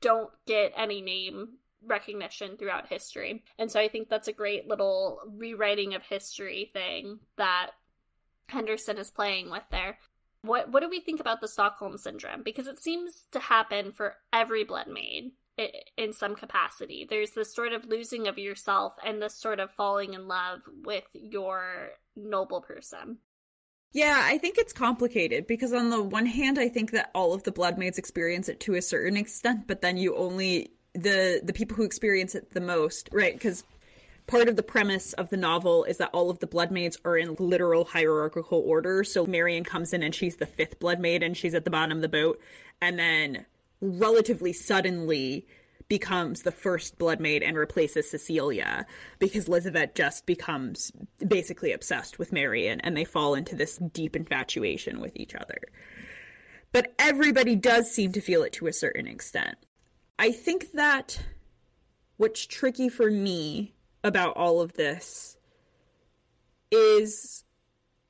don't 0.01 0.31
get 0.47 0.73
any 0.77 1.01
name 1.01 1.59
recognition 1.87 2.57
throughout 2.57 2.89
history. 2.89 3.45
And 3.59 3.71
so 3.71 3.81
I 3.81 3.89
think 3.89 4.09
that's 4.09 4.29
a 4.29 4.33
great 4.33 4.69
little 4.69 5.21
rewriting 5.37 5.95
of 5.95 6.03
history 6.03 6.71
thing 6.73 7.19
that 7.37 7.71
Henderson 8.49 8.99
is 8.99 9.11
playing 9.11 9.51
with 9.51 9.65
there. 9.71 9.99
What 10.43 10.71
what 10.71 10.83
do 10.83 10.91
we 10.91 11.01
think 11.01 11.21
about 11.21 11.41
the 11.41 11.49
Stockholm 11.49 11.97
syndrome? 11.97 12.43
Because 12.43 12.67
it 12.67 12.79
seems 12.79 13.27
to 13.33 13.39
happen 13.39 13.93
for 13.93 14.17
every 14.33 14.65
blood 14.65 14.89
maid 14.89 15.33
in 15.97 16.13
some 16.13 16.35
capacity. 16.35 17.07
There's 17.09 17.31
this 17.31 17.55
sort 17.55 17.73
of 17.73 17.87
losing 17.87 18.27
of 18.27 18.39
yourself 18.39 18.97
and 19.05 19.23
this 19.23 19.37
sort 19.37 19.61
of 19.61 19.71
falling 19.71 20.15
in 20.15 20.27
love 20.27 20.61
with 20.85 21.05
your 21.15 21.91
noble 22.17 22.61
person. 22.61 23.19
Yeah, 23.95 24.21
I 24.25 24.39
think 24.39 24.59
it's 24.59 24.73
complicated 24.73 25.47
because 25.47 25.73
on 25.73 25.91
the 25.91 26.03
one 26.03 26.27
hand, 26.27 26.59
I 26.59 26.69
think 26.69 26.91
that 26.91 27.13
all 27.15 27.33
of 27.33 27.45
the 27.45 27.53
bloodmaids 27.53 27.97
experience 27.97 28.49
it 28.49 28.59
to 28.61 28.75
a 28.75 28.83
certain 28.83 29.17
extent, 29.17 29.69
but 29.69 29.83
then 29.83 29.97
you 29.97 30.17
only 30.17 30.73
the 30.95 31.41
the 31.45 31.53
people 31.53 31.77
who 31.77 31.85
experience 31.85 32.35
it 32.35 32.51
the 32.51 32.61
most, 32.61 33.09
right? 33.13 33.35
Because 33.35 33.63
part 34.27 34.49
of 34.49 34.57
the 34.57 34.65
premise 34.65 35.13
of 35.13 35.31
the 35.31 35.37
novel 35.37 35.85
is 35.85 35.99
that 35.99 36.11
all 36.13 36.29
of 36.29 36.41
the 36.41 36.47
bloodmaids 36.49 36.97
are 37.05 37.17
in 37.17 37.37
literal 37.39 37.85
hierarchical 37.85 38.59
order. 38.67 39.05
So 39.05 39.27
Marion 39.27 39.63
comes 39.63 39.93
in 39.93 40.03
and 40.03 40.13
she's 40.13 40.37
the 40.37 40.47
fifth 40.47 40.81
bloodmaid 40.81 41.25
and 41.25 41.37
she's 41.37 41.55
at 41.55 41.65
the 41.65 41.71
bottom 41.71 41.99
of 41.99 42.03
the 42.03 42.09
boat, 42.09 42.41
and 42.83 42.99
then 42.99 43.47
relatively 43.81 44.53
suddenly 44.53 45.47
becomes 45.89 46.43
the 46.43 46.53
first 46.53 46.99
bloodmaid 46.99 47.47
and 47.47 47.57
replaces 47.57 48.11
Cecilia 48.11 48.87
because 49.19 49.49
Elizabeth 49.49 49.95
just 49.95 50.27
becomes 50.27 50.91
basically 51.27 51.73
obsessed 51.73 52.19
with 52.19 52.33
Marion 52.33 52.81
and 52.81 52.97
they 52.97 53.05
fall 53.05 53.35
into 53.35 53.55
this 53.55 53.77
deep 53.77 54.17
infatuation 54.17 55.01
with 55.01 55.13
each 55.15 55.35
other. 55.35 55.59
But 56.73 56.93
everybody 56.99 57.55
does 57.55 57.91
seem 57.91 58.13
to 58.13 58.21
feel 58.21 58.43
it 58.43 58.53
to 58.55 58.67
a 58.67 58.73
certain 58.73 59.07
extent. 59.07 59.57
I 60.19 60.33
think 60.33 60.73
that 60.73 61.23
what's 62.17 62.47
tricky 62.47 62.89
for 62.89 63.11
me 63.11 63.75
about 64.03 64.37
all 64.37 64.61
of 64.61 64.75
this 64.75 65.37
is 66.71 67.45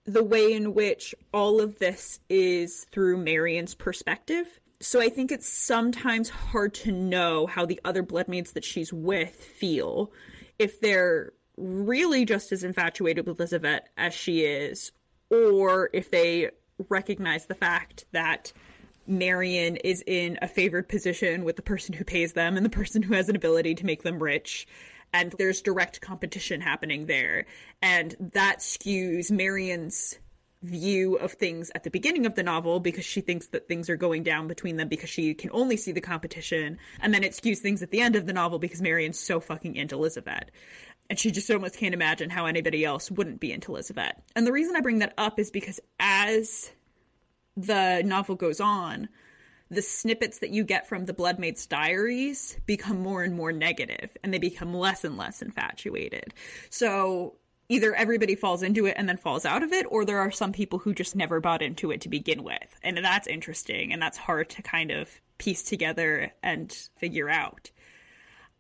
the 0.05 0.25
way 0.25 0.53
in 0.53 0.75
which 0.75 1.15
all 1.33 1.61
of 1.61 1.79
this 1.79 2.21
is 2.29 2.85
through 2.91 3.17
Marion's 3.17 3.75
perspective 3.75 4.61
so 4.81 5.01
I 5.01 5.09
think 5.09 5.33
it's 5.33 5.49
sometimes 5.49 6.29
hard 6.29 6.75
to 6.75 6.93
know 6.93 7.47
how 7.47 7.65
the 7.67 7.81
other 7.85 8.03
bloodmaids 8.03 8.53
that 8.53 8.65
she's 8.65 8.93
with 8.93 9.35
feel 9.35 10.13
if 10.59 10.81
they're 10.81 11.33
really 11.57 12.25
just 12.25 12.53
as 12.53 12.65
infatuated 12.65 13.27
with 13.27 13.39
Elizabeth 13.39 13.83
as 13.97 14.13
she 14.15 14.41
is, 14.45 14.93
or 15.31 15.91
if 15.93 16.11
they 16.11 16.51
recognize 16.89 17.47
the 17.47 17.55
fact 17.55 18.05
that 18.13 18.53
Marion 19.07 19.77
is 19.77 20.03
in 20.07 20.39
a 20.43 20.49
favored 20.49 20.89
position 20.89 21.45
with 21.45 21.57
the 21.57 21.63
person 21.63 21.95
who 21.95 22.05
pays 22.05 22.33
them 22.33 22.57
and 22.57 22.65
the 22.65 22.71
person 22.71 23.03
who 23.03 23.15
has 23.15 23.29
an 23.29 23.37
ability 23.37 23.75
to 23.77 23.87
make 23.87 24.03
them 24.03 24.23
rich. 24.23 24.67
And 25.13 25.33
there's 25.39 25.63
direct 25.63 26.01
competition 26.01 26.61
happening 26.61 27.07
there. 27.07 27.47
And 27.81 28.17
that 28.19 28.59
skews 28.59 29.31
Marion's 29.31 30.19
view 30.65 31.17
of 31.17 31.33
things 31.33 31.71
at 31.75 31.85
the 31.85 31.91
beginning 31.91 32.27
of 32.27 32.35
the 32.35 32.43
novel 32.43 32.81
because 32.81 33.05
she 33.05 33.21
thinks 33.21 33.49
that 33.49 33.69
things 33.69 33.91
are 33.91 33.97
going 33.97 34.23
down 34.23 34.49
between 34.49 34.77
them 34.77 34.89
because 34.89 35.11
she 35.11 35.35
can 35.35 35.51
only 35.53 35.77
see 35.77 35.93
the 35.93 36.01
competition. 36.01 36.79
And 37.01 37.13
then 37.13 37.23
it 37.23 37.33
skews 37.33 37.59
things 37.59 37.83
at 37.83 37.91
the 37.91 38.01
end 38.01 38.17
of 38.17 38.27
the 38.27 38.33
novel 38.33 38.59
because 38.59 38.81
Marion's 38.81 39.19
so 39.19 39.41
fucking 39.41 39.77
into 39.77 39.95
Elizabeth. 39.95 40.51
And 41.11 41.19
she 41.19 41.31
just 41.31 41.51
almost 41.51 41.77
can't 41.77 41.95
imagine 41.95 42.31
how 42.31 42.47
anybody 42.47 42.85
else 42.85 43.11
wouldn't 43.11 43.41
be 43.41 43.53
into 43.53 43.73
Elizabeth. 43.73 44.15
And 44.35 44.47
the 44.47 44.53
reason 44.53 44.75
I 44.75 44.81
bring 44.81 45.01
that 45.01 45.13
up 45.19 45.39
is 45.39 45.51
because 45.51 45.81
as 46.01 46.73
the 47.57 48.03
novel 48.05 48.35
goes 48.35 48.59
on, 48.59 49.11
the 49.71 49.83
snippets 49.83 50.39
that 50.39 50.51
you 50.51 50.65
get 50.65 50.89
from 50.89 51.05
the 51.05 51.13
Bloodmaid's 51.13 51.67
diaries 51.67 52.59
become 52.65 53.01
more 53.01 53.23
and 53.23 53.37
more 53.37 53.53
negative 53.53 54.17
and 54.23 54.33
they 54.33 54.39
become 54.39 54.73
less 54.73 55.05
and 55.05 55.17
less 55.17 55.43
infatuated. 55.43 56.33
So 56.71 57.35
either 57.69 57.95
everybody 57.95 58.35
falls 58.35 58.63
into 58.63 58.87
it 58.87 58.95
and 58.97 59.09
then 59.09 59.17
falls 59.17 59.45
out 59.45 59.63
of 59.63 59.73
it, 59.73 59.87
or 59.89 60.05
there 60.05 60.19
are 60.19 60.31
some 60.31 60.53
people 60.53 60.79
who 60.79 60.95
just 60.95 61.17
never 61.17 61.41
bought 61.41 61.63
into 61.63 61.91
it 61.91 62.01
to 62.03 62.09
begin 62.09 62.43
with. 62.43 62.79
And 62.83 62.99
that's 62.99 63.27
interesting 63.27 63.93
and 63.93 64.01
that's 64.01 64.19
hard 64.19 64.51
to 64.51 64.63
kind 64.63 64.91
of 64.91 65.09
piece 65.39 65.63
together 65.63 66.33
and 66.43 66.73
figure 66.97 67.29
out. 67.29 67.71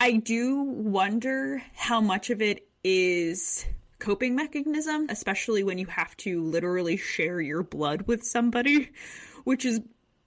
I 0.01 0.13
do 0.13 0.63
wonder 0.63 1.63
how 1.75 2.01
much 2.01 2.31
of 2.31 2.43
it 2.43 2.67
is 2.83 3.67
coping 3.99 4.35
mechanism, 4.35 5.07
especially 5.09 5.63
when 5.63 5.79
you 5.79 5.87
have 5.87 6.17
to 6.19 6.43
literally 6.43 6.97
share 6.97 7.41
your 7.41 7.63
blood 7.63 8.03
with 8.03 8.23
somebody, 8.23 8.91
which 9.45 9.65
is 9.65 9.81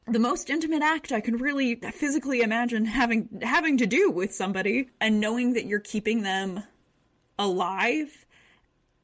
the 0.07 0.19
most 0.19 0.49
intimate 0.49 0.81
act 0.81 1.11
I 1.11 1.19
can 1.19 1.37
really 1.37 1.75
physically 1.75 2.41
imagine 2.41 2.85
having 2.85 3.27
having 3.41 3.77
to 3.77 3.85
do 3.85 4.09
with 4.09 4.33
somebody 4.33 4.89
and 5.01 5.19
knowing 5.19 5.53
that 5.53 5.65
you're 5.65 5.79
keeping 5.79 6.23
them 6.23 6.63
alive 7.37 8.25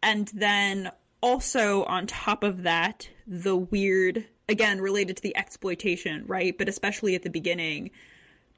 and 0.03 0.27
then 0.33 0.91
also, 1.21 1.85
on 1.85 2.05
top 2.05 2.43
of 2.43 2.63
that, 2.63 3.07
the 3.25 3.55
weird, 3.55 4.25
again, 4.49 4.81
related 4.81 5.15
to 5.15 5.23
the 5.23 5.35
exploitation, 5.37 6.25
right? 6.27 6.57
But 6.57 6.67
especially 6.67 7.15
at 7.15 7.23
the 7.23 7.29
beginning, 7.29 7.91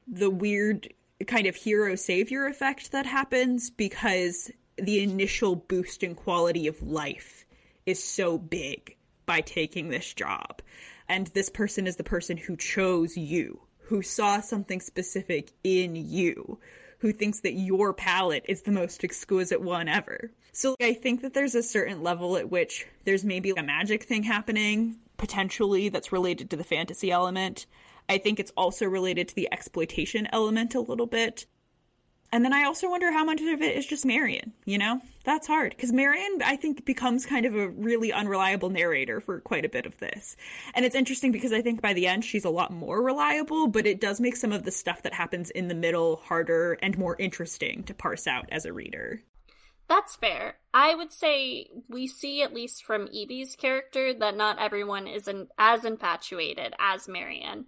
the 0.08 0.28
weird 0.28 0.92
kind 1.28 1.46
of 1.46 1.54
hero 1.54 1.94
savior 1.94 2.46
effect 2.46 2.90
that 2.90 3.06
happens 3.06 3.70
because 3.70 4.50
the 4.76 5.00
initial 5.02 5.54
boost 5.54 6.02
in 6.02 6.16
quality 6.16 6.66
of 6.66 6.82
life 6.82 7.46
is 7.86 8.02
so 8.02 8.36
big 8.36 8.96
by 9.24 9.40
taking 9.40 9.88
this 9.88 10.12
job. 10.12 10.60
And 11.08 11.28
this 11.28 11.48
person 11.48 11.86
is 11.86 11.96
the 11.96 12.04
person 12.04 12.36
who 12.36 12.56
chose 12.56 13.16
you, 13.16 13.60
who 13.82 14.02
saw 14.02 14.40
something 14.40 14.80
specific 14.80 15.52
in 15.62 15.94
you, 15.94 16.58
who 16.98 17.12
thinks 17.12 17.40
that 17.40 17.52
your 17.52 17.92
palate 17.92 18.44
is 18.48 18.62
the 18.62 18.72
most 18.72 19.04
exquisite 19.04 19.60
one 19.60 19.88
ever. 19.88 20.30
So 20.52 20.74
I 20.80 20.94
think 20.94 21.20
that 21.22 21.34
there's 21.34 21.54
a 21.54 21.62
certain 21.62 22.02
level 22.02 22.36
at 22.36 22.50
which 22.50 22.86
there's 23.04 23.24
maybe 23.24 23.50
a 23.50 23.62
magic 23.62 24.04
thing 24.04 24.22
happening, 24.22 24.96
potentially, 25.18 25.88
that's 25.88 26.12
related 26.12 26.48
to 26.50 26.56
the 26.56 26.64
fantasy 26.64 27.10
element. 27.10 27.66
I 28.08 28.18
think 28.18 28.40
it's 28.40 28.52
also 28.56 28.86
related 28.86 29.28
to 29.28 29.34
the 29.34 29.52
exploitation 29.52 30.28
element 30.32 30.74
a 30.74 30.80
little 30.80 31.06
bit. 31.06 31.46
And 32.32 32.44
then 32.44 32.52
I 32.52 32.64
also 32.64 32.90
wonder 32.90 33.12
how 33.12 33.24
much 33.24 33.40
of 33.40 33.62
it 33.62 33.76
is 33.76 33.86
just 33.86 34.04
Marion, 34.04 34.52
you 34.64 34.78
know? 34.78 35.00
That's 35.24 35.46
hard 35.46 35.70
because 35.70 35.92
Marion, 35.92 36.40
I 36.44 36.56
think, 36.56 36.84
becomes 36.84 37.26
kind 37.26 37.46
of 37.46 37.54
a 37.54 37.68
really 37.68 38.12
unreliable 38.12 38.70
narrator 38.70 39.20
for 39.20 39.40
quite 39.40 39.64
a 39.64 39.68
bit 39.68 39.86
of 39.86 39.98
this. 39.98 40.36
And 40.74 40.84
it's 40.84 40.94
interesting 40.94 41.32
because 41.32 41.52
I 41.52 41.62
think 41.62 41.82
by 41.82 41.92
the 41.92 42.06
end 42.06 42.24
she's 42.24 42.44
a 42.44 42.50
lot 42.50 42.72
more 42.72 43.02
reliable, 43.02 43.66
but 43.66 43.86
it 43.86 44.00
does 44.00 44.20
make 44.20 44.36
some 44.36 44.52
of 44.52 44.64
the 44.64 44.70
stuff 44.70 45.02
that 45.02 45.14
happens 45.14 45.50
in 45.50 45.68
the 45.68 45.74
middle 45.74 46.16
harder 46.16 46.78
and 46.82 46.96
more 46.98 47.16
interesting 47.18 47.82
to 47.84 47.94
parse 47.94 48.26
out 48.26 48.46
as 48.50 48.64
a 48.64 48.72
reader. 48.72 49.22
That's 49.88 50.16
fair. 50.16 50.56
I 50.74 50.94
would 50.94 51.12
say 51.12 51.68
we 51.88 52.06
see, 52.06 52.42
at 52.42 52.54
least 52.54 52.84
from 52.84 53.08
Evie's 53.08 53.54
character, 53.56 54.12
that 54.14 54.36
not 54.36 54.58
everyone 54.58 55.06
is 55.06 55.28
in, 55.28 55.48
as 55.58 55.84
infatuated 55.84 56.74
as 56.78 57.08
Marion. 57.08 57.66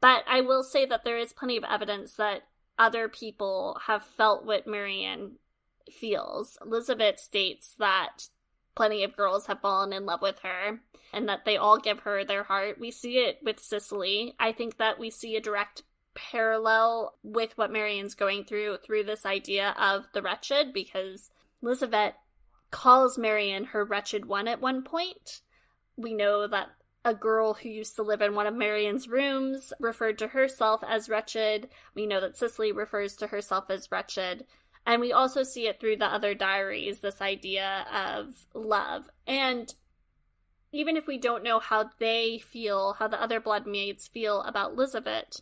But 0.00 0.22
I 0.28 0.40
will 0.40 0.62
say 0.62 0.86
that 0.86 1.04
there 1.04 1.18
is 1.18 1.32
plenty 1.32 1.56
of 1.56 1.64
evidence 1.64 2.14
that 2.14 2.42
other 2.78 3.08
people 3.08 3.80
have 3.86 4.02
felt 4.02 4.44
what 4.44 4.66
Marion 4.66 5.32
feels. 5.90 6.58
Elizabeth 6.64 7.18
states 7.18 7.74
that 7.78 8.28
plenty 8.74 9.02
of 9.02 9.16
girls 9.16 9.46
have 9.46 9.60
fallen 9.60 9.92
in 9.92 10.06
love 10.06 10.22
with 10.22 10.38
her 10.40 10.80
and 11.12 11.28
that 11.28 11.44
they 11.44 11.56
all 11.56 11.78
give 11.78 12.00
her 12.00 12.24
their 12.24 12.44
heart. 12.44 12.78
We 12.78 12.90
see 12.90 13.18
it 13.18 13.38
with 13.42 13.58
Cicely. 13.58 14.34
I 14.38 14.52
think 14.52 14.76
that 14.76 14.98
we 14.98 15.10
see 15.10 15.36
a 15.36 15.40
direct 15.40 15.82
parallel 16.14 17.14
with 17.22 17.56
what 17.56 17.72
Marion's 17.72 18.14
going 18.14 18.44
through 18.44 18.78
through 18.84 19.04
this 19.04 19.24
idea 19.24 19.74
of 19.78 20.06
the 20.12 20.22
wretched 20.22 20.72
because 20.72 21.30
Elizabeth 21.62 22.14
calls 22.70 23.18
Marion 23.18 23.64
her 23.64 23.84
wretched 23.84 24.26
one 24.26 24.48
at 24.48 24.60
one 24.60 24.82
point. 24.82 25.40
We 25.96 26.14
know 26.14 26.46
that 26.46 26.68
a 27.04 27.14
girl 27.14 27.54
who 27.54 27.68
used 27.68 27.96
to 27.96 28.02
live 28.02 28.20
in 28.20 28.34
one 28.34 28.46
of 28.46 28.54
Marion's 28.54 29.08
rooms 29.08 29.72
referred 29.80 30.18
to 30.18 30.28
herself 30.28 30.82
as 30.86 31.08
wretched. 31.08 31.68
We 31.94 32.06
know 32.06 32.20
that 32.20 32.36
Cicely 32.36 32.72
refers 32.72 33.14
to 33.16 33.28
herself 33.28 33.70
as 33.70 33.90
wretched. 33.90 34.44
And 34.84 35.00
we 35.00 35.12
also 35.12 35.42
see 35.42 35.68
it 35.68 35.80
through 35.80 35.96
the 35.96 36.06
other 36.06 36.34
diaries 36.34 37.00
this 37.00 37.20
idea 37.20 37.86
of 37.92 38.46
love. 38.54 39.08
And 39.26 39.72
even 40.72 40.96
if 40.96 41.06
we 41.06 41.18
don't 41.18 41.44
know 41.44 41.60
how 41.60 41.90
they 41.98 42.38
feel, 42.38 42.94
how 42.94 43.08
the 43.08 43.20
other 43.20 43.40
bloodmaids 43.40 44.08
feel 44.08 44.42
about 44.42 44.72
Elizabeth, 44.72 45.40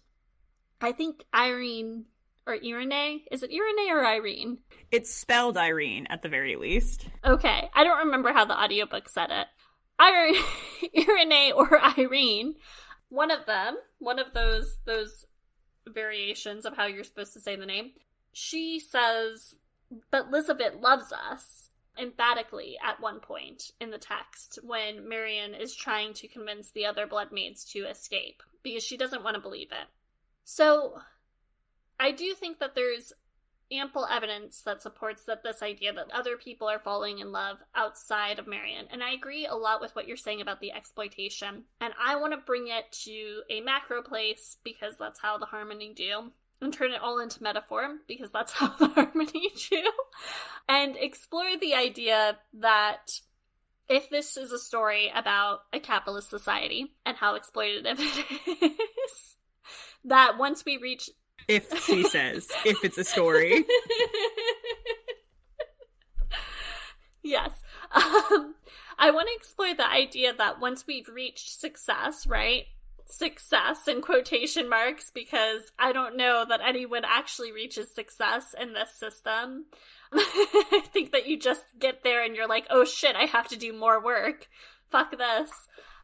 I 0.81 0.93
think 0.93 1.25
Irene 1.35 2.07
or 2.47 2.55
Irene, 2.55 3.23
is 3.31 3.43
it 3.43 3.51
Irene 3.51 3.91
or 3.91 4.07
Irene? 4.07 4.59
It's 4.91 5.13
spelled 5.13 5.57
Irene 5.57 6.07
at 6.11 6.23
the 6.23 6.29
very 6.29 6.57
least. 6.57 7.07
Okay. 7.25 7.69
I 7.75 7.83
don't 7.85 8.07
remember 8.07 8.33
how 8.33 8.45
the 8.45 8.61
audiobook 8.61 9.09
said 9.09 9.31
it. 9.31 9.47
Irene, 10.01 10.43
Irene 11.09 11.53
or 11.53 11.81
Irene, 11.99 12.55
one 13.09 13.31
of 13.31 13.47
them, 13.47 13.77
one 13.99 14.19
of 14.19 14.33
those 14.35 14.79
those 14.85 15.27
variations 15.87 16.67
of 16.67 16.77
how 16.77 16.87
you're 16.87 17.05
supposed 17.05 17.33
to 17.35 17.41
say 17.41 17.57
the 17.57 17.67
name, 17.67 17.93
she 18.33 18.81
says, 18.81 19.55
"But 20.11 20.27
Elizabeth 20.29 20.75
loves 20.81 21.13
us." 21.13 21.71
Emphatically, 21.99 22.77
at 22.85 23.01
one 23.01 23.21
point 23.21 23.71
in 23.81 23.91
the 23.91 23.97
text, 23.97 24.59
when 24.63 25.09
Marion 25.09 25.55
is 25.55 25.75
trying 25.75 26.13
to 26.13 26.29
convince 26.29 26.71
the 26.71 26.85
other 26.85 27.07
blood 27.07 27.31
bloodmaids 27.31 27.67
to 27.71 27.89
escape 27.89 28.43
because 28.63 28.85
she 28.85 28.99
doesn't 28.99 29.25
want 29.25 29.35
to 29.35 29.41
believe 29.41 29.73
it. 29.73 29.89
So, 30.45 30.99
I 31.99 32.13
do 32.13 32.35
think 32.35 32.59
that 32.59 32.75
there's 32.75 33.15
ample 33.73 34.07
evidence 34.07 34.61
that 34.63 34.83
supports 34.83 35.25
that 35.25 35.43
this 35.43 35.63
idea 35.63 35.93
that 35.93 36.11
other 36.13 36.37
people 36.37 36.69
are 36.69 36.79
falling 36.79 37.19
in 37.19 37.33
love 37.33 37.59
outside 37.75 38.39
of 38.39 38.47
Marion. 38.47 38.87
And 38.91 39.03
I 39.03 39.13
agree 39.13 39.47
a 39.47 39.55
lot 39.55 39.81
with 39.81 39.95
what 39.97 40.07
you're 40.07 40.17
saying 40.17 40.41
about 40.41 40.61
the 40.61 40.73
exploitation. 40.73 41.65
And 41.81 41.93
I 42.03 42.17
want 42.17 42.33
to 42.33 42.39
bring 42.39 42.69
it 42.69 42.91
to 43.05 43.43
a 43.51 43.61
macro 43.61 44.03
place 44.03 44.57
because 44.65 44.97
that's 44.99 45.21
how 45.21 45.39
the 45.39 45.47
harmony 45.47 45.93
do. 45.95 46.33
And 46.61 46.73
turn 46.73 46.93
it 46.93 47.03
all 47.03 47.19
into 47.19 47.43
metaphor 47.43 47.97
because 48.07 48.33
that's 48.33 48.53
how 48.55 48.69
the 48.69 48.89
harmony 48.89 49.51
do. 49.71 49.83
And 50.69 50.97
explore 50.97 51.59
the 51.61 51.75
idea 51.75 52.39
that 52.55 53.21
if 53.89 54.11
this 54.11 54.37
is 54.37 54.53
a 54.53 54.59
story 54.59 55.13
about 55.15 55.61
a 55.73 55.81
capitalist 55.81 56.31
society 56.31 56.95
and 57.05 57.17
how 57.17 57.39
exploitative 57.39 57.99
it 58.47 58.81
is, 59.07 59.37
that 60.05 60.39
once 60.39 60.65
we 60.65 60.77
reach 60.77 61.11
if 61.49 61.85
she 61.85 62.03
says, 62.05 62.49
if 62.65 62.85
it's 62.85 62.99
a 62.99 63.05
story. 63.05 63.65
yes. 67.23 67.51
Um, 67.93 68.55
I 68.99 69.11
want 69.11 69.29
to 69.29 69.37
explore 69.37 69.75
the 69.75 69.89
idea 69.89 70.33
that 70.35 70.61
once 70.61 70.87
we've 70.87 71.09
reached 71.09 71.61
success, 71.61 72.27
right? 72.27 72.65
Success 73.07 73.87
in 73.87 74.01
quotation 74.01 74.69
marks, 74.69 75.11
because 75.15 75.71
I 75.79 75.93
don't 75.93 76.17
know 76.17 76.45
that 76.49 76.61
anyone 76.67 77.03
actually 77.07 77.53
reaches 77.53 77.95
success 77.95 78.55
in 78.61 78.73
this 78.73 78.99
system. 78.99 79.67
I 80.13 80.83
think 80.93 81.13
that 81.13 81.27
you 81.27 81.39
just 81.39 81.65
get 81.79 82.03
there 82.03 82.25
and 82.25 82.35
you're 82.35 82.49
like, 82.49 82.67
oh 82.71 82.85
shit, 82.85 83.15
I 83.15 83.27
have 83.27 83.49
to 83.49 83.57
do 83.57 83.73
more 83.73 84.03
work. 84.03 84.49
Fuck 84.91 85.17
this. 85.17 85.51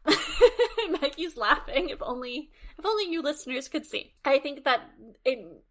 Maggie's 1.01 1.37
laughing. 1.37 1.89
If 1.89 2.03
only, 2.03 2.51
if 2.79 2.85
only 2.85 3.11
you 3.11 3.23
listeners 3.23 3.69
could 3.69 3.87
see. 3.87 4.15
I 4.25 4.39
think 4.39 4.65
that 4.65 4.81
it. 5.25 5.63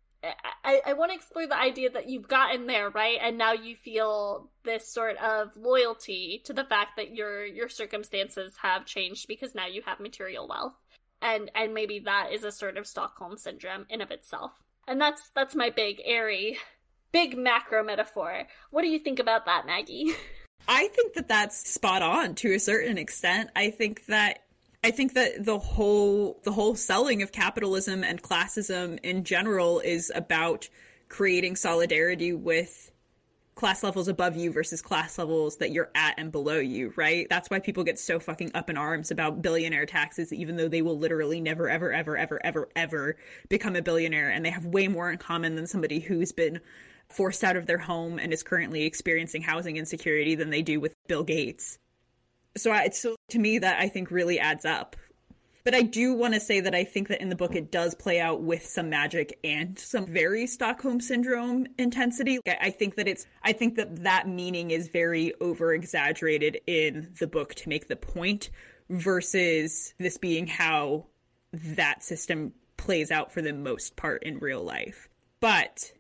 I, 0.64 0.82
I 0.86 0.94
want 0.94 1.10
to 1.10 1.16
explore 1.16 1.48
the 1.48 1.58
idea 1.58 1.90
that 1.90 2.08
you've 2.08 2.28
gotten 2.28 2.68
there, 2.68 2.92
right? 2.92 3.18
And 3.20 3.40
now 3.40 3.54
you 3.54 3.76
feel 3.76 4.52
this 4.64 4.88
sort 4.88 5.18
of 5.18 5.58
loyalty 5.58 6.44
to 6.46 6.54
the 6.54 6.64
fact 6.64 6.92
that 6.98 7.16
your 7.16 7.44
your 7.44 7.70
circumstances 7.70 8.58
have 8.62 8.86
changed 8.86 9.28
because 9.28 9.56
now 9.56 9.66
you 9.66 9.82
have 9.86 10.00
material 10.00 10.48
wealth. 10.48 10.76
And 11.24 11.50
and 11.56 11.74
maybe 11.74 12.00
that 12.06 12.30
is 12.32 12.44
a 12.44 12.52
sort 12.52 12.78
of 12.78 12.86
Stockholm 12.86 13.36
syndrome 13.38 13.88
in 13.90 14.02
of 14.02 14.12
itself. 14.12 14.52
And 14.88 15.02
that's 15.02 15.32
that's 15.34 15.56
my 15.56 15.72
big 15.72 16.02
airy 16.06 16.58
big 17.12 17.38
macro 17.38 17.84
metaphor. 17.84 18.48
What 18.70 18.82
do 18.82 18.88
you 18.88 19.00
think 19.00 19.20
about 19.20 19.46
that, 19.46 19.66
Maggie? 19.66 20.14
I 20.68 20.88
think 20.90 21.14
that 21.14 21.28
that's 21.28 21.70
spot 21.70 22.02
on 22.02 22.36
to 22.36 22.54
a 22.54 22.60
certain 22.60 22.98
extent. 22.98 23.50
I 23.56 23.70
think 23.72 24.06
that 24.06 24.44
I 24.84 24.92
think 24.92 25.14
that 25.14 25.46
the 25.46 25.60
whole 25.60 26.40
the 26.44 26.52
whole 26.52 26.76
selling 26.76 27.22
of 27.22 27.32
capitalism 27.32 28.04
and 28.04 28.22
classism 28.22 29.00
in 29.04 29.24
general 29.24 29.80
is 29.80 30.12
about 30.14 30.70
creating 31.08 31.56
solidarity 31.56 32.34
with 32.34 32.92
class 33.54 33.84
levels 33.84 34.08
above 34.08 34.36
you 34.36 34.52
versus 34.52 34.82
class 34.82 35.18
levels 35.20 35.58
that 35.58 35.72
you're 35.72 35.92
at 35.94 36.16
and 36.18 36.32
below 36.32 36.58
you, 36.58 36.94
right? 36.96 37.28
That's 37.30 37.50
why 37.50 37.60
people 37.60 37.84
get 37.84 38.00
so 38.00 38.20
fucking 38.20 38.52
up 38.56 38.70
in 38.70 38.78
arms 38.78 39.12
about 39.12 39.42
billionaire 39.42 39.86
taxes, 39.86 40.34
even 40.34 40.56
though 40.56 40.70
they 40.70 40.82
will 40.82 40.98
literally 40.98 41.42
never, 41.42 41.70
ever, 41.70 41.92
ever, 41.92 42.18
ever, 42.18 42.40
ever, 42.44 42.70
ever 42.76 43.18
become 43.50 43.76
a 43.76 43.82
billionaire. 43.82 44.32
And 44.32 44.44
they 44.44 44.50
have 44.50 44.66
way 44.66 44.88
more 44.88 45.12
in 45.12 45.18
common 45.20 45.56
than 45.56 45.68
somebody 45.68 46.00
who's 46.00 46.32
been 46.32 46.60
forced 47.14 47.44
out 47.44 47.56
of 47.56 47.68
their 47.68 47.78
home 47.78 48.20
and 48.20 48.34
is 48.34 48.44
currently 48.44 48.84
experiencing 48.84 49.42
housing 49.42 49.78
insecurity 49.78 50.36
than 50.36 50.50
they 50.50 50.62
do 50.62 50.80
with 50.80 50.94
Bill 51.08 51.24
Gates. 51.24 51.78
So, 52.58 52.72
I, 52.72 52.90
so 52.90 53.16
to 53.30 53.40
me, 53.40 53.60
that 53.60 53.80
I 53.80 53.88
think 53.88 54.12
really 54.12 54.40
adds 54.40 54.66
up. 54.66 54.96
But 55.64 55.76
I 55.76 55.84
do 55.84 56.14
want 56.14 56.34
to 56.34 56.40
say 56.40 56.60
that 56.60 56.74
I 56.74 56.84
think 56.84 57.08
that 57.10 57.22
in 57.22 57.30
the 57.30 57.36
book 57.36 57.56
it 57.56 57.72
does 57.72 57.94
play 57.94 58.20
out 58.20 58.42
with 58.42 58.66
some 58.66 58.90
magic 58.90 59.40
and 59.44 59.78
some 59.78 60.06
very 60.06 60.48
Stockholm 60.48 61.00
syndrome 61.00 61.68
intensity. 61.78 62.40
I 62.48 62.72
think 62.72 62.96
that 62.96 63.08
it's 63.08 63.28
I 63.44 63.54
think 63.54 63.76
that 63.76 64.04
that 64.04 64.28
meaning 64.28 64.72
is 64.72 64.88
very 64.88 65.34
over 65.40 65.74
exaggerated 65.74 66.62
in 66.66 67.14
the 67.20 67.28
book 67.28 67.54
to 67.56 67.70
make 67.70 67.88
the 67.88 67.96
point 67.96 68.50
versus 68.90 69.94
this 70.00 70.18
being 70.18 70.48
how 70.48 71.06
that 71.54 72.04
system 72.04 72.54
plays 72.78 73.12
out 73.12 73.32
for 73.32 73.42
the 73.42 73.54
most 73.54 73.96
part 73.96 74.24
in 74.24 74.40
real 74.40 74.64
life. 74.64 75.10
But 75.40 75.94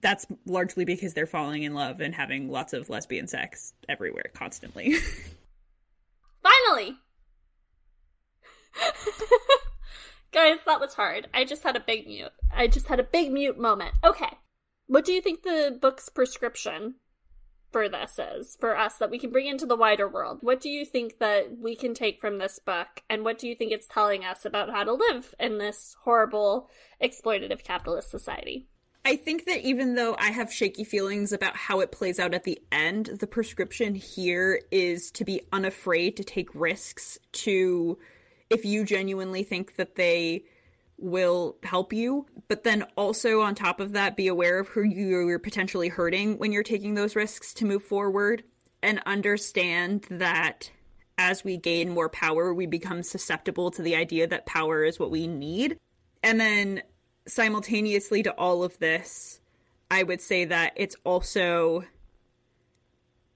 that's 0.00 0.26
largely 0.46 0.84
because 0.84 1.14
they're 1.14 1.26
falling 1.26 1.62
in 1.62 1.74
love 1.74 2.00
and 2.00 2.14
having 2.14 2.48
lots 2.48 2.72
of 2.72 2.88
lesbian 2.88 3.26
sex 3.26 3.74
everywhere 3.88 4.30
constantly. 4.34 4.94
Finally! 6.42 6.96
Guys, 10.32 10.58
that 10.66 10.80
was 10.80 10.94
hard. 10.94 11.28
I 11.34 11.44
just 11.44 11.62
had 11.62 11.76
a 11.76 11.80
big 11.80 12.06
mute. 12.06 12.32
I 12.54 12.68
just 12.68 12.86
had 12.86 13.00
a 13.00 13.04
big 13.04 13.32
mute 13.32 13.58
moment. 13.58 13.94
Okay. 14.04 14.38
What 14.86 15.04
do 15.04 15.12
you 15.12 15.20
think 15.20 15.42
the 15.42 15.76
book's 15.80 16.08
prescription 16.08 16.94
for 17.70 17.88
this 17.88 18.18
is 18.18 18.56
for 18.60 18.76
us 18.76 18.96
that 18.96 19.10
we 19.10 19.18
can 19.18 19.30
bring 19.30 19.46
into 19.46 19.66
the 19.66 19.76
wider 19.76 20.08
world. 20.08 20.38
What 20.40 20.60
do 20.60 20.68
you 20.68 20.84
think 20.84 21.18
that 21.18 21.58
we 21.58 21.76
can 21.76 21.94
take 21.94 22.20
from 22.20 22.38
this 22.38 22.58
book, 22.58 23.02
and 23.08 23.24
what 23.24 23.38
do 23.38 23.48
you 23.48 23.54
think 23.54 23.72
it's 23.72 23.86
telling 23.86 24.24
us 24.24 24.44
about 24.44 24.70
how 24.70 24.84
to 24.84 24.92
live 24.92 25.34
in 25.38 25.58
this 25.58 25.96
horrible 26.02 26.68
exploitative 27.02 27.62
capitalist 27.64 28.10
society? 28.10 28.66
I 29.04 29.16
think 29.16 29.46
that 29.46 29.60
even 29.60 29.94
though 29.94 30.14
I 30.18 30.30
have 30.30 30.52
shaky 30.52 30.84
feelings 30.84 31.32
about 31.32 31.56
how 31.56 31.80
it 31.80 31.90
plays 31.90 32.18
out 32.18 32.34
at 32.34 32.44
the 32.44 32.60
end, 32.70 33.06
the 33.06 33.26
prescription 33.26 33.94
here 33.94 34.60
is 34.70 35.10
to 35.12 35.24
be 35.24 35.42
unafraid 35.52 36.16
to 36.18 36.24
take 36.24 36.54
risks 36.54 37.18
to 37.32 37.98
if 38.50 38.64
you 38.64 38.84
genuinely 38.84 39.42
think 39.42 39.76
that 39.76 39.94
they 39.94 40.44
will 40.98 41.56
help 41.62 41.92
you, 41.92 42.26
but 42.48 42.64
then 42.64 42.84
also 42.96 43.40
on 43.40 43.54
top 43.54 43.80
of 43.80 43.92
that, 43.92 44.16
be 44.16 44.28
aware 44.28 44.58
of 44.58 44.68
who 44.68 44.82
you're 44.82 45.38
potentially 45.38 45.88
hurting 45.88 46.36
when 46.36 46.52
you're 46.52 46.62
taking 46.62 46.94
those 46.94 47.16
risks 47.16 47.54
to 47.54 47.64
move 47.64 47.82
forward 47.82 48.44
and 48.82 49.00
understand 49.06 50.06
that 50.10 50.70
as 51.16 51.44
we 51.44 51.56
gain 51.56 51.90
more 51.90 52.08
power, 52.08 52.52
we 52.52 52.66
become 52.66 53.02
susceptible 53.02 53.70
to 53.70 53.82
the 53.82 53.94
idea 53.96 54.26
that 54.26 54.46
power 54.46 54.84
is 54.84 54.98
what 54.98 55.10
we 55.10 55.26
need. 55.26 55.76
And 56.22 56.40
then 56.40 56.82
simultaneously 57.30 58.22
to 58.22 58.34
all 58.34 58.62
of 58.62 58.78
this, 58.78 59.40
I 59.90 60.02
would 60.02 60.20
say 60.20 60.44
that 60.44 60.72
it's 60.76 60.96
also 61.04 61.84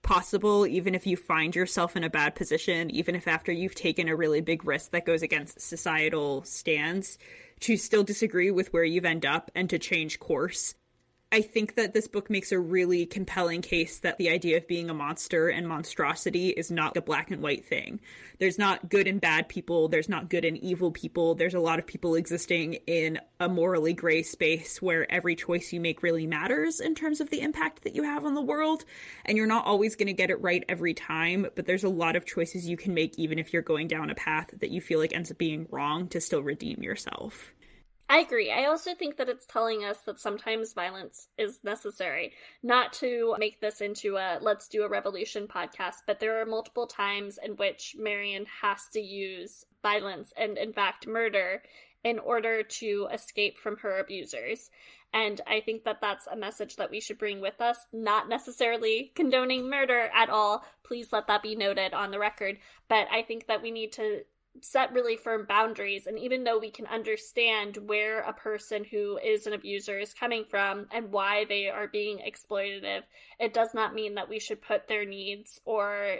possible, 0.03 0.66
even 0.66 0.95
if 0.95 1.07
you 1.07 1.16
find 1.16 1.57
yourself 1.57 1.97
in 1.97 2.05
a 2.05 2.11
bad 2.11 2.34
position, 2.34 2.90
even 2.90 3.14
if 3.14 3.26
after 3.26 3.51
you've 3.51 3.74
taken 3.74 4.09
a 4.09 4.16
really 4.16 4.40
big 4.40 4.64
risk 4.64 4.90
that 4.90 5.07
goes 5.07 5.22
against 5.22 5.61
societal 5.61 6.45
stands, 6.45 7.18
to 7.61 7.76
still 7.76 8.05
disagree 8.05 8.51
with 8.51 8.72
where 8.72 8.84
you've 8.84 9.05
end 9.05 9.24
up 9.24 9.51
and 9.55 9.70
to 9.70 9.78
change 9.78 10.20
course 10.20 10.74
I 11.35 11.43
think 11.43 11.74
that 11.74 11.93
this 11.93 12.07
book 12.07 12.30
makes 12.30 12.53
a 12.53 12.61
really 12.61 13.07
compelling 13.07 13.61
case 13.61 13.99
that 13.99 14.18
the 14.18 14.28
idea 14.28 14.57
of 14.57 14.68
being 14.68 14.89
a 14.89 14.95
monster 14.95 15.49
and 15.49 15.66
monstrosity 15.66 16.51
is 16.51 16.70
not 16.70 16.97
a 16.97 17.03
black 17.03 17.32
and 17.32 17.43
white 17.43 17.64
thing. 17.64 17.99
There's 18.39 18.57
not 18.57 18.89
good 18.89 19.09
and 19.09 19.20
bad 19.20 19.49
people, 19.49 19.89
there's 19.89 20.09
not 20.09 20.30
good 20.30 20.45
and 20.45 20.57
evil 20.57 20.93
people. 20.93 21.35
There's 21.35 21.55
a 21.55 21.59
lot 21.59 21.80
of 21.80 21.89
people 21.89 22.14
existing 22.14 22.74
in 22.87 23.18
a 23.41 23.49
morally 23.49 23.95
gray 23.95 24.22
space 24.22 24.80
where 24.80 25.11
every 25.11 25.35
choice 25.35 25.72
you 25.72 25.80
make 25.80 26.05
really 26.05 26.28
matters 26.28 26.78
in 26.78 26.95
terms 26.95 27.20
of 27.20 27.30
the 27.30 27.41
impact 27.41 27.82
that 27.82 27.97
you 27.97 28.05
have 28.05 28.24
on 28.24 28.35
the 28.35 28.41
world. 28.41 28.85
And 29.24 29.37
you're 29.37 29.49
not 29.49 29.66
always 29.66 29.97
going 29.97 30.07
to 30.07 30.12
get 30.12 30.30
it 30.30 30.41
right 30.41 30.64
every 30.68 30.95
time, 30.95 31.49
but 31.57 31.66
there's 31.66 31.82
a 31.82 31.89
lot 31.89 32.14
of 32.14 32.26
choices 32.26 32.68
you 32.68 32.76
can 32.76 32.95
make 32.95 33.18
even 33.18 33.41
if 33.41 33.53
you're 33.53 33.61
going 33.61 33.89
down 33.89 34.09
a 34.09 34.14
path 34.14 34.55
that 34.61 34.70
you 34.70 34.80
feel 34.80 35.01
like 35.01 35.12
ends 35.12 35.32
up 35.32 35.39
being 35.39 35.66
wrong 35.72 36.07
to 36.11 36.20
still 36.20 36.45
redeem 36.45 36.80
yourself. 36.80 37.53
I 38.09 38.18
agree. 38.18 38.52
I 38.52 38.66
also 38.66 38.94
think 38.94 39.16
that 39.16 39.30
it's 39.30 39.46
telling 39.46 39.84
us 39.84 39.98
that 40.00 40.20
sometimes 40.20 40.74
violence 40.74 41.28
is 41.38 41.64
necessary. 41.64 42.32
Not 42.62 42.92
to 42.94 43.34
make 43.38 43.61
this 43.61 43.80
into 43.80 44.16
a 44.16 44.38
let's 44.42 44.68
do 44.68 44.82
a 44.82 44.88
revolution 44.88 45.48
podcast, 45.48 46.02
but 46.07 46.20
there 46.20 46.40
are 46.40 46.46
multiple 46.46 46.86
times 46.86 47.38
in 47.42 47.52
which 47.52 47.96
Marion 47.98 48.46
has 48.61 48.88
to 48.92 49.00
use 49.00 49.64
violence 49.82 50.32
and, 50.36 50.59
in 50.59 50.72
fact, 50.72 51.07
murder 51.07 51.62
in 52.05 52.18
order 52.18 52.62
to 52.62 53.09
escape 53.11 53.57
from 53.57 53.78
her 53.78 53.98
abusers. 53.98 54.70
And 55.14 55.40
I 55.46 55.61
think 55.61 55.84
that 55.84 56.00
that's 56.00 56.26
a 56.26 56.36
message 56.36 56.76
that 56.76 56.90
we 56.90 57.00
should 57.00 57.18
bring 57.18 57.40
with 57.40 57.61
us, 57.61 57.78
not 57.92 58.28
necessarily 58.28 59.12
condoning 59.14 59.70
murder 59.70 60.11
at 60.14 60.28
all. 60.28 60.64
Please 60.82 61.12
let 61.12 61.28
that 61.28 61.42
be 61.42 61.55
noted 61.55 61.94
on 61.94 62.11
the 62.11 62.18
record. 62.18 62.59
But 62.88 63.07
I 63.11 63.22
think 63.22 63.46
that 63.46 63.62
we 63.62 63.70
need 63.70 63.92
to 63.92 64.24
set 64.61 64.92
really 64.92 65.16
firm 65.16 65.46
boundaries. 65.46 66.07
And 66.07 66.18
even 66.18 66.44
though 66.44 66.59
we 66.59 66.70
can 66.70 66.86
understand 66.86 67.76
where 67.76 68.20
a 68.20 68.32
person 68.32 68.84
who 68.84 69.18
is 69.18 69.46
an 69.46 69.52
abuser 69.52 69.98
is 69.98 70.14
coming 70.14 70.44
from 70.48 70.86
and 70.92 71.11
why 71.11 71.44
they 71.44 71.68
are 71.68 71.88
being 71.88 72.18
exploitative, 72.18 73.02
it 73.38 73.52
does 73.52 73.74
not 73.74 73.94
mean 73.94 74.14
that 74.14 74.28
we 74.28 74.38
should 74.38 74.62
put 74.62 74.88
their 74.88 75.05
needs 75.05 75.61
or 75.64 76.18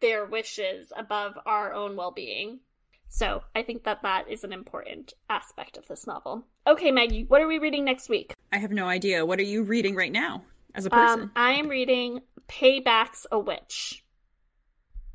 their 0.00 0.26
wishes 0.26 0.92
above 0.96 1.38
our 1.46 1.72
own 1.72 1.96
well 1.96 2.10
being. 2.10 2.60
So 3.08 3.44
I 3.54 3.62
think 3.62 3.84
that 3.84 4.02
that 4.02 4.28
is 4.28 4.42
an 4.42 4.52
important 4.52 5.14
aspect 5.30 5.76
of 5.76 5.86
this 5.86 6.06
novel. 6.06 6.44
Okay, 6.66 6.90
Maggie, 6.90 7.24
what 7.24 7.40
are 7.40 7.46
we 7.46 7.58
reading 7.58 7.84
next 7.84 8.08
week? 8.08 8.34
I 8.52 8.58
have 8.58 8.72
no 8.72 8.86
idea. 8.88 9.24
What 9.24 9.38
are 9.38 9.44
you 9.44 9.62
reading 9.62 9.94
right 9.94 10.10
now 10.10 10.42
as 10.74 10.84
a 10.84 10.90
person? 10.90 11.20
Um, 11.20 11.32
I 11.36 11.52
am 11.52 11.68
reading 11.68 12.22
Payback's 12.48 13.26
a 13.30 13.38
Witch 13.38 14.04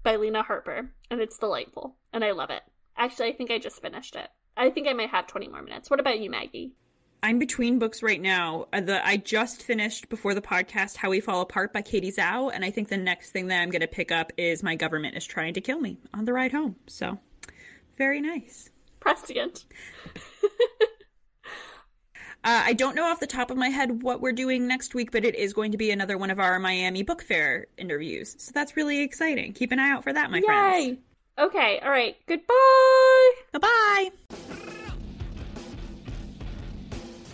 by 0.02 0.16
Lana 0.16 0.44
Harper, 0.44 0.92
and 1.12 1.20
it's 1.20 1.38
delightful, 1.38 1.96
and 2.14 2.24
I 2.24 2.32
love 2.32 2.50
it. 2.50 2.62
Actually, 2.98 3.30
I 3.30 3.34
think 3.34 3.52
I 3.52 3.60
just 3.60 3.82
finished 3.82 4.16
it. 4.16 4.28
I 4.58 4.70
think 4.70 4.88
I 4.88 4.94
might 4.94 5.10
have 5.10 5.28
20 5.28 5.48
more 5.48 5.62
minutes. 5.62 5.90
What 5.90 6.00
about 6.00 6.20
you, 6.20 6.30
Maggie? 6.30 6.74
I'm 7.22 7.40
between 7.40 7.80
books 7.80 8.02
right 8.02 8.22
now. 8.22 8.68
Uh, 8.72 8.82
the 8.82 9.06
I 9.06 9.18
just 9.18 9.62
finished 9.62 10.08
before 10.10 10.34
the 10.34 10.42
podcast 10.42 10.98
How 10.98 11.10
We 11.10 11.20
Fall 11.20 11.42
Apart 11.42 11.74
by 11.74 11.82
Katie 11.82 12.12
Zhao, 12.12 12.52
and 12.54 12.64
I 12.64 12.72
think 12.72 12.88
the 12.88 12.98
next 12.98 13.32
thing 13.32 13.48
that 13.48 13.62
I'm 13.62 13.70
going 13.72 13.82
to 13.82 13.88
pick 13.88 14.12
up 14.12 14.32
is 14.38 14.64
My 14.64 14.76
Government 14.76 15.18
is 15.18 15.26
Trying 15.26 15.54
to 15.56 15.62
Kill 15.62 15.80
Me 15.82 15.98
on 16.14 16.26
the 16.26 16.34
ride 16.34 16.54
home. 16.54 16.78
So, 16.88 17.20
very 17.98 18.22
nice. 18.22 18.70
Prescient. 19.00 19.66
Uh, 22.42 22.64
I 22.68 22.72
don't 22.74 22.96
know 22.96 23.04
off 23.04 23.20
the 23.20 23.28
top 23.28 23.52
of 23.52 23.58
my 23.58 23.68
head 23.68 24.02
what 24.02 24.22
we're 24.22 24.32
doing 24.32 24.66
next 24.66 24.96
week, 24.96 25.12
but 25.12 25.26
it 25.26 25.36
is 25.36 25.52
going 25.52 25.74
to 25.74 25.78
be 25.78 25.92
another 25.92 26.18
one 26.18 26.30
of 26.30 26.40
our 26.40 26.58
Miami 26.58 27.04
Book 27.04 27.22
Fair 27.22 27.68
interviews. 27.78 28.34
So 28.40 28.52
that's 28.54 28.78
really 28.78 29.02
exciting. 29.02 29.52
Keep 29.52 29.74
an 29.74 29.80
eye 29.80 29.90
out 29.90 30.06
for 30.06 30.14
that, 30.14 30.32
my 30.32 30.38
Yay. 30.38 30.46
friends. 30.46 30.98
Okay, 31.40 31.80
all 31.80 31.90
right. 31.90 32.18
Goodbye. 32.28 33.32
Bye 33.54 33.60
bye. 33.60 34.10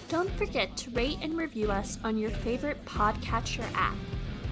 Don't 0.09 0.29
forget 0.37 0.77
to 0.77 0.91
rate 0.91 1.17
and 1.23 1.35
review 1.35 1.71
us 1.71 1.97
on 2.03 2.15
your 2.17 2.29
favorite 2.29 2.85
podcatcher 2.85 3.65
app. 3.73 3.95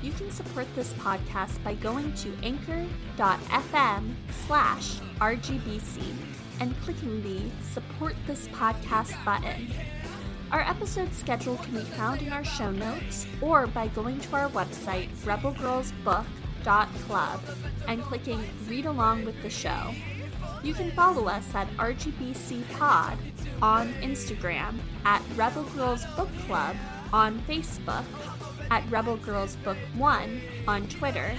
You 0.02 0.12
can 0.14 0.32
support 0.32 0.66
this 0.76 0.92
podcast 0.94 1.64
by 1.64 1.76
going 1.76 2.14
to 2.16 2.34
anchor.fm 2.42 4.14
slash 4.48 4.96
RGBC 5.22 6.02
and 6.60 6.76
clicking 6.82 7.22
the 7.22 7.40
Support 7.74 8.16
This 8.26 8.48
Podcast 8.48 9.24
button. 9.24 9.72
Our 10.52 10.62
episode 10.62 11.14
schedule 11.14 11.58
can 11.58 11.76
be 11.76 11.82
found 11.82 12.24
in 12.24 12.34
our 12.34 12.44
show 12.44 12.72
notes 12.72 13.28
or 13.40 13.68
by 13.68 13.88
going 13.90 14.20
to 14.20 14.36
our 14.36 14.50
website, 14.50 15.10
rebelgirlsbook.club, 16.64 17.42
and 17.88 18.02
clicking 18.04 18.44
Read 18.68 18.86
Along 18.86 19.26
with 19.26 19.42
the 19.42 19.50
Show. 19.50 19.94
You 20.64 20.74
can 20.74 20.92
follow 20.92 21.28
us 21.28 21.54
at 21.54 21.70
RGBC 21.78 22.64
Pod 22.74 23.18
on 23.62 23.94
Instagram, 23.96 24.80
at 25.06 25.22
Rebel 25.36 25.64
Girls 25.76 26.06
Book 26.16 26.30
Club 26.48 26.76
on 27.12 27.40
Facebook, 27.42 28.06
at 28.72 28.90
Rebel 28.90 29.18
Girls 29.18 29.56
Book 29.58 29.78
1 29.98 30.42
on 30.68 30.88
Twitter, 30.88 31.34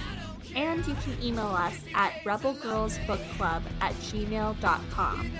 and 0.55 0.85
you 0.85 0.95
can 0.95 1.21
email 1.23 1.47
us 1.47 1.79
at 1.95 2.13
rebelgirlsbookclub 2.23 3.61
at 3.81 3.93
gmail.com. 3.93 5.31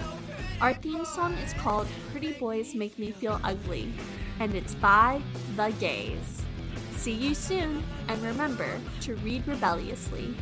Our 0.62 0.74
theme 0.74 1.06
song 1.06 1.34
is 1.36 1.54
called 1.54 1.88
Pretty 2.12 2.34
Boys 2.34 2.76
Make 2.76 2.98
Me 2.98 3.12
Feel 3.12 3.40
Ugly, 3.44 3.94
and 4.40 4.56
it's 4.56 4.76
by 4.76 5.22
The 5.56 5.74
Gays. 5.80 6.35
See 7.06 7.12
you 7.12 7.36
soon, 7.36 7.84
and 8.08 8.20
remember 8.24 8.82
to 9.02 9.14
read 9.18 9.48
rebelliously. 9.48 10.34